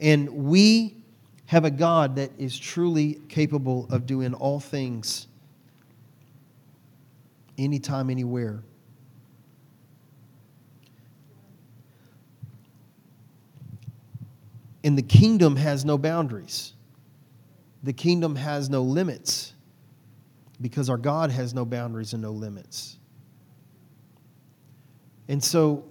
And 0.00 0.28
we 0.30 1.01
have 1.52 1.66
a 1.66 1.70
God 1.70 2.16
that 2.16 2.30
is 2.38 2.58
truly 2.58 3.20
capable 3.28 3.86
of 3.90 4.06
doing 4.06 4.32
all 4.32 4.58
things 4.58 5.26
anytime, 7.58 8.08
anywhere. 8.08 8.62
And 14.82 14.96
the 14.96 15.02
kingdom 15.02 15.56
has 15.56 15.84
no 15.84 15.98
boundaries. 15.98 16.72
The 17.82 17.92
kingdom 17.92 18.34
has 18.36 18.70
no 18.70 18.80
limits 18.80 19.52
because 20.58 20.88
our 20.88 20.96
God 20.96 21.30
has 21.30 21.52
no 21.52 21.66
boundaries 21.66 22.14
and 22.14 22.22
no 22.22 22.30
limits. 22.30 22.96
And 25.28 25.44
so, 25.44 25.84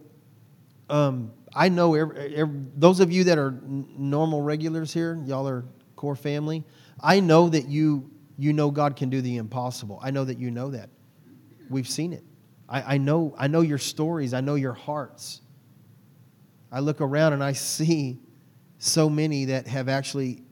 um, 0.89 1.31
I 1.53 1.69
know 1.69 1.95
every, 1.95 2.35
every, 2.35 2.61
those 2.75 2.99
of 2.99 3.11
you 3.11 3.25
that 3.25 3.37
are 3.37 3.59
normal 3.61 4.41
regulars 4.41 4.93
here, 4.93 5.21
y'all 5.25 5.47
are 5.47 5.65
core 5.95 6.15
family. 6.15 6.63
I 7.01 7.19
know 7.19 7.49
that 7.49 7.67
you 7.67 8.09
you 8.37 8.53
know 8.53 8.71
God 8.71 8.95
can 8.95 9.09
do 9.09 9.21
the 9.21 9.37
impossible. 9.37 9.99
I 10.01 10.11
know 10.11 10.23
that 10.25 10.39
you 10.39 10.49
know 10.49 10.71
that. 10.71 10.89
We've 11.69 11.87
seen 11.87 12.13
it. 12.13 12.23
I, 12.67 12.95
I 12.95 12.97
know 12.97 13.35
I 13.37 13.47
know 13.47 13.61
your 13.61 13.77
stories. 13.77 14.33
I 14.33 14.41
know 14.41 14.55
your 14.55 14.73
hearts. 14.73 15.41
I 16.71 16.79
look 16.79 17.01
around 17.01 17.33
and 17.33 17.43
I 17.43 17.51
see 17.51 18.19
so 18.77 19.09
many 19.09 19.45
that 19.45 19.67
have 19.67 19.89
actually 19.89 20.43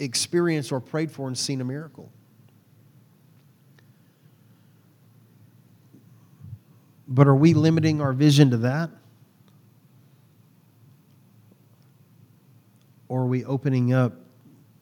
experienced 0.00 0.72
or 0.72 0.80
prayed 0.80 1.12
for 1.12 1.28
and 1.28 1.38
seen 1.38 1.60
a 1.60 1.64
miracle. 1.64 2.12
But 7.06 7.26
are 7.26 7.36
we 7.36 7.54
limiting 7.54 8.00
our 8.00 8.12
vision 8.12 8.50
to 8.50 8.56
that? 8.58 8.90
Or 13.08 13.22
are 13.22 13.26
we 13.26 13.44
opening 13.44 13.92
up 13.92 14.12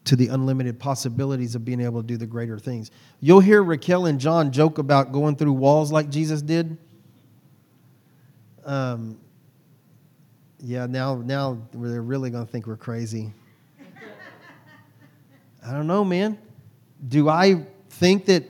to 0.05 0.15
the 0.15 0.27
unlimited 0.27 0.79
possibilities 0.79 1.55
of 1.55 1.65
being 1.65 1.81
able 1.81 2.01
to 2.01 2.07
do 2.07 2.17
the 2.17 2.25
greater 2.25 2.59
things? 2.59 2.91
You'll 3.19 3.39
hear 3.39 3.63
Raquel 3.63 4.05
and 4.05 4.19
John 4.19 4.51
joke 4.51 4.77
about 4.77 5.11
going 5.11 5.35
through 5.35 5.53
walls 5.53 5.91
like 5.91 6.09
Jesus 6.09 6.41
did. 6.41 6.77
Um, 8.65 9.17
yeah, 10.59 10.85
now, 10.87 11.15
now 11.15 11.61
they're 11.73 12.01
really 12.01 12.29
going 12.29 12.45
to 12.45 12.51
think 12.51 12.67
we're 12.67 12.77
crazy. 12.77 13.33
I 15.65 15.71
don't 15.71 15.87
know, 15.87 16.03
man. 16.03 16.37
Do 17.07 17.29
I 17.29 17.65
think 17.89 18.25
that 18.25 18.43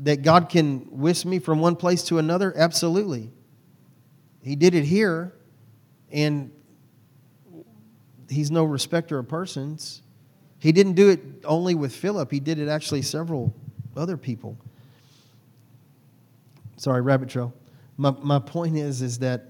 that 0.00 0.22
God 0.22 0.48
can 0.48 0.80
whisk 0.90 1.26
me 1.26 1.38
from 1.38 1.58
one 1.58 1.74
place 1.74 2.02
to 2.04 2.18
another? 2.18 2.54
Absolutely. 2.56 3.30
He 4.42 4.54
did 4.54 4.74
it 4.74 4.84
here, 4.84 5.34
and 6.12 6.52
He's 8.28 8.50
no 8.50 8.64
respecter 8.64 9.18
of 9.18 9.28
persons. 9.28 10.02
He 10.58 10.72
didn't 10.72 10.94
do 10.94 11.08
it 11.08 11.20
only 11.44 11.74
with 11.74 11.94
Philip, 11.94 12.30
He 12.30 12.40
did 12.40 12.58
it 12.58 12.68
actually 12.68 13.02
several 13.02 13.54
other 13.96 14.16
people. 14.16 14.56
Sorry, 16.76 17.00
rabbit 17.00 17.28
trail. 17.28 17.52
My, 17.96 18.14
my 18.22 18.38
point 18.38 18.76
is, 18.76 19.02
is 19.02 19.18
that 19.18 19.46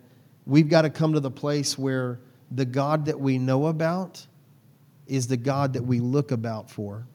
we've 0.47 0.69
got 0.69 0.83
to 0.83 0.91
come 0.91 1.13
to 1.13 1.21
the 1.21 1.31
place 1.31 1.77
where 1.77 2.21
the 2.51 2.65
God 2.65 3.05
that 3.07 3.21
we 3.21 3.39
know 3.39 3.67
about 3.67 4.27
is 5.07 5.27
the 5.27 5.37
God 5.37 5.75
that 5.75 5.83
we 5.83 6.01
look 6.01 6.31
about 6.33 6.71
for. 6.71 7.07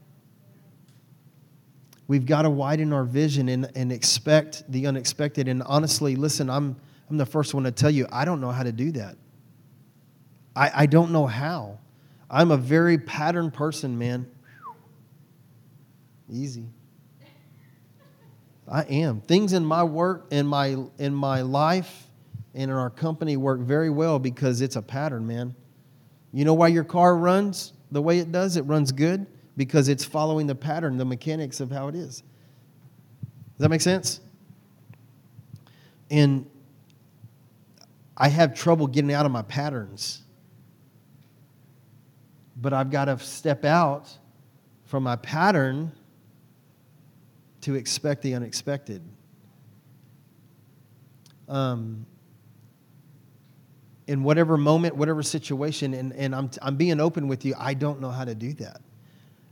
We've 2.07 2.25
got 2.25 2.43
to 2.43 2.49
widen 2.49 2.93
our 2.93 3.05
vision 3.05 3.49
and, 3.49 3.71
and 3.75 3.91
expect 3.91 4.69
the 4.71 4.85
unexpected. 4.85 5.47
And 5.47 5.63
honestly, 5.63 6.15
listen, 6.15 6.49
I'm, 6.49 6.75
I'm 7.09 7.17
the 7.17 7.25
first 7.25 7.53
one 7.53 7.63
to 7.63 7.71
tell 7.71 7.89
you, 7.89 8.07
I 8.11 8.25
don't 8.25 8.41
know 8.41 8.51
how 8.51 8.63
to 8.63 8.71
do 8.71 8.91
that. 8.91 9.15
I, 10.55 10.71
I 10.73 10.85
don't 10.85 11.11
know 11.11 11.27
how. 11.27 11.79
I'm 12.29 12.51
a 12.51 12.57
very 12.57 12.97
pattern 12.97 13.51
person, 13.51 13.97
man. 13.97 14.27
Easy. 16.29 16.65
I 18.67 18.81
am. 18.83 19.21
Things 19.21 19.53
in 19.53 19.65
my 19.65 19.83
work, 19.83 20.27
in 20.31 20.47
my 20.47 20.77
in 20.97 21.13
my 21.13 21.41
life, 21.41 22.07
and 22.53 22.71
in 22.71 22.77
our 22.77 22.89
company 22.89 23.37
work 23.37 23.59
very 23.59 23.89
well 23.89 24.19
because 24.19 24.61
it's 24.61 24.75
a 24.75 24.81
pattern, 24.81 25.27
man. 25.27 25.53
You 26.31 26.45
know 26.45 26.53
why 26.53 26.69
your 26.69 26.83
car 26.83 27.15
runs 27.15 27.73
the 27.91 28.01
way 28.01 28.19
it 28.19 28.31
does? 28.31 28.57
It 28.57 28.61
runs 28.63 28.91
good 28.91 29.27
because 29.57 29.89
it's 29.89 30.03
following 30.03 30.47
the 30.47 30.55
pattern, 30.55 30.97
the 30.97 31.05
mechanics 31.05 31.59
of 31.59 31.69
how 31.69 31.87
it 31.87 31.95
is. 31.95 32.23
Does 33.57 33.59
that 33.59 33.69
make 33.69 33.81
sense? 33.81 34.19
And 36.09 36.49
I 38.17 38.29
have 38.29 38.55
trouble 38.55 38.87
getting 38.87 39.13
out 39.13 39.25
of 39.27 39.31
my 39.31 39.43
patterns. 39.43 40.22
But 42.63 42.71
I've 42.71 42.89
got 42.89 43.05
to 43.05 43.19
step 43.19 43.65
out 43.65 44.09
from 44.85 45.03
my 45.03 45.17
pattern 45.17 45.91
to 47.59 47.75
expect 47.75 48.21
the 48.21 48.35
unexpected. 48.35 49.01
Um, 51.49 52.05
in 54.07 54.23
whatever 54.23 54.55
moment, 54.55 54.95
whatever 54.95 55.21
situation, 55.21 55.93
and, 55.93 56.13
and 56.13 56.33
I'm, 56.33 56.49
I'm 56.61 56.77
being 56.77 57.01
open 57.01 57.27
with 57.27 57.43
you, 57.43 57.53
I 57.59 57.73
don't 57.73 57.99
know 57.99 58.11
how 58.11 58.23
to 58.23 58.33
do 58.33 58.53
that. 58.53 58.79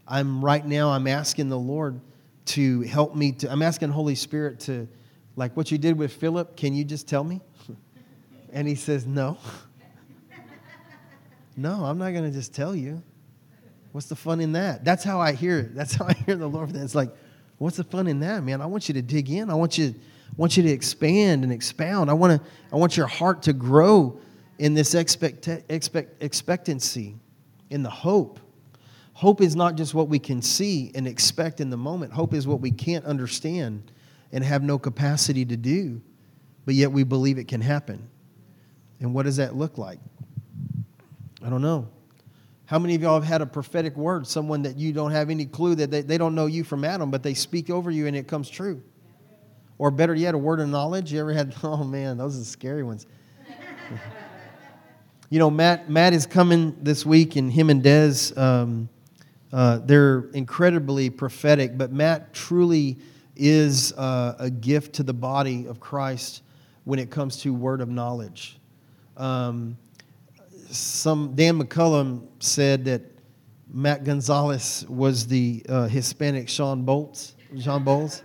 I'm 0.08 0.44
right 0.44 0.66
now, 0.66 0.92
I'm 0.92 1.08
asking 1.08 1.50
the 1.50 1.60
Lord 1.60 2.00
to 2.46 2.80
help 2.84 3.14
me 3.14 3.34
to, 3.34 3.52
I'm 3.52 3.62
asking 3.62 3.90
Holy 3.90 4.16
Spirit 4.16 4.62
to, 4.62 4.88
like 5.36 5.58
what 5.58 5.70
you 5.70 5.78
did 5.78 5.98
with 5.98 6.14
Philip, 6.14 6.56
can 6.56 6.74
you 6.74 6.86
just 6.86 7.10
tell 7.10 7.26
me? 7.26 7.42
And 8.54 8.68
he 8.68 8.76
says, 8.76 9.06
No. 9.06 9.38
No, 11.56 11.86
I'm 11.86 11.98
not 11.98 12.12
going 12.12 12.24
to 12.24 12.32
just 12.32 12.54
tell 12.54 12.76
you. 12.76 13.02
What's 13.92 14.08
the 14.08 14.16
fun 14.16 14.40
in 14.40 14.54
that? 14.54 14.86
That's 14.86 15.04
how 15.04 15.20
I 15.20 15.34
hear 15.34 15.60
it. 15.60 15.76
That's 15.76 15.96
how 15.96 16.06
I 16.06 16.14
hear 16.14 16.36
the 16.36 16.48
Lord. 16.48 16.76
It's 16.76 16.96
like, 16.96 17.14
what's 17.58 17.78
the 17.78 17.84
fun 17.84 18.08
in 18.08 18.22
that, 18.22 18.44
man? 18.44 18.62
I 18.62 18.66
want 18.66 18.88
you 18.88 18.94
to 18.94 19.02
dig 19.02 19.30
in. 19.30 19.50
I 19.50 19.54
want 19.54 19.78
you, 19.78 19.94
want 20.38 20.56
you 20.56 20.64
to 20.64 20.70
expand 20.70 21.44
and 21.44 21.52
expound. 21.52 22.10
I 22.10 22.14
want 22.14 22.42
to, 22.42 22.50
I 22.72 22.78
want 22.78 22.96
your 22.96 23.08
heart 23.08 23.44
to 23.44 23.54
grow 23.54 24.20
in 24.60 24.74
this 24.74 24.96
expect, 24.96 25.48
expect, 25.70 26.24
expectancy, 26.24 27.16
in 27.70 27.84
the 27.84 27.90
hope. 27.90 28.40
Hope 29.14 29.42
is 29.42 29.56
not 29.56 29.76
just 29.76 29.94
what 29.94 30.08
we 30.08 30.20
can 30.20 30.42
see 30.42 30.92
and 30.96 31.08
expect 31.08 31.60
in 31.62 31.70
the 31.70 31.78
moment. 31.78 32.14
Hope 32.14 32.34
is 32.34 32.48
what 32.48 32.60
we 32.60 32.72
can't 32.72 33.06
understand 33.06 33.92
and 34.32 34.44
have 34.44 34.64
no 34.64 34.78
capacity 34.80 35.46
to 35.46 35.58
do, 35.58 36.02
but 36.66 36.76
yet 36.76 36.92
we 36.92 37.04
believe 37.04 37.38
it 37.38 37.48
can 37.48 37.62
happen. 37.62 38.08
And 39.00 39.14
what 39.14 39.24
does 39.24 39.38
that 39.38 39.56
look 39.56 39.78
like? 39.78 40.00
I 41.44 41.50
don't 41.50 41.62
know. 41.62 41.88
How 42.66 42.80
many 42.80 42.96
of 42.96 43.02
y'all 43.02 43.16
have 43.16 43.28
had 43.28 43.42
a 43.42 43.46
prophetic 43.46 43.98
word, 43.98 44.26
someone 44.26 44.62
that 44.62 44.78
you 44.78 44.94
don't 44.94 45.12
have 45.12 45.30
any 45.30 45.46
clue 45.46 45.76
that 45.76 45.92
they, 45.92 46.02
they 46.02 46.18
don't 46.18 46.36
know 46.36 46.46
you 46.46 46.64
from 46.64 46.86
Adam, 46.86 47.12
but 47.12 47.22
they 47.22 47.34
speak 47.34 47.70
over 47.70 47.92
you 47.92 48.08
and 48.08 48.16
it 48.16 48.28
comes 48.28 48.50
true? 48.50 48.82
Or 49.78 49.92
better 49.92 50.16
yet, 50.16 50.36
a 50.36 50.38
word 50.38 50.60
of 50.60 50.70
knowledge. 50.70 51.12
You 51.12 51.20
ever 51.20 51.34
had, 51.34 51.54
oh 51.64 51.84
man, 51.84 52.18
those 52.18 52.40
are 52.40 52.46
scary 52.46 52.84
ones. 52.84 53.08
you 55.30 55.40
know, 55.40 55.50
Matt, 55.50 55.90
Matt 55.90 56.14
is 56.14 56.26
coming 56.26 56.78
this 56.82 57.06
week, 57.06 57.36
and 57.36 57.52
him 57.52 57.70
and 57.70 57.84
Des, 57.84 58.34
um, 58.38 58.88
uh, 59.52 59.80
they're 59.80 60.30
incredibly 60.34 61.10
prophetic, 61.10 61.78
but 61.78 61.92
Matt 61.92 62.34
truly 62.34 62.98
is 63.36 63.92
uh, 63.94 64.36
a 64.40 64.50
gift 64.50 64.94
to 64.94 65.04
the 65.04 65.14
body 65.14 65.66
of 65.68 65.80
Christ 65.80 66.44
when 66.84 67.00
it 67.00 67.10
comes 67.10 67.38
to 67.42 67.54
word 67.54 67.82
of 67.82 67.90
knowledge. 67.90 68.60
Um, 69.18 69.78
some 70.72 71.36
Dan 71.36 71.60
McCollam 71.60 72.28
said 72.40 72.86
that 72.86 73.02
Matt 73.74 74.04
Gonzalez 74.04 74.86
was 74.88 75.28
the 75.28 75.64
uh, 75.68 75.88
Hispanic 75.88 76.50
Shawn 76.50 76.86
Bolz, 76.86 77.34
Shawn 77.62 77.86
Bolz, 77.86 78.24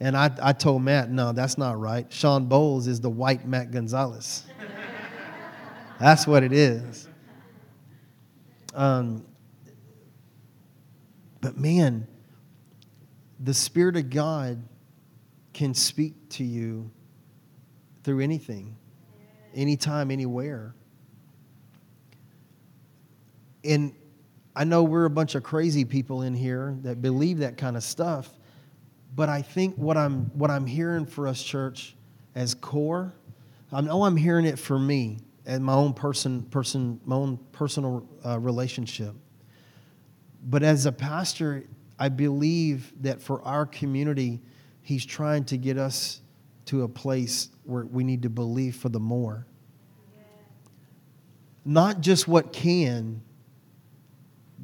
and 0.00 0.16
I, 0.16 0.30
I 0.42 0.52
told 0.52 0.82
Matt, 0.82 1.10
no, 1.10 1.32
that's 1.32 1.56
not 1.56 1.78
right. 1.78 2.10
Shawn 2.12 2.48
Bolz 2.48 2.88
is 2.88 3.00
the 3.00 3.10
white 3.10 3.46
Matt 3.46 3.70
Gonzalez. 3.70 4.44
That's 6.00 6.26
what 6.26 6.42
it 6.42 6.52
is. 6.52 7.08
Um, 8.74 9.24
but 11.40 11.56
man, 11.56 12.06
the 13.38 13.54
Spirit 13.54 13.96
of 13.96 14.10
God 14.10 14.62
can 15.52 15.72
speak 15.72 16.28
to 16.30 16.44
you 16.44 16.90
through 18.02 18.20
anything, 18.20 18.76
anytime, 19.54 20.10
anywhere. 20.10 20.74
And 23.64 23.94
I 24.54 24.64
know 24.64 24.82
we're 24.82 25.06
a 25.06 25.10
bunch 25.10 25.34
of 25.34 25.42
crazy 25.42 25.84
people 25.84 26.22
in 26.22 26.34
here 26.34 26.76
that 26.82 27.02
believe 27.02 27.38
that 27.38 27.56
kind 27.56 27.76
of 27.76 27.82
stuff, 27.82 28.30
but 29.14 29.28
I 29.28 29.42
think 29.42 29.76
what 29.76 29.96
I'm 29.96 30.26
what 30.34 30.50
I'm 30.50 30.66
hearing 30.66 31.06
for 31.06 31.26
us, 31.26 31.42
church, 31.42 31.96
as 32.34 32.54
core, 32.54 33.12
I 33.72 33.80
know 33.80 34.04
I'm 34.04 34.16
hearing 34.16 34.44
it 34.44 34.58
for 34.58 34.78
me 34.78 35.18
and 35.46 35.64
my 35.64 35.74
own 35.74 35.92
person, 35.92 36.42
person, 36.44 37.00
my 37.04 37.16
own 37.16 37.38
personal 37.52 38.08
uh, 38.24 38.38
relationship. 38.38 39.14
But 40.46 40.62
as 40.62 40.86
a 40.86 40.92
pastor, 40.92 41.64
I 41.98 42.08
believe 42.08 42.92
that 43.02 43.20
for 43.20 43.42
our 43.42 43.66
community, 43.66 44.40
he's 44.82 45.04
trying 45.04 45.44
to 45.46 45.56
get 45.56 45.78
us 45.78 46.20
to 46.66 46.82
a 46.82 46.88
place 46.88 47.50
where 47.64 47.84
we 47.84 48.04
need 48.04 48.22
to 48.22 48.30
believe 48.30 48.76
for 48.76 48.88
the 48.88 49.00
more. 49.00 49.46
Not 51.64 52.00
just 52.00 52.28
what 52.28 52.52
can, 52.52 53.22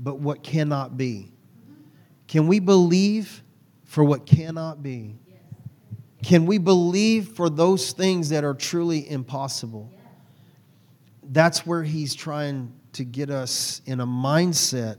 but 0.03 0.19
what 0.19 0.43
cannot 0.43 0.97
be. 0.97 1.31
Can 2.27 2.47
we 2.49 2.59
believe 2.59 3.43
for 3.85 4.03
what 4.03 4.27
cannot 4.27 4.83
be? 4.83 5.17
Can 6.23 6.47
we 6.47 6.59
believe 6.59 7.29
for 7.29 7.49
those 7.49 7.93
things 7.93 8.31
that 8.31 8.45
are 8.45 8.55
truly 8.55 9.09
impossible? 9.09 9.93
that's 11.31 11.65
where 11.65 11.83
he's 11.83 12.15
trying 12.15 12.73
to 12.93 13.05
get 13.05 13.31
us 13.31 13.83
in 13.87 14.01
a 14.01 14.07
mindset 14.07 14.99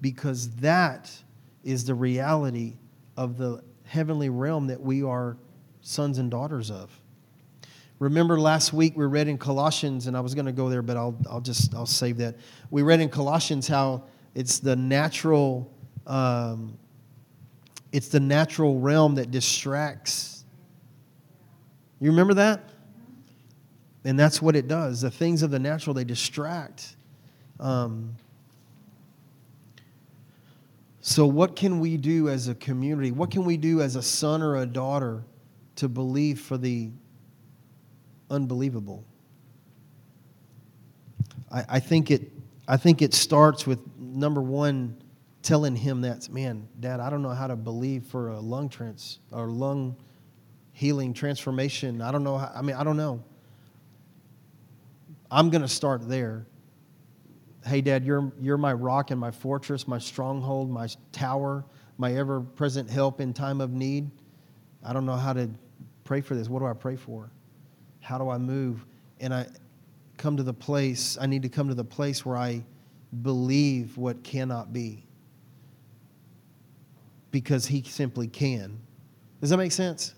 because 0.00 0.50
that 0.56 1.10
is 1.64 1.84
the 1.84 1.94
reality 1.94 2.76
of 3.16 3.36
the 3.36 3.62
heavenly 3.84 4.28
realm 4.28 4.68
that 4.68 4.80
we 4.80 5.02
are 5.02 5.36
sons 5.80 6.18
and 6.18 6.30
daughters 6.30 6.70
of. 6.70 6.90
Remember 7.98 8.38
last 8.38 8.72
week 8.72 8.96
we 8.96 9.04
read 9.04 9.28
in 9.28 9.38
Colossians, 9.38 10.06
and 10.06 10.16
I 10.16 10.20
was 10.20 10.34
going 10.34 10.46
to 10.46 10.52
go 10.52 10.68
there, 10.68 10.82
but 10.82 10.96
I'll, 10.96 11.16
I'll 11.28 11.40
just 11.40 11.74
I'll 11.74 11.86
save 11.86 12.18
that. 12.18 12.36
We 12.70 12.82
read 12.82 13.00
in 13.00 13.08
Colossians 13.08 13.66
how 13.66 14.04
it's 14.34 14.58
the 14.58 14.76
natural 14.76 15.70
um, 16.06 16.76
it's 17.94 18.08
the 18.08 18.18
natural 18.18 18.80
realm 18.80 19.14
that 19.14 19.30
distracts. 19.30 20.44
You 22.00 22.10
remember 22.10 22.34
that? 22.34 22.70
And 24.04 24.18
that's 24.18 24.42
what 24.42 24.56
it 24.56 24.66
does. 24.66 25.00
The 25.00 25.12
things 25.12 25.42
of 25.42 25.52
the 25.52 25.60
natural 25.60 25.94
they 25.94 26.02
distract. 26.02 26.96
Um, 27.60 28.16
so, 31.00 31.24
what 31.24 31.54
can 31.54 31.78
we 31.78 31.96
do 31.96 32.28
as 32.28 32.48
a 32.48 32.54
community? 32.56 33.12
What 33.12 33.30
can 33.30 33.44
we 33.44 33.56
do 33.56 33.80
as 33.80 33.94
a 33.94 34.02
son 34.02 34.42
or 34.42 34.56
a 34.56 34.66
daughter 34.66 35.22
to 35.76 35.88
believe 35.88 36.40
for 36.40 36.58
the 36.58 36.90
unbelievable? 38.28 39.04
I, 41.52 41.64
I, 41.68 41.80
think, 41.80 42.10
it, 42.10 42.32
I 42.66 42.76
think 42.76 43.02
it 43.02 43.14
starts 43.14 43.66
with 43.66 43.78
number 44.14 44.42
one, 44.42 44.96
telling 45.42 45.76
him 45.76 46.00
that, 46.02 46.28
man, 46.30 46.68
Dad, 46.80 47.00
I 47.00 47.10
don't 47.10 47.22
know 47.22 47.30
how 47.30 47.46
to 47.46 47.56
believe 47.56 48.06
for 48.06 48.28
a 48.28 48.40
lung 48.40 48.68
trans 48.68 49.18
or 49.30 49.48
lung 49.48 49.96
healing 50.72 51.12
transformation. 51.12 52.00
I 52.00 52.10
don't 52.10 52.24
know. 52.24 52.38
How, 52.38 52.50
I 52.54 52.62
mean, 52.62 52.76
I 52.76 52.84
don't 52.84 52.96
know. 52.96 53.22
I'm 55.30 55.50
going 55.50 55.62
to 55.62 55.68
start 55.68 56.08
there 56.08 56.46
hey, 57.66 57.80
Dad, 57.80 58.04
you're, 58.04 58.32
you're 58.40 58.58
my 58.58 58.72
rock 58.72 59.10
and 59.10 59.18
my 59.18 59.30
fortress, 59.30 59.88
my 59.88 59.98
stronghold, 59.98 60.70
my 60.70 60.88
tower, 61.12 61.64
my 61.96 62.14
ever 62.14 62.40
present 62.40 62.90
help 62.90 63.20
in 63.20 63.32
time 63.32 63.60
of 63.60 63.72
need. 63.72 64.10
I 64.84 64.92
don't 64.92 65.06
know 65.06 65.16
how 65.16 65.32
to 65.32 65.48
pray 66.04 66.20
for 66.20 66.34
this. 66.34 66.48
What 66.48 66.58
do 66.58 66.66
I 66.66 66.74
pray 66.74 66.96
for? 66.96 67.30
How 68.00 68.18
do 68.18 68.28
I 68.28 68.38
move? 68.38 68.84
And 69.20 69.32
I 69.32 69.46
come 70.18 70.36
to 70.36 70.42
the 70.42 70.52
place, 70.52 71.16
I 71.20 71.26
need 71.26 71.42
to 71.42 71.48
come 71.48 71.68
to 71.68 71.74
the 71.74 71.84
place 71.84 72.24
where 72.26 72.36
I 72.36 72.64
believe 73.22 73.96
what 73.96 74.22
cannot 74.22 74.72
be. 74.72 75.04
Because 77.30 77.66
He 77.66 77.82
simply 77.82 78.26
can. 78.26 78.78
Does 79.40 79.50
that 79.50 79.56
make 79.56 79.72
sense? 79.72 80.14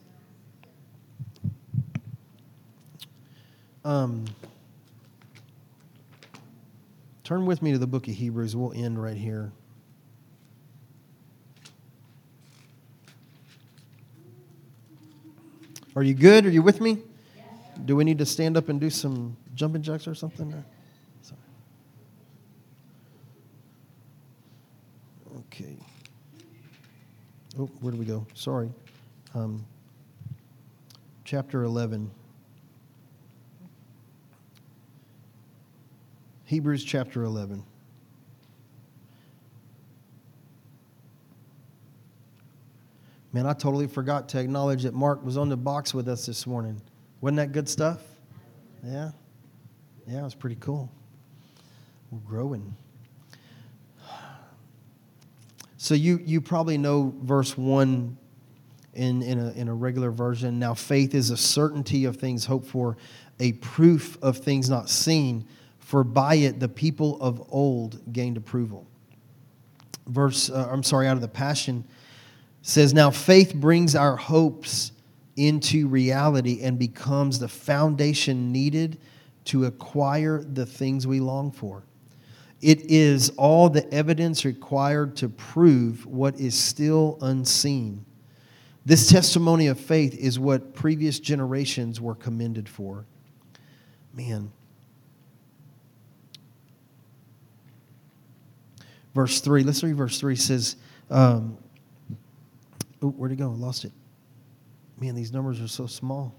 Um, 3.84 4.26
Turn 7.26 7.44
with 7.44 7.60
me 7.60 7.72
to 7.72 7.78
the 7.78 7.88
book 7.88 8.06
of 8.06 8.14
Hebrews. 8.14 8.54
We'll 8.54 8.72
end 8.72 9.02
right 9.02 9.16
here. 9.16 9.50
Are 15.96 16.04
you 16.04 16.14
good? 16.14 16.46
Are 16.46 16.50
you 16.50 16.62
with 16.62 16.80
me? 16.80 16.98
Do 17.84 17.96
we 17.96 18.04
need 18.04 18.18
to 18.18 18.26
stand 18.26 18.56
up 18.56 18.68
and 18.68 18.80
do 18.80 18.90
some 18.90 19.36
jumping 19.56 19.82
jacks 19.82 20.06
or 20.06 20.14
something? 20.14 20.52
Sorry. 21.22 21.40
Okay. 25.58 25.76
Oh, 27.58 27.70
where 27.80 27.90
do 27.90 27.98
we 27.98 28.04
go? 28.04 28.26
Sorry. 28.34 28.68
Um, 29.34 29.64
chapter 31.24 31.62
11. 31.62 32.10
Hebrews 36.44 36.84
chapter 36.84 37.22
11. 37.22 37.62
Man, 43.32 43.46
I 43.46 43.54
totally 43.54 43.86
forgot 43.86 44.28
to 44.30 44.40
acknowledge 44.40 44.82
that 44.82 44.92
Mark 44.92 45.24
was 45.24 45.38
on 45.38 45.48
the 45.48 45.56
box 45.56 45.94
with 45.94 46.06
us 46.08 46.26
this 46.26 46.46
morning. 46.46 46.82
Wasn't 47.22 47.36
that 47.36 47.52
good 47.52 47.68
stuff? 47.68 48.02
Yeah. 48.84 49.12
Yeah, 50.06 50.20
it 50.20 50.24
was 50.24 50.34
pretty 50.34 50.56
cool. 50.60 50.92
We're 52.10 52.18
growing. 52.20 52.76
So 55.86 55.94
you, 55.94 56.20
you 56.24 56.40
probably 56.40 56.78
know 56.78 57.14
verse 57.22 57.56
1 57.56 58.18
in, 58.94 59.22
in, 59.22 59.38
a, 59.38 59.52
in 59.52 59.68
a 59.68 59.72
regular 59.72 60.10
version. 60.10 60.58
Now, 60.58 60.74
faith 60.74 61.14
is 61.14 61.30
a 61.30 61.36
certainty 61.36 62.06
of 62.06 62.16
things 62.16 62.44
hoped 62.44 62.66
for, 62.66 62.96
a 63.38 63.52
proof 63.52 64.18
of 64.20 64.38
things 64.38 64.68
not 64.68 64.90
seen 64.90 65.46
for 65.78 66.02
by 66.02 66.34
it 66.34 66.58
the 66.58 66.68
people 66.68 67.22
of 67.22 67.40
old 67.52 68.12
gained 68.12 68.36
approval. 68.36 68.84
Verse, 70.08 70.50
uh, 70.50 70.68
I'm 70.68 70.82
sorry, 70.82 71.06
out 71.06 71.14
of 71.14 71.20
the 71.20 71.28
Passion 71.28 71.84
says, 72.62 72.92
Now 72.92 73.12
faith 73.12 73.54
brings 73.54 73.94
our 73.94 74.16
hopes 74.16 74.90
into 75.36 75.86
reality 75.86 76.62
and 76.64 76.80
becomes 76.80 77.38
the 77.38 77.46
foundation 77.46 78.50
needed 78.50 78.98
to 79.44 79.66
acquire 79.66 80.42
the 80.42 80.66
things 80.66 81.06
we 81.06 81.20
long 81.20 81.52
for. 81.52 81.84
It 82.62 82.90
is 82.90 83.30
all 83.36 83.68
the 83.68 83.92
evidence 83.92 84.44
required 84.44 85.16
to 85.16 85.28
prove 85.28 86.06
what 86.06 86.40
is 86.40 86.54
still 86.54 87.18
unseen. 87.20 88.04
This 88.84 89.10
testimony 89.10 89.66
of 89.66 89.78
faith 89.78 90.14
is 90.14 90.38
what 90.38 90.74
previous 90.74 91.18
generations 91.18 92.00
were 92.00 92.14
commended 92.14 92.68
for. 92.68 93.04
Man, 94.14 94.50
verse 99.14 99.40
3. 99.40 99.64
Let's 99.64 99.82
read 99.82 99.96
verse 99.96 100.20
3 100.20 100.36
says, 100.36 100.76
um, 101.10 101.58
oh, 103.02 103.08
where'd 103.08 103.32
it 103.32 103.36
go? 103.36 103.50
I 103.50 103.54
lost 103.54 103.84
it. 103.84 103.92
Man, 104.98 105.14
these 105.14 105.32
numbers 105.32 105.60
are 105.60 105.68
so 105.68 105.86
small. 105.86 106.34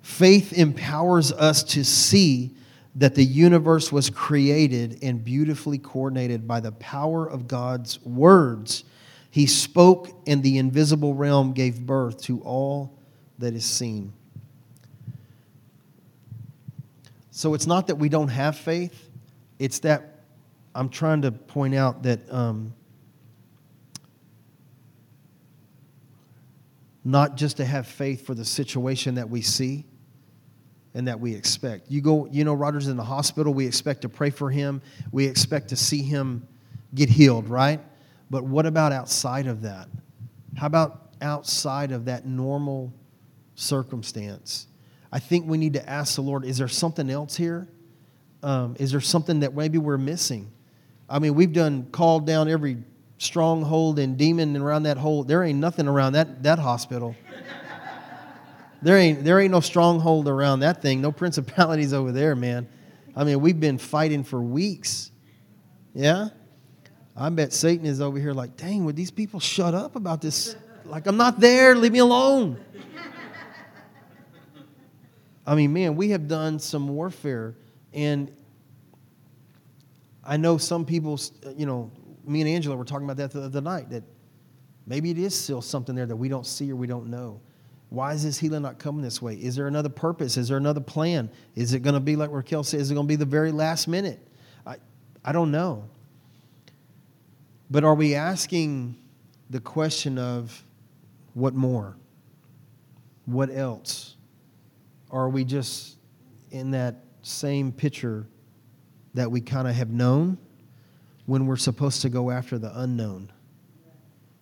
Faith 0.00 0.52
empowers 0.52 1.32
us 1.32 1.62
to 1.62 1.84
see 1.84 2.56
that 2.96 3.14
the 3.14 3.24
universe 3.24 3.92
was 3.92 4.10
created 4.10 4.98
and 5.02 5.24
beautifully 5.24 5.78
coordinated 5.78 6.46
by 6.46 6.60
the 6.60 6.72
power 6.72 7.26
of 7.26 7.46
God's 7.46 8.00
words. 8.04 8.84
He 9.30 9.46
spoke, 9.46 10.10
and 10.26 10.42
the 10.42 10.58
invisible 10.58 11.14
realm 11.14 11.52
gave 11.52 11.86
birth 11.86 12.20
to 12.22 12.40
all 12.40 12.98
that 13.38 13.54
is 13.54 13.64
seen. 13.64 14.12
So 17.30 17.54
it's 17.54 17.66
not 17.66 17.86
that 17.86 17.94
we 17.94 18.08
don't 18.08 18.28
have 18.28 18.56
faith, 18.56 19.08
it's 19.58 19.78
that 19.80 20.20
I'm 20.74 20.88
trying 20.88 21.22
to 21.22 21.32
point 21.32 21.74
out 21.74 22.02
that 22.02 22.20
um, 22.32 22.74
not 27.04 27.36
just 27.36 27.56
to 27.58 27.64
have 27.64 27.86
faith 27.86 28.26
for 28.26 28.34
the 28.34 28.44
situation 28.44 29.14
that 29.14 29.30
we 29.30 29.42
see 29.42 29.84
and 30.94 31.06
that 31.08 31.20
we 31.20 31.34
expect. 31.34 31.90
You 31.90 32.00
go, 32.00 32.26
you 32.26 32.44
know, 32.44 32.54
Roger's 32.54 32.88
in 32.88 32.96
the 32.96 33.04
hospital. 33.04 33.54
We 33.54 33.66
expect 33.66 34.02
to 34.02 34.08
pray 34.08 34.30
for 34.30 34.50
him. 34.50 34.82
We 35.12 35.26
expect 35.26 35.68
to 35.68 35.76
see 35.76 36.02
him 36.02 36.46
get 36.94 37.08
healed, 37.08 37.48
right? 37.48 37.80
But 38.30 38.44
what 38.44 38.66
about 38.66 38.92
outside 38.92 39.46
of 39.46 39.62
that? 39.62 39.88
How 40.56 40.66
about 40.66 41.10
outside 41.20 41.92
of 41.92 42.06
that 42.06 42.26
normal 42.26 42.92
circumstance? 43.54 44.66
I 45.12 45.18
think 45.18 45.46
we 45.46 45.58
need 45.58 45.74
to 45.74 45.88
ask 45.88 46.14
the 46.14 46.22
Lord, 46.22 46.44
is 46.44 46.58
there 46.58 46.68
something 46.68 47.10
else 47.10 47.36
here? 47.36 47.68
Um, 48.42 48.76
is 48.78 48.90
there 48.92 49.00
something 49.00 49.40
that 49.40 49.54
maybe 49.54 49.78
we're 49.78 49.98
missing? 49.98 50.50
I 51.08 51.18
mean, 51.18 51.34
we've 51.34 51.52
done 51.52 51.88
called 51.90 52.26
down 52.26 52.48
every 52.48 52.78
stronghold 53.18 53.98
and 53.98 54.16
demon 54.16 54.56
around 54.56 54.84
that 54.84 54.96
whole. 54.96 55.24
There 55.24 55.42
ain't 55.42 55.58
nothing 55.58 55.86
around 55.86 56.14
that, 56.14 56.42
that 56.44 56.58
hospital. 56.58 57.14
There 58.82 58.96
ain't 58.96 59.24
there 59.24 59.40
ain't 59.40 59.52
no 59.52 59.60
stronghold 59.60 60.28
around 60.28 60.60
that 60.60 60.82
thing. 60.82 61.00
No 61.00 61.12
principalities 61.12 61.92
over 61.92 62.12
there, 62.12 62.34
man. 62.34 62.68
I 63.14 63.24
mean, 63.24 63.40
we've 63.40 63.58
been 63.58 63.78
fighting 63.78 64.24
for 64.24 64.40
weeks. 64.40 65.10
Yeah? 65.94 66.28
I 67.16 67.28
bet 67.28 67.52
Satan 67.52 67.86
is 67.86 68.00
over 68.00 68.18
here 68.18 68.32
like, 68.32 68.56
dang, 68.56 68.84
would 68.84 68.96
these 68.96 69.10
people 69.10 69.40
shut 69.40 69.74
up 69.74 69.96
about 69.96 70.22
this? 70.22 70.56
Like, 70.84 71.06
I'm 71.06 71.16
not 71.16 71.40
there, 71.40 71.74
leave 71.74 71.92
me 71.92 71.98
alone. 71.98 72.58
I 75.46 75.54
mean, 75.54 75.72
man, 75.72 75.96
we 75.96 76.10
have 76.10 76.28
done 76.28 76.58
some 76.58 76.88
warfare, 76.88 77.56
and 77.92 78.30
I 80.22 80.36
know 80.36 80.58
some 80.58 80.84
people, 80.84 81.20
you 81.56 81.66
know, 81.66 81.90
me 82.24 82.40
and 82.40 82.48
Angela 82.48 82.76
were 82.76 82.84
talking 82.84 83.04
about 83.04 83.16
that 83.16 83.32
the 83.32 83.42
other 83.42 83.60
night, 83.60 83.90
that 83.90 84.04
maybe 84.86 85.10
it 85.10 85.18
is 85.18 85.34
still 85.34 85.60
something 85.60 85.94
there 85.94 86.06
that 86.06 86.16
we 86.16 86.28
don't 86.28 86.46
see 86.46 86.70
or 86.70 86.76
we 86.76 86.86
don't 86.86 87.08
know. 87.08 87.40
Why 87.90 88.14
is 88.14 88.22
this 88.22 88.38
healing 88.38 88.62
not 88.62 88.78
coming 88.78 89.02
this 89.02 89.20
way? 89.20 89.34
Is 89.34 89.56
there 89.56 89.66
another 89.66 89.88
purpose? 89.88 90.36
Is 90.36 90.48
there 90.48 90.56
another 90.56 90.80
plan? 90.80 91.28
Is 91.54 91.74
it 91.74 91.80
going 91.80 91.94
to 91.94 92.00
be 92.00 92.16
like 92.16 92.30
Raquel 92.30 92.64
said? 92.64 92.80
Is 92.80 92.90
it 92.90 92.94
going 92.94 93.06
to 93.06 93.08
be 93.08 93.16
the 93.16 93.24
very 93.24 93.52
last 93.52 93.88
minute? 93.88 94.26
I, 94.66 94.76
I 95.24 95.32
don't 95.32 95.50
know. 95.50 95.84
But 97.70 97.84
are 97.84 97.94
we 97.94 98.14
asking 98.14 98.96
the 99.50 99.60
question 99.60 100.18
of 100.18 100.64
what 101.34 101.54
more? 101.54 101.96
What 103.26 103.50
else? 103.50 104.16
Are 105.10 105.28
we 105.28 105.44
just 105.44 105.96
in 106.50 106.70
that 106.72 106.96
same 107.22 107.72
picture 107.72 108.26
that 109.14 109.30
we 109.30 109.40
kind 109.40 109.68
of 109.68 109.74
have 109.74 109.90
known 109.90 110.38
when 111.26 111.46
we're 111.46 111.56
supposed 111.56 112.02
to 112.02 112.08
go 112.08 112.30
after 112.30 112.58
the 112.58 112.76
unknown. 112.80 113.30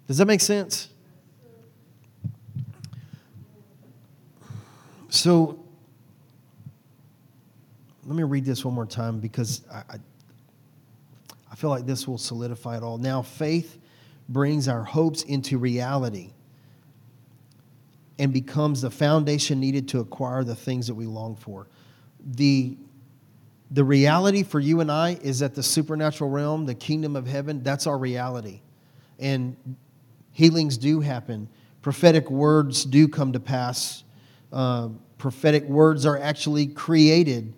Does 0.07 0.19
that 0.19 0.27
make 0.27 0.41
sense? 0.41 0.89
So, 5.09 5.65
let 8.05 8.17
me 8.17 8.23
read 8.23 8.45
this 8.45 8.65
one 8.65 8.75
more 8.75 8.87
time 8.87 9.21
because 9.21 9.63
I, 9.73 9.83
I, 9.91 9.97
I 11.51 11.55
feel 11.55 11.71
like 11.71 11.87
this 11.87 12.09
will 12.09 12.19
solidify 12.19 12.77
it 12.77 12.83
all. 12.83 12.99
Now, 12.99 13.23
faith 13.23 13.79
brings 14.29 14.69
our 14.69 14.83
hopes 14.83 15.23
into 15.23 15.59
reality 15.59 16.31
and 18.19 18.33
becomes 18.33 18.83
the 18.83 18.91
foundation 18.91 19.61
needed 19.61 19.89
to 19.89 20.01
acquire 20.01 20.43
the 20.45 20.55
things 20.55 20.87
that 20.89 20.95
we 20.95 21.07
long 21.07 21.37
for. 21.37 21.69
The, 22.35 22.77
the 23.71 23.85
reality 23.85 24.43
for 24.43 24.59
you 24.59 24.81
and 24.81 24.91
I 24.91 25.19
is 25.23 25.39
that 25.39 25.55
the 25.55 25.63
supernatural 25.63 26.31
realm, 26.31 26.67
the 26.67 26.75
kingdom 26.75 27.15
of 27.15 27.27
heaven, 27.27 27.63
that's 27.63 27.87
our 27.87 27.97
reality. 27.97 28.61
And 29.19 29.57
healings 30.33 30.77
do 30.77 31.01
happen, 31.01 31.49
prophetic 31.83 32.31
words 32.31 32.85
do 32.85 33.07
come 33.07 33.33
to 33.33 33.41
pass. 33.41 34.03
Uh, 34.53 34.89
prophetic 35.19 35.65
words 35.65 36.07
are 36.07 36.19
actually 36.19 36.67
created, 36.67 37.53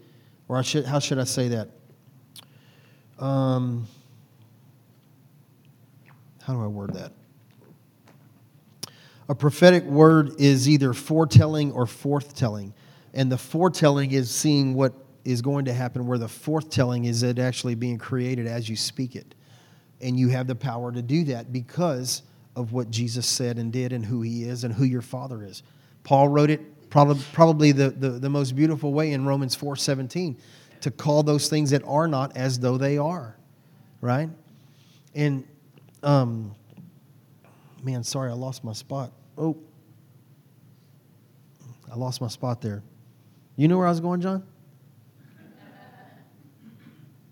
or 0.48 0.62
should, 0.62 0.84
how 0.84 0.98
should 0.98 1.18
I 1.18 1.24
say 1.24 1.48
that? 1.48 1.68
Um, 3.18 3.86
how 6.42 6.54
do 6.54 6.62
I 6.62 6.66
word 6.66 6.94
that? 6.94 7.12
A 9.28 9.34
prophetic 9.34 9.84
word 9.84 10.40
is 10.40 10.68
either 10.68 10.92
foretelling 10.92 11.70
or 11.72 11.84
forthtelling. 11.84 12.72
And 13.14 13.30
the 13.30 13.38
foretelling 13.38 14.10
is 14.10 14.30
seeing 14.30 14.74
what 14.74 14.92
is 15.24 15.42
going 15.42 15.66
to 15.66 15.72
happen, 15.72 16.06
where 16.06 16.18
the 16.18 16.26
forthtelling 16.26 17.06
is 17.06 17.22
it 17.22 17.38
actually 17.38 17.74
being 17.74 17.98
created 17.98 18.46
as 18.46 18.68
you 18.68 18.74
speak 18.74 19.14
it. 19.14 19.34
And 20.00 20.18
you 20.18 20.28
have 20.30 20.46
the 20.46 20.54
power 20.54 20.90
to 20.90 21.02
do 21.02 21.24
that 21.24 21.52
because 21.52 22.22
of 22.56 22.72
what 22.72 22.90
Jesus 22.90 23.26
said 23.26 23.58
and 23.58 23.72
did 23.72 23.92
and 23.92 24.04
who 24.04 24.22
he 24.22 24.44
is 24.44 24.64
and 24.64 24.74
who 24.74 24.84
your 24.84 25.02
father 25.02 25.44
is. 25.44 25.62
Paul 26.02 26.28
wrote 26.28 26.50
it 26.50 26.60
probably, 26.90 27.22
probably 27.32 27.72
the, 27.72 27.90
the, 27.90 28.10
the 28.10 28.28
most 28.28 28.54
beautiful 28.54 28.92
way 28.92 29.12
in 29.12 29.24
Romans 29.24 29.56
4:17 29.56 30.36
to 30.82 30.90
call 30.90 31.22
those 31.22 31.48
things 31.48 31.70
that 31.70 31.82
are 31.86 32.08
not 32.08 32.36
as 32.36 32.58
though 32.58 32.76
they 32.76 32.98
are, 32.98 33.36
right? 34.00 34.28
And, 35.14 35.46
um, 36.02 36.54
man, 37.82 38.02
sorry, 38.02 38.30
I 38.30 38.34
lost 38.34 38.64
my 38.64 38.72
spot. 38.72 39.12
Oh, 39.36 39.56
I 41.90 41.96
lost 41.96 42.20
my 42.20 42.28
spot 42.28 42.60
there. 42.60 42.82
You 43.56 43.68
know 43.68 43.76
where 43.76 43.86
I 43.86 43.90
was 43.90 44.00
going, 44.00 44.20
John? 44.20 44.44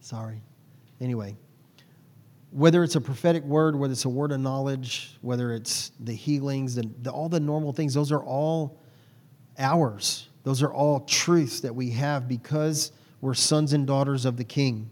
Sorry. 0.01 0.41
Anyway, 1.01 1.37
whether 2.51 2.83
it's 2.83 2.97
a 2.97 3.01
prophetic 3.01 3.45
word, 3.45 3.77
whether 3.77 3.93
it's 3.93 4.05
a 4.05 4.09
word 4.09 4.33
of 4.33 4.41
knowledge, 4.41 5.17
whether 5.21 5.53
it's 5.53 5.93
the 6.01 6.15
healings, 6.15 6.75
the, 6.75 6.91
the, 7.03 7.11
all 7.11 7.29
the 7.29 7.41
normal 7.41 7.73
things, 7.73 7.95
those 7.95 8.11
are 8.11 8.23
all 8.23 8.81
ours. 9.59 10.29
Those 10.45 10.63
are 10.63 10.73
all 10.73 11.01
truths 11.01 11.61
that 11.61 11.75
we 11.75 11.91
have 11.91 12.29
because 12.29 12.93
we're 13.21 13.35
sons 13.35 13.73
and 13.73 13.87
daughters 13.87 14.25
of 14.25 14.37
the 14.37 14.45
King. 14.45 14.91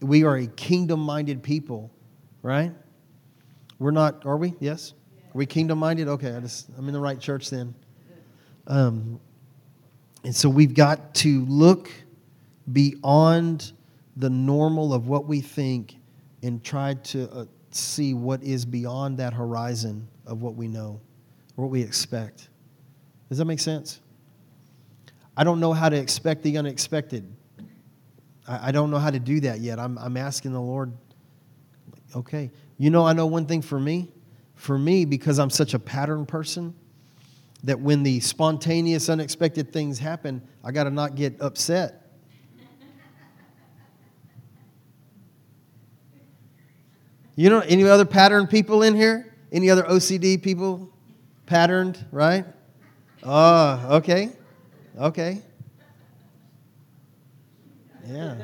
We 0.00 0.24
are 0.24 0.36
a 0.36 0.46
kingdom 0.46 1.00
minded 1.00 1.42
people, 1.42 1.90
right? 2.42 2.72
We're 3.78 3.90
not, 3.90 4.24
are 4.26 4.36
we? 4.36 4.54
Yes? 4.60 4.94
Are 5.26 5.38
we 5.38 5.46
kingdom 5.46 5.78
minded? 5.78 6.08
Okay, 6.08 6.34
I 6.34 6.40
just, 6.40 6.68
I'm 6.76 6.86
in 6.88 6.94
the 6.94 7.00
right 7.00 7.20
church 7.20 7.50
then. 7.50 7.74
Um, 8.66 9.20
and 10.24 10.34
so 10.34 10.48
we've 10.48 10.74
got 10.74 11.14
to 11.16 11.44
look 11.44 11.90
beyond 12.72 13.72
the 14.16 14.30
normal 14.30 14.92
of 14.92 15.06
what 15.06 15.26
we 15.26 15.40
think 15.40 15.96
and 16.42 16.62
try 16.62 16.94
to 16.94 17.30
uh, 17.30 17.44
see 17.70 18.14
what 18.14 18.42
is 18.42 18.64
beyond 18.64 19.18
that 19.18 19.32
horizon 19.32 20.08
of 20.26 20.42
what 20.42 20.54
we 20.54 20.68
know 20.68 21.00
or 21.56 21.64
what 21.64 21.70
we 21.70 21.82
expect. 21.82 22.48
Does 23.28 23.38
that 23.38 23.44
make 23.44 23.60
sense? 23.60 24.00
I 25.36 25.44
don't 25.44 25.60
know 25.60 25.72
how 25.72 25.88
to 25.88 25.96
expect 25.96 26.42
the 26.42 26.58
unexpected. 26.58 27.24
I, 28.46 28.68
I 28.68 28.72
don't 28.72 28.90
know 28.90 28.98
how 28.98 29.10
to 29.10 29.20
do 29.20 29.40
that 29.40 29.60
yet. 29.60 29.78
I'm, 29.78 29.98
I'm 29.98 30.16
asking 30.16 30.52
the 30.52 30.60
Lord, 30.60 30.92
okay. 32.16 32.50
You 32.78 32.90
know, 32.90 33.06
I 33.06 33.12
know 33.12 33.26
one 33.26 33.46
thing 33.46 33.62
for 33.62 33.78
me. 33.78 34.08
For 34.54 34.76
me, 34.76 35.04
because 35.04 35.38
I'm 35.38 35.50
such 35.50 35.74
a 35.74 35.78
pattern 35.78 36.26
person, 36.26 36.74
that 37.62 37.78
when 37.78 38.02
the 38.02 38.18
spontaneous, 38.18 39.08
unexpected 39.08 39.72
things 39.72 40.00
happen, 40.00 40.42
I 40.64 40.72
got 40.72 40.84
to 40.84 40.90
not 40.90 41.14
get 41.14 41.40
upset. 41.40 42.04
You 47.36 47.50
know, 47.50 47.60
any 47.60 47.84
other 47.84 48.04
pattern 48.04 48.48
people 48.48 48.82
in 48.82 48.96
here? 48.96 49.32
Any 49.52 49.70
other 49.70 49.84
OCD 49.84 50.42
people? 50.42 50.90
Patterned, 51.46 52.04
right? 52.10 52.44
Oh, 53.30 53.96
okay. 53.96 54.30
Okay. 54.98 55.42
Yeah. 58.06 58.36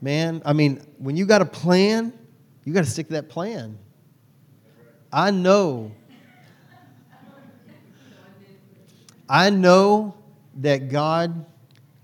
Man, 0.00 0.40
I 0.44 0.52
mean, 0.52 0.80
when 0.98 1.16
you 1.16 1.26
got 1.26 1.42
a 1.42 1.44
plan, 1.44 2.12
you 2.64 2.72
got 2.72 2.84
to 2.84 2.90
stick 2.90 3.08
to 3.08 3.14
that 3.14 3.28
plan. 3.28 3.76
I 5.12 5.32
know. 5.32 5.90
I 9.28 9.50
know 9.50 10.14
that 10.60 10.88
God, 10.88 11.44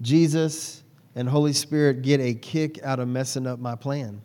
Jesus, 0.02 0.82
and 1.14 1.28
Holy 1.28 1.52
Spirit 1.52 2.02
get 2.02 2.18
a 2.20 2.34
kick 2.34 2.82
out 2.82 2.98
of 2.98 3.06
messing 3.06 3.46
up 3.46 3.60
my 3.60 3.76
plan. 3.76 4.20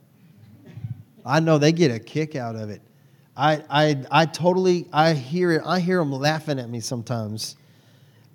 I 1.24 1.40
know 1.40 1.60
they 1.60 1.72
get 1.72 1.92
a 1.92 2.00
kick 2.00 2.36
out 2.36 2.56
of 2.56 2.72
it. 2.72 2.82
I, 3.36 3.64
I, 3.70 4.04
I 4.12 4.26
totally, 4.26 4.88
I 4.94 5.14
hear 5.14 5.52
it. 5.54 5.64
I 5.66 5.80
hear 5.80 5.98
them 6.00 6.12
laughing 6.12 6.60
at 6.60 6.70
me 6.70 6.80
sometimes. 6.80 7.56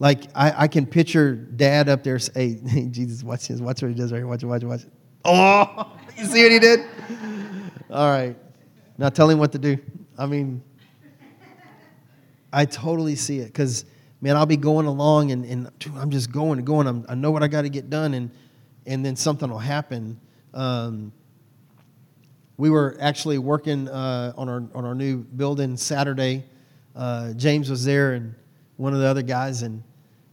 Like 0.00 0.24
I, 0.34 0.64
I 0.64 0.68
can 0.68 0.86
picture 0.86 1.34
dad 1.34 1.88
up 1.88 2.02
there 2.02 2.18
say, 2.18 2.58
hey, 2.66 2.86
Jesus, 2.86 3.22
watch 3.22 3.48
this. 3.48 3.60
Watch 3.60 3.82
what 3.82 3.88
he 3.88 3.94
does 3.94 4.12
right 4.12 4.18
here. 4.18 4.26
Watch 4.26 4.42
it, 4.42 4.46
watch 4.46 4.62
it, 4.62 4.66
watch 4.66 4.82
it. 4.82 4.92
Oh, 5.24 5.92
you 6.16 6.24
see 6.24 6.42
what 6.42 6.52
he 6.52 6.58
did? 6.58 6.80
All 7.90 8.10
right. 8.10 8.36
Now 8.96 9.08
tell 9.08 9.30
him 9.30 9.38
what 9.38 9.52
to 9.52 9.58
do. 9.58 9.78
I 10.18 10.26
mean, 10.26 10.62
I 12.52 12.64
totally 12.64 13.14
see 13.14 13.38
it 13.38 13.46
because, 13.46 13.84
man, 14.20 14.36
I'll 14.36 14.46
be 14.46 14.56
going 14.56 14.86
along 14.86 15.30
and, 15.30 15.44
and 15.44 15.70
dude, 15.78 15.96
I'm 15.96 16.10
just 16.10 16.32
going 16.32 16.58
and 16.58 16.66
going. 16.66 16.86
I'm, 16.86 17.06
i 17.08 17.14
know 17.14 17.30
what 17.30 17.42
I 17.42 17.48
got 17.48 17.62
to 17.62 17.68
get 17.68 17.88
done, 17.90 18.14
and, 18.14 18.30
and 18.86 19.04
then 19.04 19.14
something 19.14 19.48
will 19.48 19.58
happen. 19.58 20.18
Um, 20.54 21.12
we 22.58 22.70
were 22.70 22.96
actually 23.00 23.38
working 23.38 23.88
uh, 23.88 24.32
on, 24.36 24.48
our, 24.48 24.64
on 24.74 24.84
our 24.84 24.94
new 24.94 25.18
building 25.18 25.76
Saturday. 25.76 26.44
Uh, 26.94 27.32
James 27.34 27.70
was 27.70 27.84
there 27.84 28.14
and 28.14 28.34
one 28.76 28.92
of 28.92 28.98
the 28.98 29.06
other 29.06 29.22
guys, 29.22 29.62
and 29.62 29.82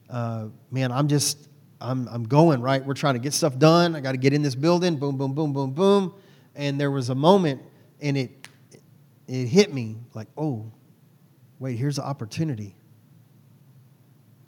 uh, 0.09 0.47
man, 0.71 0.91
I'm 0.91 1.07
just, 1.07 1.47
I'm, 1.80 2.07
I'm 2.07 2.23
going, 2.23 2.61
right? 2.61 2.84
We're 2.84 2.95
trying 2.95 3.13
to 3.13 3.19
get 3.19 3.34
stuff 3.34 3.59
done. 3.59 3.95
I 3.95 4.01
got 4.01 4.13
to 4.13 4.17
get 4.17 4.34
in 4.34 4.41
this 4.41 4.55
building, 4.55 4.95
boom, 4.97 5.17
boom, 5.17 5.36
boom, 5.36 5.53
boom, 5.53 5.71
boom. 5.71 6.15
And 6.55 6.82
there 6.82 6.89
was 6.89 7.09
a 7.09 7.15
moment, 7.15 7.61
and 8.01 8.17
it, 8.17 8.47
it 9.28 9.45
hit 9.45 9.71
me 9.71 9.97
like, 10.15 10.28
oh, 10.36 10.71
wait, 11.59 11.78
here's 11.78 11.99
an 11.99 12.05
opportunity. 12.05 12.76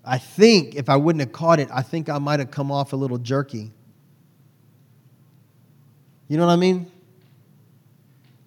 I 0.03 0.17
think 0.17 0.73
if 0.73 0.89
I 0.89 0.95
wouldn't 0.95 1.19
have 1.19 1.31
caught 1.31 1.59
it, 1.59 1.69
I 1.71 1.83
think 1.83 2.09
I 2.09 2.17
might 2.17 2.39
have 2.39 2.49
come 2.49 2.71
off 2.71 2.93
a 2.93 2.95
little 2.95 3.19
jerky. 3.19 3.71
You 6.27 6.37
know 6.37 6.47
what 6.47 6.53
I 6.53 6.55
mean? 6.55 6.91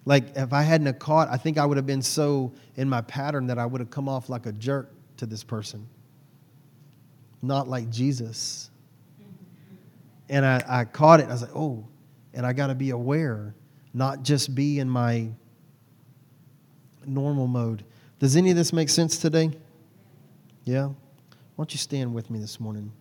Like 0.05 0.35
if 0.35 0.51
I 0.53 0.63
hadn't 0.63 0.99
caught, 0.99 1.29
I 1.29 1.37
think 1.37 1.57
I 1.57 1.65
would 1.65 1.77
have 1.77 1.85
been 1.85 2.01
so 2.01 2.53
in 2.75 2.89
my 2.89 3.01
pattern 3.01 3.47
that 3.47 3.59
I 3.59 3.65
would 3.65 3.79
have 3.81 3.89
come 3.89 4.09
off 4.09 4.29
like 4.29 4.45
a 4.45 4.51
jerk 4.53 4.91
to 5.17 5.25
this 5.25 5.43
person, 5.43 5.87
not 7.41 7.67
like 7.67 7.89
Jesus. 7.89 8.69
And 10.29 10.45
I, 10.45 10.63
I 10.67 10.85
caught 10.85 11.19
it. 11.19 11.27
I 11.27 11.31
was 11.31 11.41
like, 11.41 11.55
oh, 11.55 11.85
and 12.33 12.45
I 12.45 12.53
got 12.53 12.67
to 12.67 12.75
be 12.75 12.91
aware, 12.91 13.53
not 13.93 14.23
just 14.23 14.55
be 14.55 14.79
in 14.79 14.89
my 14.89 15.29
normal 17.05 17.47
mode. 17.47 17.83
Does 18.19 18.35
any 18.35 18.49
of 18.49 18.55
this 18.55 18.71
make 18.71 18.89
sense 18.89 19.17
today? 19.17 19.51
Yeah? 20.63 20.85
Why 20.85 20.95
don't 21.57 21.73
you 21.73 21.77
stand 21.77 22.13
with 22.13 22.29
me 22.29 22.39
this 22.39 22.59
morning? 22.59 22.91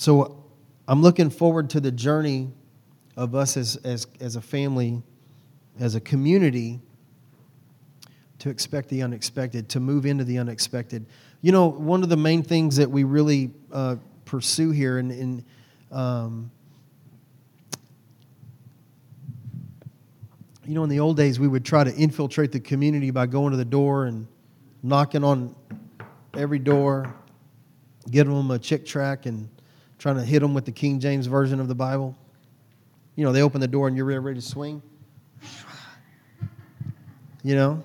So 0.00 0.44
I'm 0.88 1.02
looking 1.02 1.28
forward 1.28 1.68
to 1.70 1.80
the 1.80 1.92
journey 1.92 2.48
of 3.18 3.34
us 3.34 3.58
as, 3.58 3.76
as, 3.84 4.06
as 4.18 4.34
a 4.34 4.40
family, 4.40 5.02
as 5.78 5.94
a 5.94 6.00
community, 6.00 6.80
to 8.38 8.48
expect 8.48 8.88
the 8.88 9.02
unexpected, 9.02 9.68
to 9.68 9.78
move 9.78 10.06
into 10.06 10.24
the 10.24 10.38
unexpected. 10.38 11.04
You 11.42 11.52
know, 11.52 11.66
one 11.66 12.02
of 12.02 12.08
the 12.08 12.16
main 12.16 12.42
things 12.42 12.76
that 12.76 12.90
we 12.90 13.04
really 13.04 13.50
uh, 13.70 13.96
pursue 14.24 14.70
here, 14.70 14.96
and, 14.96 15.12
and 15.12 15.44
um, 15.92 16.50
you 20.64 20.72
know, 20.72 20.82
in 20.82 20.88
the 20.88 21.00
old 21.00 21.18
days, 21.18 21.38
we 21.38 21.46
would 21.46 21.66
try 21.66 21.84
to 21.84 21.94
infiltrate 21.94 22.52
the 22.52 22.60
community 22.60 23.10
by 23.10 23.26
going 23.26 23.50
to 23.50 23.58
the 23.58 23.66
door 23.66 24.06
and 24.06 24.26
knocking 24.82 25.24
on 25.24 25.54
every 26.38 26.58
door, 26.58 27.14
getting 28.10 28.34
them 28.34 28.50
a 28.50 28.58
Chick 28.58 28.86
tract 28.86 29.26
and 29.26 29.46
trying 30.00 30.16
to 30.16 30.24
hit 30.24 30.40
them 30.40 30.54
with 30.54 30.64
the 30.64 30.72
King 30.72 30.98
James 30.98 31.26
Version 31.26 31.60
of 31.60 31.68
the 31.68 31.74
Bible. 31.74 32.16
You 33.16 33.24
know, 33.24 33.32
they 33.32 33.42
open 33.42 33.60
the 33.60 33.68
door 33.68 33.86
and 33.86 33.94
you're 33.94 34.06
ready 34.06 34.40
to 34.40 34.44
swing. 34.44 34.82
You 37.42 37.54
know? 37.54 37.84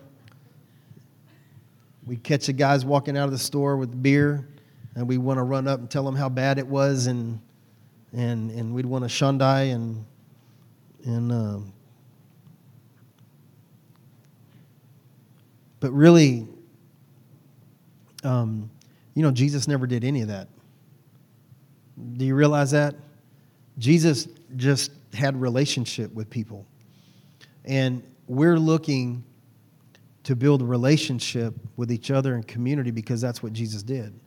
We 2.08 2.16
catch 2.16 2.46
the 2.46 2.54
guys 2.54 2.86
walking 2.86 3.18
out 3.18 3.26
of 3.26 3.32
the 3.32 3.38
store 3.38 3.78
with 3.78 4.02
beer, 4.02 4.48
and 4.96 5.08
we 5.08 5.18
want 5.18 5.40
to 5.40 5.44
run 5.44 5.68
up 5.68 5.80
and 5.80 5.90
tell 5.90 6.04
them 6.06 6.16
how 6.16 6.30
bad 6.30 6.58
it 6.58 6.68
was, 6.68 7.08
and 7.08 7.40
and 8.14 8.52
and 8.52 8.74
we'd 8.76 8.86
want 8.86 9.04
to 9.04 9.10
shundai 9.10 9.74
and 9.74 10.06
and 11.04 11.32
um, 11.32 11.74
but 15.80 15.92
really, 15.92 16.48
um, 18.24 18.70
you 19.16 19.24
know, 19.24 19.32
Jesus 19.32 19.68
never 19.68 19.88
did 19.88 20.04
any 20.04 20.22
of 20.22 20.28
that. 20.28 20.48
Do 22.18 22.26
you 22.26 22.36
realize 22.36 22.72
that? 22.72 22.96
Jesus 23.78 24.28
just 24.56 24.92
had 25.14 25.40
relationship 25.40 26.14
with 26.14 26.30
people. 26.30 26.66
And 27.64 28.04
we're 28.28 28.60
looking 28.60 29.24
to 30.24 30.36
build 30.36 30.62
relationship 30.62 31.54
with 31.78 31.92
each 31.92 32.12
other 32.12 32.36
and 32.36 32.48
community 32.48 32.92
because 32.92 33.22
that's 33.22 33.44
what 33.44 33.54
Jesus 33.54 33.84
did. 33.84 34.20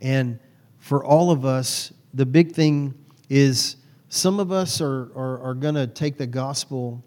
And 0.00 0.38
for 0.78 1.04
all 1.04 1.30
of 1.30 1.44
us, 1.44 1.92
the 2.14 2.26
big 2.26 2.52
thing 2.52 2.94
is 3.28 3.76
some 4.08 4.40
of 4.40 4.52
us 4.52 4.80
are, 4.80 5.10
are, 5.16 5.40
are 5.40 5.54
going 5.54 5.74
to 5.76 5.86
take 5.86 6.18
the 6.18 6.26
gospel 6.26 7.02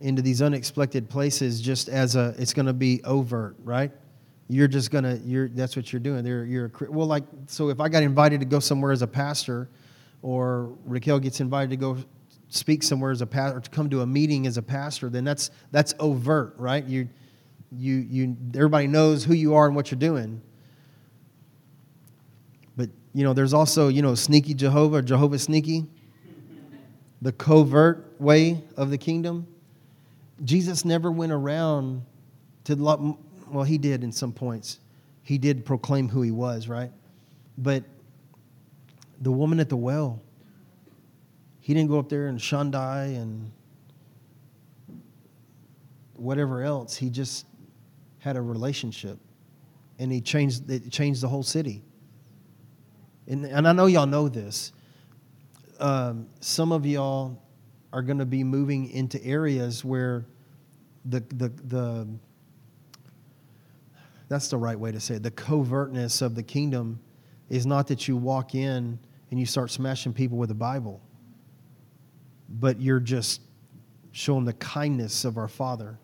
into 0.00 0.22
these 0.22 0.42
unexpected 0.42 1.08
places 1.08 1.60
just 1.60 1.88
as 1.88 2.16
a, 2.16 2.34
it's 2.38 2.52
going 2.52 2.66
to 2.66 2.72
be 2.72 3.02
overt, 3.04 3.56
right? 3.64 3.92
You're 4.48 4.68
just 4.68 4.92
to, 4.92 5.20
you're, 5.24 5.48
that's 5.48 5.74
what 5.74 5.92
you're 5.92 6.00
doing. 6.00 6.24
You're, 6.24 6.44
you're, 6.44 6.70
well, 6.88 7.06
like, 7.06 7.24
so 7.46 7.68
if 7.68 7.80
I 7.80 7.88
got 7.88 8.04
invited 8.04 8.40
to 8.40 8.46
go 8.46 8.60
somewhere 8.60 8.92
as 8.92 9.02
a 9.02 9.06
pastor, 9.06 9.68
or 10.22 10.72
Raquel 10.84 11.18
gets 11.18 11.40
invited 11.40 11.70
to 11.70 11.76
go 11.76 11.98
speak 12.48 12.84
somewhere 12.84 13.10
as 13.10 13.22
a 13.22 13.26
pastor, 13.26 13.58
or 13.58 13.60
to 13.60 13.70
come 13.70 13.90
to 13.90 14.02
a 14.02 14.06
meeting 14.06 14.46
as 14.46 14.56
a 14.56 14.62
pastor, 14.62 15.10
then 15.10 15.24
that's, 15.24 15.50
that's 15.72 15.94
overt, 15.98 16.54
right? 16.58 16.84
You, 16.84 17.08
you, 17.72 17.96
you, 17.96 18.36
everybody 18.54 18.86
knows 18.86 19.24
who 19.24 19.34
you 19.34 19.54
are 19.54 19.66
and 19.66 19.74
what 19.74 19.90
you're 19.90 19.98
doing. 19.98 20.40
But, 22.76 22.90
you 23.14 23.24
know, 23.24 23.32
there's 23.32 23.52
also, 23.52 23.88
you 23.88 24.00
know, 24.00 24.14
sneaky 24.14 24.54
Jehovah, 24.54 25.02
Jehovah 25.02 25.40
sneaky, 25.40 25.86
the 27.20 27.32
covert 27.32 28.14
way 28.20 28.62
of 28.76 28.90
the 28.90 28.98
kingdom. 28.98 29.48
Jesus 30.44 30.84
never 30.84 31.10
went 31.10 31.32
around 31.32 32.04
to, 32.64 33.16
well, 33.48 33.64
he 33.64 33.78
did 33.78 34.02
in 34.04 34.12
some 34.12 34.32
points. 34.32 34.80
He 35.22 35.38
did 35.38 35.64
proclaim 35.64 36.08
who 36.08 36.22
he 36.22 36.30
was, 36.30 36.68
right? 36.68 36.90
But 37.58 37.84
the 39.20 39.32
woman 39.32 39.60
at 39.60 39.68
the 39.68 39.76
well, 39.76 40.22
he 41.60 41.74
didn't 41.74 41.90
go 41.90 41.98
up 41.98 42.08
there 42.08 42.28
and 42.28 42.38
shundai 42.38 43.16
and 43.16 43.50
whatever 46.14 46.62
else. 46.62 46.96
He 46.96 47.10
just 47.10 47.46
had 48.18 48.36
a 48.36 48.42
relationship 48.42 49.18
and 49.98 50.12
he 50.12 50.20
changed, 50.20 50.70
it 50.70 50.90
changed 50.90 51.22
the 51.22 51.28
whole 51.28 51.42
city. 51.42 51.82
And, 53.26 53.44
and 53.44 53.66
I 53.66 53.72
know 53.72 53.86
y'all 53.86 54.06
know 54.06 54.28
this. 54.28 54.72
Um, 55.80 56.28
some 56.40 56.72
of 56.72 56.86
y'all 56.86 57.42
are 57.92 58.02
going 58.02 58.18
to 58.18 58.26
be 58.26 58.44
moving 58.44 58.90
into 58.90 59.22
areas 59.24 59.84
where 59.84 60.24
the, 61.04 61.20
the, 61.30 61.48
the, 61.64 62.08
that's 64.28 64.48
the 64.48 64.58
right 64.58 64.78
way 64.78 64.92
to 64.92 65.00
say 65.00 65.16
it, 65.16 65.22
the 65.22 65.30
covertness 65.30 66.22
of 66.22 66.34
the 66.34 66.42
kingdom 66.42 67.00
is 67.48 67.66
not 67.66 67.86
that 67.88 68.08
you 68.08 68.16
walk 68.16 68.54
in 68.54 68.98
and 69.30 69.40
you 69.40 69.46
start 69.46 69.70
smashing 69.70 70.12
people 70.12 70.36
with 70.38 70.48
the 70.48 70.54
Bible, 70.54 71.00
but 72.48 72.80
you're 72.80 73.00
just 73.00 73.40
showing 74.12 74.44
the 74.44 74.52
kindness 74.54 75.24
of 75.24 75.36
our 75.36 75.48
Father. 75.48 75.98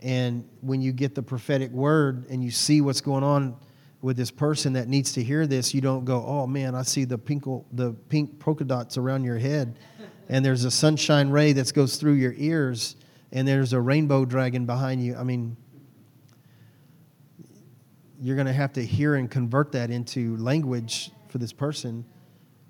And 0.00 0.48
when 0.60 0.80
you 0.80 0.92
get 0.92 1.14
the 1.14 1.22
prophetic 1.22 1.70
word 1.70 2.26
and 2.28 2.44
you 2.44 2.50
see 2.50 2.80
what's 2.80 3.00
going 3.00 3.24
on 3.24 3.56
with 4.02 4.16
this 4.16 4.30
person 4.30 4.74
that 4.74 4.86
needs 4.86 5.12
to 5.14 5.22
hear 5.22 5.46
this, 5.46 5.72
you 5.72 5.80
don't 5.80 6.04
go, 6.04 6.22
"Oh 6.24 6.46
man, 6.46 6.74
I 6.74 6.82
see 6.82 7.04
the 7.04 7.16
pink 7.16 7.44
the 7.72 7.92
pink 8.10 8.38
polka 8.38 8.64
dots 8.64 8.98
around 8.98 9.24
your 9.24 9.38
head, 9.38 9.78
and 10.28 10.44
there's 10.44 10.64
a 10.64 10.70
sunshine 10.70 11.30
ray 11.30 11.52
that 11.54 11.72
goes 11.72 11.96
through 11.96 12.12
your 12.12 12.34
ears, 12.36 12.96
and 13.32 13.48
there's 13.48 13.72
a 13.72 13.80
rainbow 13.80 14.26
dragon 14.26 14.66
behind 14.66 15.02
you." 15.02 15.16
I 15.16 15.24
mean, 15.24 15.56
you're 18.24 18.36
going 18.36 18.46
to 18.46 18.54
have 18.54 18.72
to 18.72 18.84
hear 18.84 19.16
and 19.16 19.30
convert 19.30 19.70
that 19.72 19.90
into 19.90 20.38
language 20.38 21.10
for 21.28 21.36
this 21.36 21.52
person, 21.52 22.04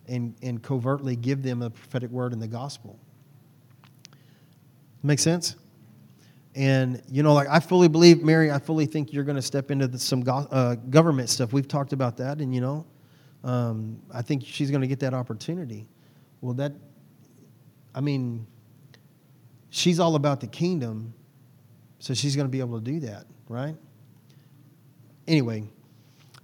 and 0.09 0.35
and 0.43 0.61
covertly 0.63 1.15
give 1.15 1.45
them 1.45 1.63
a 1.63 1.71
prophetic 1.71 2.11
word 2.11 2.33
in 2.33 2.41
the 2.41 2.49
gospel. 2.49 2.99
Make 5.05 5.21
sense? 5.21 5.55
And, 6.57 7.03
you 7.09 7.23
know, 7.23 7.35
like 7.35 7.49
I 7.49 7.61
fully 7.61 7.89
believe, 7.89 8.23
Mary, 8.23 8.51
I 8.51 8.59
fully 8.59 8.87
think 8.87 9.13
you're 9.13 9.25
going 9.25 9.37
to 9.37 9.43
step 9.43 9.71
into 9.71 9.87
the, 9.87 9.99
some 9.99 10.23
go- 10.23 10.49
uh, 10.51 10.75
government 10.77 11.29
stuff. 11.29 11.53
We've 11.53 11.69
talked 11.69 11.93
about 11.93 12.17
that, 12.17 12.41
and, 12.41 12.55
you 12.55 12.61
know, 12.61 12.87
um, 13.43 14.01
I 14.13 14.23
think 14.23 14.45
she's 14.45 14.71
going 14.71 14.81
to 14.81 14.87
get 14.87 15.01
that 15.01 15.15
opportunity. 15.15 15.87
Well, 16.41 16.55
that, 16.55 16.73
I 17.95 18.01
mean, 18.01 18.47
she's 19.71 20.01
all 20.01 20.15
about 20.15 20.41
the 20.41 20.47
kingdom, 20.47 21.13
so 21.99 22.15
she's 22.15 22.35
going 22.35 22.47
to 22.47 22.53
be 22.53 22.61
able 22.61 22.81
to 22.81 22.85
do 22.85 23.01
that, 23.01 23.27
right? 23.49 23.77
Anyway, 25.27 25.65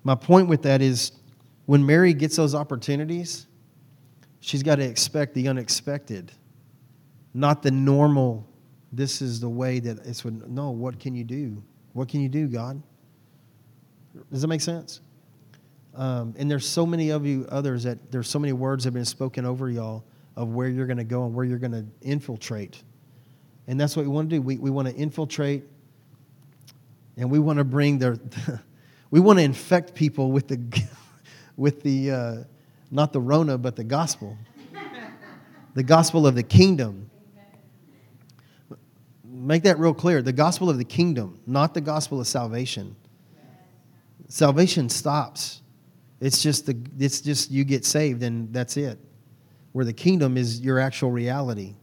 my 0.04 0.14
point 0.14 0.48
with 0.48 0.62
that 0.62 0.80
is 0.80 1.12
when 1.66 1.84
Mary 1.84 2.14
gets 2.14 2.36
those 2.36 2.54
opportunities, 2.54 3.46
she's 4.40 4.62
got 4.62 4.76
to 4.76 4.84
expect 4.84 5.34
the 5.34 5.48
unexpected, 5.48 6.32
not 7.34 7.62
the 7.62 7.70
normal 7.70 8.46
this 8.92 9.22
is 9.22 9.40
the 9.40 9.48
way 9.48 9.78
that 9.78 9.98
it's 10.04 10.24
no 10.24 10.70
what 10.70 10.98
can 10.98 11.14
you 11.14 11.24
do? 11.24 11.62
What 11.92 12.08
can 12.08 12.20
you 12.20 12.28
do 12.28 12.48
god? 12.48 12.82
Does 14.30 14.42
that 14.42 14.48
make 14.48 14.60
sense? 14.60 15.00
Um, 15.94 16.34
and 16.38 16.50
there's 16.50 16.68
so 16.68 16.86
many 16.86 17.10
of 17.10 17.26
you 17.26 17.46
others 17.50 17.84
that 17.84 18.10
there's 18.10 18.28
so 18.28 18.38
many 18.38 18.52
words 18.52 18.84
have 18.84 18.94
been 18.94 19.04
spoken 19.04 19.44
over 19.44 19.70
y'all 19.70 20.04
of 20.36 20.48
where 20.48 20.68
you're 20.68 20.86
going 20.86 20.96
to 20.96 21.04
go 21.04 21.24
and 21.24 21.34
where 21.34 21.44
you're 21.44 21.58
going 21.58 21.72
to 21.72 21.84
infiltrate. 22.00 22.82
And 23.66 23.78
that's 23.78 23.96
what 23.96 24.04
we 24.04 24.08
want 24.08 24.30
to 24.30 24.36
do. 24.36 24.42
We, 24.42 24.58
we 24.58 24.70
want 24.70 24.88
to 24.88 24.94
infiltrate 24.94 25.64
and 27.16 27.30
we 27.30 27.38
want 27.38 27.58
to 27.58 27.64
bring 27.64 27.98
their 27.98 28.18
we 29.10 29.20
want 29.20 29.38
to 29.38 29.42
infect 29.42 29.94
people 29.94 30.30
with 30.32 30.48
the 30.48 30.82
with 31.56 31.82
the 31.82 32.10
uh, 32.10 32.36
not 32.90 33.12
the 33.12 33.20
rona 33.20 33.58
but 33.58 33.76
the 33.76 33.84
gospel 33.84 34.36
the 35.74 35.82
gospel 35.82 36.26
of 36.26 36.34
the 36.34 36.42
kingdom 36.42 37.10
make 39.40 39.62
that 39.62 39.78
real 39.78 39.94
clear. 39.94 40.22
The 40.22 40.32
gospel 40.32 40.68
of 40.70 40.78
the 40.78 40.84
kingdom, 40.84 41.40
not 41.46 41.74
the 41.74 41.80
gospel 41.80 42.20
of 42.20 42.26
salvation. 42.26 42.94
Salvation 44.28 44.88
stops. 44.88 45.62
It's 46.20 46.42
just 46.42 46.66
the 46.66 46.76
it's 46.98 47.20
just 47.20 47.50
you 47.50 47.64
get 47.64 47.84
saved 47.84 48.22
and 48.22 48.52
that's 48.52 48.76
it. 48.76 48.98
Where 49.72 49.84
the 49.84 49.92
kingdom 49.92 50.36
is 50.36 50.60
your 50.60 50.78
actual 50.78 51.10
reality. 51.10 51.74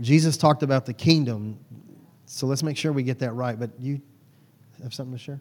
Jesus 0.00 0.36
talked 0.36 0.62
about 0.62 0.84
the 0.84 0.92
kingdom. 0.92 1.58
So 2.26 2.46
let's 2.46 2.62
make 2.62 2.76
sure 2.76 2.92
we 2.92 3.02
get 3.02 3.20
that 3.20 3.32
right. 3.32 3.58
But 3.58 3.70
you 3.78 4.00
have 4.82 4.92
something 4.92 5.16
to 5.16 5.22
share? 5.22 5.40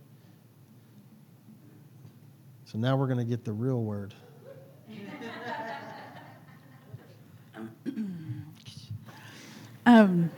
So 2.76 2.82
now 2.82 2.98
we're 2.98 3.08
going 3.08 3.20
to 3.20 3.24
get 3.24 3.46
the 3.46 3.54
real 3.54 3.82
word. 3.84 4.14
um, 9.86 10.30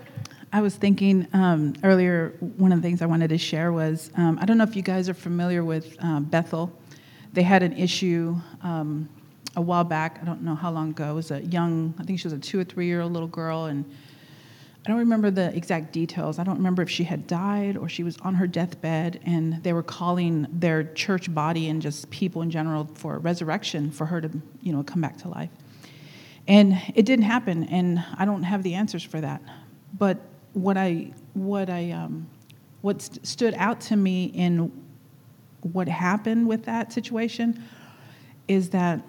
I 0.53 0.61
was 0.61 0.75
thinking 0.75 1.27
um, 1.33 1.73
earlier, 1.83 2.35
one 2.39 2.71
of 2.71 2.79
the 2.79 2.87
things 2.87 3.01
I 3.01 3.07
wanted 3.07 3.29
to 3.29 3.39
share 3.39 3.71
was 3.71 4.11
um, 4.17 4.37
I 4.39 4.45
don't 4.45 4.59
know 4.59 4.65
if 4.65 4.75
you 4.75 4.83
guys 4.83 5.09
are 5.09 5.15
familiar 5.15 5.63
with 5.63 5.97
um, 6.03 6.25
Bethel. 6.25 6.71
They 7.33 7.41
had 7.41 7.63
an 7.63 7.73
issue 7.73 8.35
um, 8.61 9.09
a 9.55 9.61
while 9.61 9.83
back, 9.83 10.19
I 10.21 10.25
don't 10.25 10.43
know 10.43 10.53
how 10.53 10.69
long 10.69 10.91
ago. 10.91 11.09
It 11.09 11.15
was 11.15 11.31
a 11.31 11.41
young, 11.41 11.95
I 11.97 12.03
think 12.03 12.19
she 12.19 12.27
was 12.27 12.33
a 12.33 12.37
two 12.37 12.59
or 12.59 12.63
three 12.63 12.85
year 12.85 13.01
old 13.01 13.13
little 13.13 13.27
girl, 13.27 13.65
and 13.65 13.83
I 14.87 14.89
don't 14.89 14.99
remember 14.99 15.29
the 15.29 15.53
exact 15.53 15.91
details. 15.91 16.39
I 16.39 16.45
don't 16.45 16.55
remember 16.55 16.81
if 16.81 16.89
she 16.89 17.03
had 17.03 17.27
died 17.27 17.75
or 17.75 17.89
she 17.89 18.03
was 18.03 18.17
on 18.19 18.35
her 18.35 18.47
deathbed, 18.47 19.19
and 19.25 19.61
they 19.61 19.73
were 19.73 19.83
calling 19.83 20.47
their 20.49 20.85
church 20.93 21.33
body 21.33 21.67
and 21.67 21.81
just 21.81 22.09
people 22.09 22.41
in 22.41 22.49
general 22.49 22.89
for 22.93 23.19
resurrection 23.19 23.91
for 23.91 24.05
her 24.05 24.21
to, 24.21 24.29
you 24.61 24.71
know, 24.71 24.83
come 24.83 25.01
back 25.01 25.17
to 25.17 25.27
life. 25.27 25.49
And 26.47 26.81
it 26.95 27.05
didn't 27.05 27.25
happen, 27.25 27.65
and 27.65 28.01
I 28.17 28.23
don't 28.23 28.43
have 28.43 28.63
the 28.63 28.75
answers 28.75 29.03
for 29.03 29.19
that. 29.19 29.41
But 29.99 30.19
what 30.53 30.77
I 30.77 31.11
what 31.33 31.69
I 31.69 31.91
um, 31.91 32.29
what 32.79 33.01
st- 33.01 33.27
stood 33.27 33.55
out 33.55 33.81
to 33.81 33.97
me 33.97 34.27
in 34.27 34.71
what 35.63 35.89
happened 35.89 36.47
with 36.47 36.63
that 36.63 36.93
situation 36.93 37.61
is 38.47 38.69
that 38.69 39.03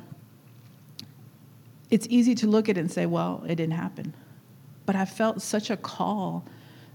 it's 1.89 2.09
easy 2.11 2.35
to 2.35 2.49
look 2.49 2.69
at 2.69 2.77
it 2.77 2.81
and 2.81 2.91
say, 2.91 3.07
well, 3.07 3.45
it 3.47 3.55
didn't 3.55 3.75
happen. 3.75 4.13
But 4.89 4.97
I 4.97 5.05
felt 5.05 5.43
such 5.43 5.69
a 5.69 5.77
call 5.77 6.47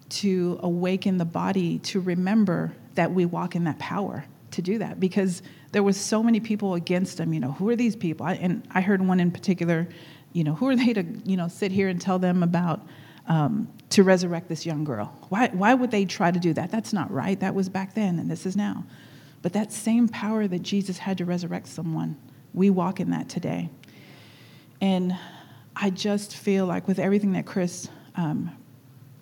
to 0.10 0.60
awaken 0.64 1.20
the 1.20 1.26
body 1.26 1.78
to 1.78 2.00
remember 2.00 2.74
that 2.96 3.12
we 3.12 3.26
walk 3.26 3.56
in 3.56 3.66
that 3.66 3.78
power 3.78 4.26
to 4.50 4.64
do 4.64 4.80
that. 4.80 5.00
Because 5.00 5.44
there 5.74 5.84
was 5.84 5.96
so 5.96 6.24
many 6.24 6.40
people 6.40 6.74
against 6.74 7.18
them 7.18 7.36
you 7.36 7.40
know 7.40 7.52
who 7.52 7.70
are 7.70 7.76
these 7.76 7.96
people? 7.96 8.26
I, 8.26 8.34
and 8.34 8.68
i 8.72 8.82
heard 8.82 9.06
one 9.06 9.20
in 9.20 9.30
particular 9.30 9.88
you 10.32 10.44
know 10.44 10.56
who 10.56 10.70
are 10.70 10.76
they 10.76 10.92
to 10.94 11.06
you 11.24 11.38
know 11.38 11.48
sit 11.48 11.72
here 11.72 11.88
and 11.88 12.02
tell 12.02 12.18
them 12.18 12.42
about 12.42 12.82
um, 13.28 13.68
to 13.92 14.02
resurrect 14.02 14.50
this 14.50 14.66
young 14.66 14.84
girl? 14.84 15.16
Why, 15.30 15.50
why 15.50 15.76
would 15.76 15.92
they 15.92 16.06
try 16.06 16.32
to 16.32 16.40
do 16.40 16.52
that? 16.54 16.72
That's 16.72 16.94
not 16.94 17.12
right. 17.12 17.40
That 17.40 17.54
was 17.54 17.70
back 17.70 17.94
then 17.94 18.18
and 18.18 18.28
this 18.28 18.48
is 18.48 18.56
now. 18.56 18.86
But 19.44 19.54
that 19.54 19.72
same 19.72 20.10
power 20.10 20.48
that 20.48 20.64
jesus 20.64 20.98
had 20.98 21.20
to 21.20 21.26
resurrect 21.26 21.68
someone 21.68 22.18
we 22.56 22.72
walk 22.72 23.00
in 23.00 23.12
that 23.12 23.30
today. 23.30 23.70
And 24.82 25.16
i 25.76 25.90
just 25.90 26.36
feel 26.36 26.66
like 26.66 26.88
with 26.88 27.00
everything 27.00 27.34
that 27.34 27.46
chris 27.46 27.90
um, 28.16 28.52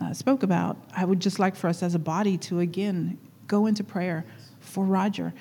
uh, 0.01 0.13
spoke 0.13 0.43
about, 0.43 0.77
I 0.95 1.05
would 1.05 1.19
just 1.19 1.39
like 1.39 1.55
for 1.55 1.67
us 1.67 1.83
as 1.83 1.95
a 1.95 1.99
body 1.99 2.37
to 2.39 2.59
again 2.59 3.17
go 3.47 3.67
into 3.67 3.83
prayer 3.83 4.25
for 4.59 4.83
Roger. 4.83 5.33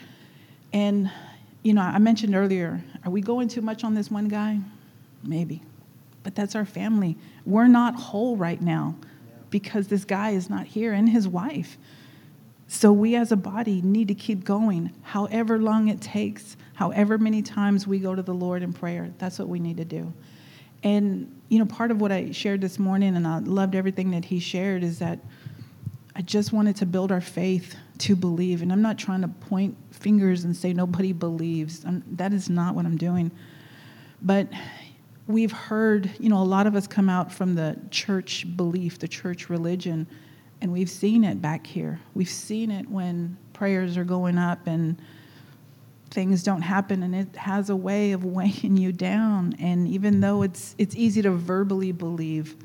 And, 0.73 1.11
you 1.63 1.73
know, 1.73 1.83
I 1.83 1.99
mentioned 1.99 2.35
earlier, 2.35 2.83
are 3.05 3.11
we 3.11 3.21
going 3.21 3.49
too 3.49 3.63
much 3.63 3.85
on 3.85 3.95
this 3.95 4.11
one 4.11 4.29
guy? 4.29 4.59
Maybe. 5.23 5.63
But 6.23 6.35
that's 6.35 6.55
our 6.55 6.65
family. 6.65 7.17
We're 7.47 7.69
not 7.69 7.95
whole 7.95 8.37
right 8.37 8.61
now 8.61 8.97
because 9.49 9.89
this 9.89 10.05
guy 10.05 10.31
is 10.31 10.51
not 10.51 10.67
here 10.67 10.93
and 10.93 11.09
his 11.09 11.27
wife. 11.27 11.79
So 12.69 12.93
we 12.93 13.17
as 13.17 13.33
a 13.33 13.37
body 13.37 13.83
need 13.83 14.09
to 14.09 14.15
keep 14.15 14.45
going, 14.45 14.93
however 15.03 15.59
long 15.59 15.89
it 15.89 16.01
takes, 16.01 16.57
however 16.75 17.19
many 17.19 17.43
times 17.43 17.87
we 17.87 17.99
go 17.99 18.15
to 18.15 18.23
the 18.23 18.35
Lord 18.35 18.63
in 18.63 18.73
prayer. 18.73 19.11
That's 19.19 19.39
what 19.39 19.49
we 19.49 19.59
need 19.59 19.79
to 19.79 19.85
do. 19.85 20.13
And, 20.83 21.41
you 21.49 21.59
know, 21.59 21.67
part 21.67 21.91
of 21.91 22.01
what 22.01 22.11
I 22.11 22.31
shared 22.31 22.61
this 22.61 22.79
morning, 22.79 23.17
and 23.17 23.27
I 23.27 23.39
loved 23.41 23.75
everything 23.75 24.11
that 24.13 24.25
he 24.25 24.41
shared, 24.41 24.83
is 24.83 24.99
that 25.01 25.19
I 26.17 26.23
just 26.23 26.53
wanted 26.53 26.77
to 26.77 26.87
build 26.87 27.13
our 27.13 27.21
faith 27.21 27.75
to 27.99 28.17
believe. 28.17 28.63
And 28.63 28.73
I'm 28.73 28.83
not 28.83 28.99
trying 28.99 29.21
to 29.23 29.29
point 29.29 29.77
fingers 29.91 30.45
and 30.45 30.57
say 30.57 30.73
nobody 30.73 31.13
believes. 31.13 31.85
That 32.13 32.33
is 32.33 32.49
not 32.49 32.75
what 32.75 32.87
I'm 32.87 32.97
doing. 32.97 33.31
But 34.23 34.49
we've 35.27 35.53
heard, 35.53 36.11
you 36.19 36.29
know, 36.29 36.43
a 36.43 36.45
lot 36.45 36.67
of 36.67 36.75
us 36.75 36.87
come 36.87 37.09
out 37.09 37.33
from 37.33 37.55
the 37.55 37.79
church 37.91 38.47
belief, 38.57 38.99
the 38.99 39.09
church 39.09 39.49
religion, 39.49 40.07
and 40.61 40.73
we've 40.73 40.91
seen 40.91 41.25
it 41.25 41.41
back 41.41 41.67
here. 41.67 42.01
We've 42.15 42.29
seen 42.29 42.71
it 42.71 42.89
when 42.89 43.37
prayers 43.53 43.97
are 43.97 44.05
going 44.05 44.37
up 44.37 44.67
and 44.67 45.01
things 46.11 46.43
don't 46.43 46.63
happen 46.63 47.03
and 47.03 47.15
it 47.15 47.37
has 47.37 47.71
a 47.71 47.77
way 47.77 48.13
of 48.13 48.25
weighing 48.25 48.77
you 48.77 48.93
down. 48.93 49.55
And 49.59 49.87
even 49.89 50.21
though 50.21 50.43
it's 50.43 50.75
it's 50.79 50.95
easy 50.97 51.23
to 51.23 51.31
verbally 51.31 51.93
believe 51.93 52.57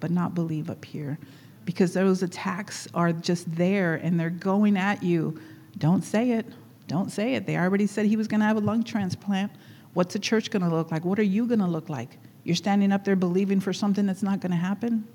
but 0.00 0.10
not 0.10 0.34
believe 0.34 0.70
up 0.70 0.84
here 0.84 1.18
because 1.64 1.94
those 1.94 2.22
attacks 2.22 2.86
are 2.94 3.12
just 3.12 3.54
there 3.54 3.94
and 3.94 4.18
they're 4.20 4.30
going 4.30 4.76
at 4.76 5.02
you. 5.02 5.40
Don't 5.78 6.02
say 6.02 6.32
it. 6.32 6.46
Don't 6.86 7.10
say 7.10 7.34
it. 7.34 7.46
They 7.46 7.56
already 7.56 7.86
said 7.86 8.04
he 8.06 8.16
was 8.16 8.28
going 8.28 8.40
to 8.40 8.46
have 8.46 8.58
a 8.58 8.60
lung 8.60 8.82
transplant. 8.82 9.50
What's 9.94 10.12
the 10.12 10.18
church 10.18 10.50
going 10.50 10.62
to 10.62 10.68
look 10.68 10.90
like? 10.90 11.04
What 11.04 11.18
are 11.18 11.22
you 11.22 11.46
going 11.46 11.60
to 11.60 11.66
look 11.66 11.88
like? 11.88 12.18
You're 12.42 12.56
standing 12.56 12.92
up 12.92 13.04
there 13.04 13.16
believing 13.16 13.60
for 13.60 13.72
something 13.72 14.04
that's 14.04 14.22
not 14.22 14.40
going 14.40 14.50
to 14.50 14.58
happen? 14.58 15.06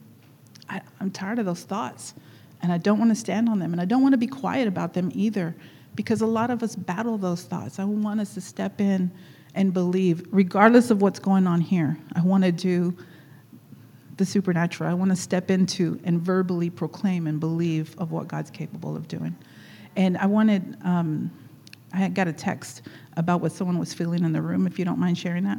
I, 0.69 0.81
i'm 0.99 1.11
tired 1.11 1.39
of 1.39 1.45
those 1.45 1.63
thoughts 1.63 2.13
and 2.61 2.71
i 2.71 2.77
don't 2.77 2.99
want 2.99 3.11
to 3.11 3.15
stand 3.15 3.49
on 3.49 3.59
them 3.59 3.73
and 3.73 3.81
i 3.81 3.85
don't 3.85 4.01
want 4.01 4.13
to 4.13 4.17
be 4.17 4.27
quiet 4.27 4.67
about 4.67 4.93
them 4.93 5.11
either 5.13 5.55
because 5.99 6.21
a 6.21 6.25
lot 6.25 6.49
of 6.49 6.63
us 6.63 6.77
battle 6.77 7.17
those 7.17 7.43
thoughts. 7.43 7.77
I 7.77 7.83
want 7.83 8.21
us 8.21 8.33
to 8.35 8.39
step 8.39 8.79
in 8.79 9.11
and 9.53 9.73
believe, 9.73 10.25
regardless 10.31 10.91
of 10.91 11.01
what's 11.01 11.19
going 11.19 11.45
on 11.45 11.59
here. 11.59 11.97
I 12.15 12.21
want 12.21 12.45
to 12.45 12.53
do 12.53 12.95
the 14.15 14.23
supernatural. 14.23 14.89
I 14.89 14.93
want 14.93 15.11
to 15.11 15.17
step 15.17 15.51
into 15.51 15.99
and 16.05 16.21
verbally 16.21 16.69
proclaim 16.69 17.27
and 17.27 17.37
believe 17.37 17.97
of 17.97 18.13
what 18.13 18.29
God's 18.29 18.49
capable 18.49 18.95
of 18.95 19.09
doing. 19.09 19.35
And 19.97 20.17
I 20.17 20.25
wanted, 20.25 20.77
um, 20.85 21.29
I 21.91 22.07
got 22.07 22.29
a 22.29 22.33
text 22.33 22.83
about 23.17 23.41
what 23.41 23.51
someone 23.51 23.77
was 23.77 23.93
feeling 23.93 24.23
in 24.23 24.31
the 24.31 24.41
room, 24.41 24.67
if 24.67 24.79
you 24.79 24.85
don't 24.85 24.99
mind 24.99 25.17
sharing 25.17 25.43
that. 25.43 25.57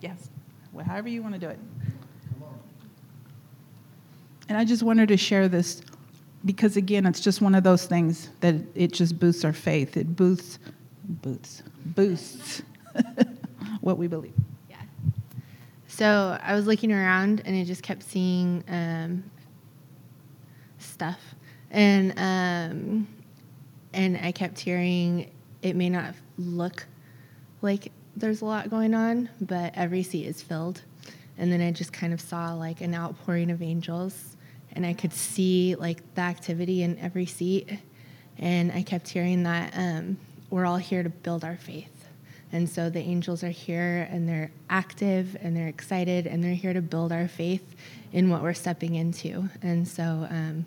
Yes, 0.00 0.30
well, 0.72 0.84
however 0.84 1.08
you 1.08 1.22
want 1.22 1.34
to 1.34 1.40
do 1.40 1.48
it. 1.48 1.60
And 4.48 4.58
I 4.58 4.64
just 4.64 4.82
wanted 4.82 5.06
to 5.10 5.16
share 5.16 5.46
this 5.46 5.80
because 6.44 6.76
again, 6.76 7.06
it's 7.06 7.20
just 7.20 7.40
one 7.40 7.54
of 7.54 7.64
those 7.64 7.86
things 7.86 8.30
that 8.40 8.56
it 8.74 8.92
just 8.92 9.18
boosts 9.18 9.44
our 9.44 9.52
faith. 9.52 9.96
It 9.96 10.16
boosts, 10.16 10.58
boosts, 11.04 11.62
boosts 11.86 12.62
what 13.80 13.98
we 13.98 14.06
believe. 14.06 14.34
Yeah. 14.68 14.76
So 15.86 16.38
I 16.42 16.54
was 16.54 16.66
looking 16.66 16.92
around 16.92 17.42
and 17.44 17.56
I 17.56 17.64
just 17.64 17.82
kept 17.82 18.02
seeing 18.02 18.64
um, 18.68 19.24
stuff, 20.78 21.20
and 21.70 22.12
um, 22.16 23.06
and 23.92 24.18
I 24.18 24.32
kept 24.32 24.58
hearing 24.58 25.30
it 25.62 25.76
may 25.76 25.88
not 25.88 26.14
look 26.38 26.86
like 27.60 27.92
there's 28.16 28.42
a 28.42 28.44
lot 28.44 28.68
going 28.68 28.94
on, 28.94 29.28
but 29.40 29.72
every 29.74 30.02
seat 30.02 30.26
is 30.26 30.42
filled. 30.42 30.82
And 31.38 31.50
then 31.50 31.62
I 31.62 31.70
just 31.70 31.92
kind 31.92 32.12
of 32.12 32.20
saw 32.20 32.52
like 32.52 32.80
an 32.82 32.94
outpouring 32.94 33.50
of 33.50 33.62
angels 33.62 34.36
and 34.72 34.86
I 34.86 34.92
could 34.94 35.12
see 35.12 35.74
like 35.74 36.14
the 36.14 36.22
activity 36.22 36.82
in 36.82 36.98
every 36.98 37.26
seat. 37.26 37.70
And 38.38 38.72
I 38.72 38.82
kept 38.82 39.08
hearing 39.08 39.42
that 39.44 39.72
um, 39.76 40.16
we're 40.50 40.66
all 40.66 40.76
here 40.76 41.02
to 41.02 41.10
build 41.10 41.44
our 41.44 41.56
faith. 41.56 41.88
And 42.52 42.68
so 42.68 42.90
the 42.90 43.00
angels 43.00 43.42
are 43.42 43.50
here 43.50 44.06
and 44.10 44.28
they're 44.28 44.50
active 44.68 45.36
and 45.40 45.56
they're 45.56 45.68
excited 45.68 46.26
and 46.26 46.44
they're 46.44 46.54
here 46.54 46.74
to 46.74 46.82
build 46.82 47.10
our 47.10 47.26
faith 47.26 47.74
in 48.12 48.28
what 48.28 48.42
we're 48.42 48.52
stepping 48.52 48.96
into. 48.96 49.48
And 49.62 49.88
so 49.88 50.26
um, 50.30 50.66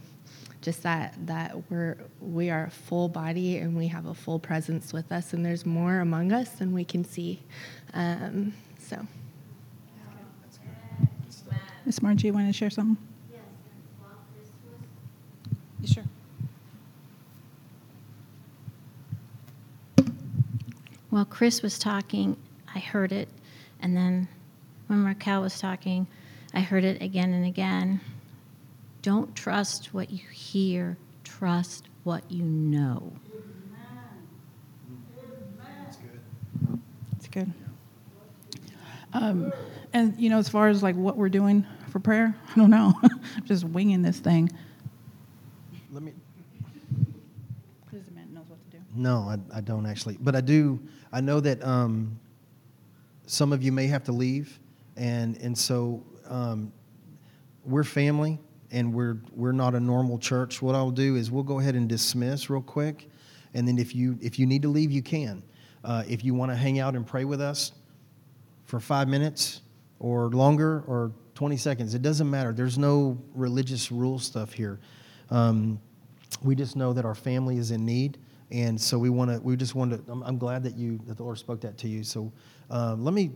just 0.61 0.81
that 0.81 1.13
that 1.27 1.55
we're 1.69 1.95
we 2.19 2.49
are 2.49 2.65
a 2.65 2.71
full 2.71 3.07
body 3.07 3.57
and 3.57 3.77
we 3.77 3.87
have 3.87 4.07
a 4.07 4.15
full 4.15 4.39
presence 4.39 4.93
with 4.93 5.11
us 5.11 5.33
and 5.33 5.45
there's 5.45 5.63
more 5.63 5.99
among 5.99 6.31
us 6.31 6.49
than 6.49 6.73
we 6.73 6.83
can 6.83 7.05
see. 7.05 7.39
Um, 7.93 8.53
so. 8.79 8.97
Miss 11.85 12.01
Margie, 12.01 12.27
you 12.27 12.33
want 12.33 12.47
to 12.47 12.53
share 12.53 12.71
something? 12.71 12.97
Sure. 15.85 16.03
While 21.09 21.25
Chris 21.25 21.61
was 21.61 21.79
talking, 21.79 22.35
I 22.73 22.79
heard 22.79 23.11
it. 23.11 23.29
And 23.79 23.95
then 23.95 24.27
when 24.87 25.05
Raquel 25.05 25.41
was 25.41 25.59
talking, 25.59 26.07
I 26.53 26.61
heard 26.61 26.83
it 26.83 27.01
again 27.01 27.33
and 27.33 27.45
again. 27.45 28.01
Don't 29.01 29.35
trust 29.35 29.93
what 29.93 30.09
you 30.09 30.27
hear, 30.29 30.97
trust 31.23 31.87
what 32.03 32.29
you 32.31 32.43
know. 32.43 33.13
That's 35.83 35.97
good. 35.97 36.19
That's 37.11 37.27
good. 37.27 37.53
Um, 39.13 39.53
and, 39.93 40.19
you 40.19 40.29
know, 40.29 40.39
as 40.39 40.49
far 40.49 40.67
as 40.67 40.83
like 40.83 40.95
what 40.95 41.15
we're 41.15 41.29
doing 41.29 41.65
for 41.89 41.99
prayer, 41.99 42.35
I 42.51 42.55
don't 42.55 42.69
know. 42.69 42.93
just 43.45 43.63
winging 43.63 44.01
this 44.01 44.19
thing. 44.19 44.49
Let 45.91 46.03
me. 46.03 46.11
Because 47.85 48.05
the 48.05 48.11
man 48.11 48.33
knows 48.33 48.49
what 48.49 48.59
to 48.71 48.77
do. 48.77 48.83
No, 48.95 49.19
I, 49.29 49.57
I 49.57 49.61
don't 49.61 49.85
actually, 49.85 50.17
but 50.21 50.35
I 50.35 50.41
do. 50.41 50.79
I 51.11 51.21
know 51.21 51.39
that 51.41 51.63
um, 51.65 52.19
some 53.25 53.51
of 53.51 53.61
you 53.61 53.71
may 53.71 53.87
have 53.87 54.03
to 54.05 54.11
leave, 54.11 54.59
and 54.95 55.37
and 55.37 55.57
so 55.57 56.03
um, 56.27 56.71
we're 57.65 57.83
family, 57.83 58.39
and 58.71 58.93
we're 58.93 59.17
we're 59.33 59.51
not 59.51 59.75
a 59.75 59.79
normal 59.79 60.17
church. 60.17 60.61
What 60.61 60.75
I'll 60.75 60.91
do 60.91 61.15
is 61.15 61.29
we'll 61.29 61.43
go 61.43 61.59
ahead 61.59 61.75
and 61.75 61.89
dismiss 61.89 62.49
real 62.49 62.61
quick, 62.61 63.09
and 63.53 63.67
then 63.67 63.77
if 63.77 63.93
you 63.95 64.17
if 64.21 64.39
you 64.39 64.45
need 64.45 64.61
to 64.61 64.69
leave, 64.69 64.91
you 64.91 65.01
can. 65.01 65.43
Uh, 65.83 66.03
if 66.07 66.23
you 66.23 66.33
want 66.33 66.51
to 66.51 66.55
hang 66.55 66.79
out 66.79 66.95
and 66.95 67.05
pray 67.05 67.25
with 67.25 67.41
us 67.41 67.71
for 68.65 68.79
five 68.79 69.07
minutes 69.07 69.61
or 69.99 70.29
longer 70.29 70.83
or 70.87 71.11
20 71.35 71.57
seconds, 71.57 71.93
it 71.93 72.01
doesn't 72.01 72.29
matter. 72.29 72.53
There's 72.53 72.77
no 72.77 73.21
religious 73.35 73.91
rule 73.91 74.17
stuff 74.17 74.51
here. 74.51 74.79
Um, 75.29 75.79
we 76.41 76.55
just 76.55 76.75
know 76.75 76.91
that 76.93 77.05
our 77.05 77.13
family 77.13 77.57
is 77.57 77.71
in 77.71 77.85
need, 77.85 78.17
and 78.51 78.79
so 78.79 78.97
we 78.97 79.09
want 79.09 79.31
to. 79.31 79.39
We 79.39 79.55
just 79.55 79.75
want 79.75 79.91
to. 79.91 80.11
I'm, 80.11 80.21
I'm, 80.23 80.37
glad 80.37 80.63
that 80.63 80.75
you 80.75 80.99
that 81.07 81.17
the 81.17 81.23
Lord 81.23 81.37
spoke 81.37 81.61
that 81.61 81.77
to 81.79 81.87
you. 81.87 82.03
So 82.03 82.31
um, 82.69 83.03
let 83.03 83.13
me 83.13 83.31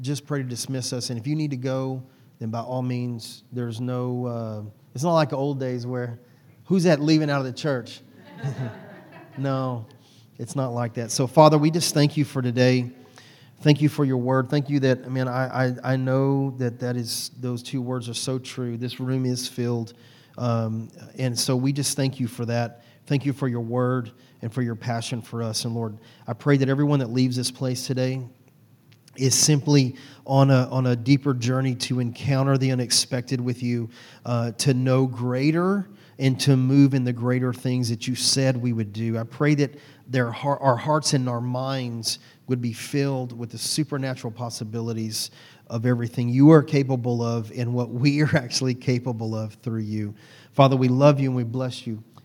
just 0.00 0.26
pray 0.26 0.42
to 0.42 0.48
dismiss 0.48 0.92
us. 0.92 1.10
And 1.10 1.18
if 1.18 1.26
you 1.26 1.34
need 1.34 1.50
to 1.50 1.56
go, 1.56 2.02
then 2.38 2.50
by 2.50 2.60
all 2.60 2.82
means, 2.82 3.44
there's 3.52 3.80
no. 3.80 4.26
Uh, 4.26 4.62
it's 4.94 5.04
not 5.04 5.14
like 5.14 5.32
old 5.32 5.58
days 5.58 5.86
where 5.86 6.20
who's 6.64 6.84
that 6.84 7.00
leaving 7.00 7.30
out 7.30 7.38
of 7.38 7.46
the 7.46 7.52
church? 7.52 8.00
no, 9.38 9.86
it's 10.38 10.54
not 10.54 10.72
like 10.72 10.94
that. 10.94 11.10
So 11.10 11.26
Father, 11.26 11.56
we 11.56 11.70
just 11.70 11.94
thank 11.94 12.16
you 12.16 12.24
for 12.24 12.42
today. 12.42 12.90
Thank 13.62 13.80
you 13.80 13.88
for 13.88 14.04
your 14.04 14.16
word. 14.16 14.50
Thank 14.50 14.68
you 14.68 14.80
that 14.80 15.04
I 15.06 15.08
mean 15.08 15.28
I, 15.28 15.66
I, 15.68 15.76
I 15.84 15.96
know 15.96 16.50
that 16.58 16.80
that 16.80 16.96
is 16.96 17.30
those 17.40 17.62
two 17.62 17.80
words 17.80 18.08
are 18.08 18.14
so 18.14 18.38
true. 18.38 18.76
This 18.76 19.00
room 19.00 19.24
is 19.24 19.48
filled 19.48 19.94
um, 20.38 20.88
and 21.18 21.38
so 21.38 21.56
we 21.56 21.72
just 21.72 21.96
thank 21.96 22.18
you 22.20 22.26
for 22.26 22.44
that. 22.46 22.82
Thank 23.06 23.26
you 23.26 23.32
for 23.32 23.48
your 23.48 23.60
word 23.60 24.12
and 24.42 24.52
for 24.52 24.62
your 24.62 24.74
passion 24.74 25.22
for 25.22 25.42
us. 25.42 25.64
And 25.64 25.74
Lord, 25.74 25.98
I 26.26 26.32
pray 26.32 26.56
that 26.56 26.68
everyone 26.68 27.00
that 27.00 27.10
leaves 27.10 27.36
this 27.36 27.50
place 27.50 27.86
today, 27.86 28.22
is 29.16 29.34
simply 29.34 29.96
on 30.26 30.50
a, 30.50 30.68
on 30.70 30.86
a 30.86 30.96
deeper 30.96 31.34
journey 31.34 31.74
to 31.74 32.00
encounter 32.00 32.56
the 32.56 32.72
unexpected 32.72 33.40
with 33.40 33.62
you, 33.62 33.90
uh, 34.24 34.52
to 34.52 34.72
know 34.74 35.06
greater 35.06 35.88
and 36.18 36.38
to 36.40 36.56
move 36.56 36.94
in 36.94 37.04
the 37.04 37.12
greater 37.12 37.52
things 37.52 37.88
that 37.88 38.06
you 38.06 38.14
said 38.14 38.56
we 38.56 38.72
would 38.72 38.92
do. 38.92 39.18
I 39.18 39.24
pray 39.24 39.54
that 39.56 39.74
their 40.06 40.28
our 40.28 40.76
hearts 40.76 41.14
and 41.14 41.28
our 41.28 41.40
minds 41.40 42.18
would 42.46 42.60
be 42.60 42.72
filled 42.72 43.36
with 43.36 43.50
the 43.50 43.58
supernatural 43.58 44.32
possibilities 44.32 45.30
of 45.68 45.86
everything 45.86 46.28
you 46.28 46.50
are 46.50 46.62
capable 46.62 47.22
of 47.22 47.50
and 47.52 47.72
what 47.72 47.90
we 47.90 48.22
are 48.22 48.30
actually 48.36 48.74
capable 48.74 49.34
of 49.34 49.54
through 49.54 49.80
you. 49.80 50.14
Father, 50.52 50.76
we 50.76 50.88
love 50.88 51.18
you 51.18 51.28
and 51.28 51.36
we 51.36 51.44
bless 51.44 51.86
you. 51.86 52.02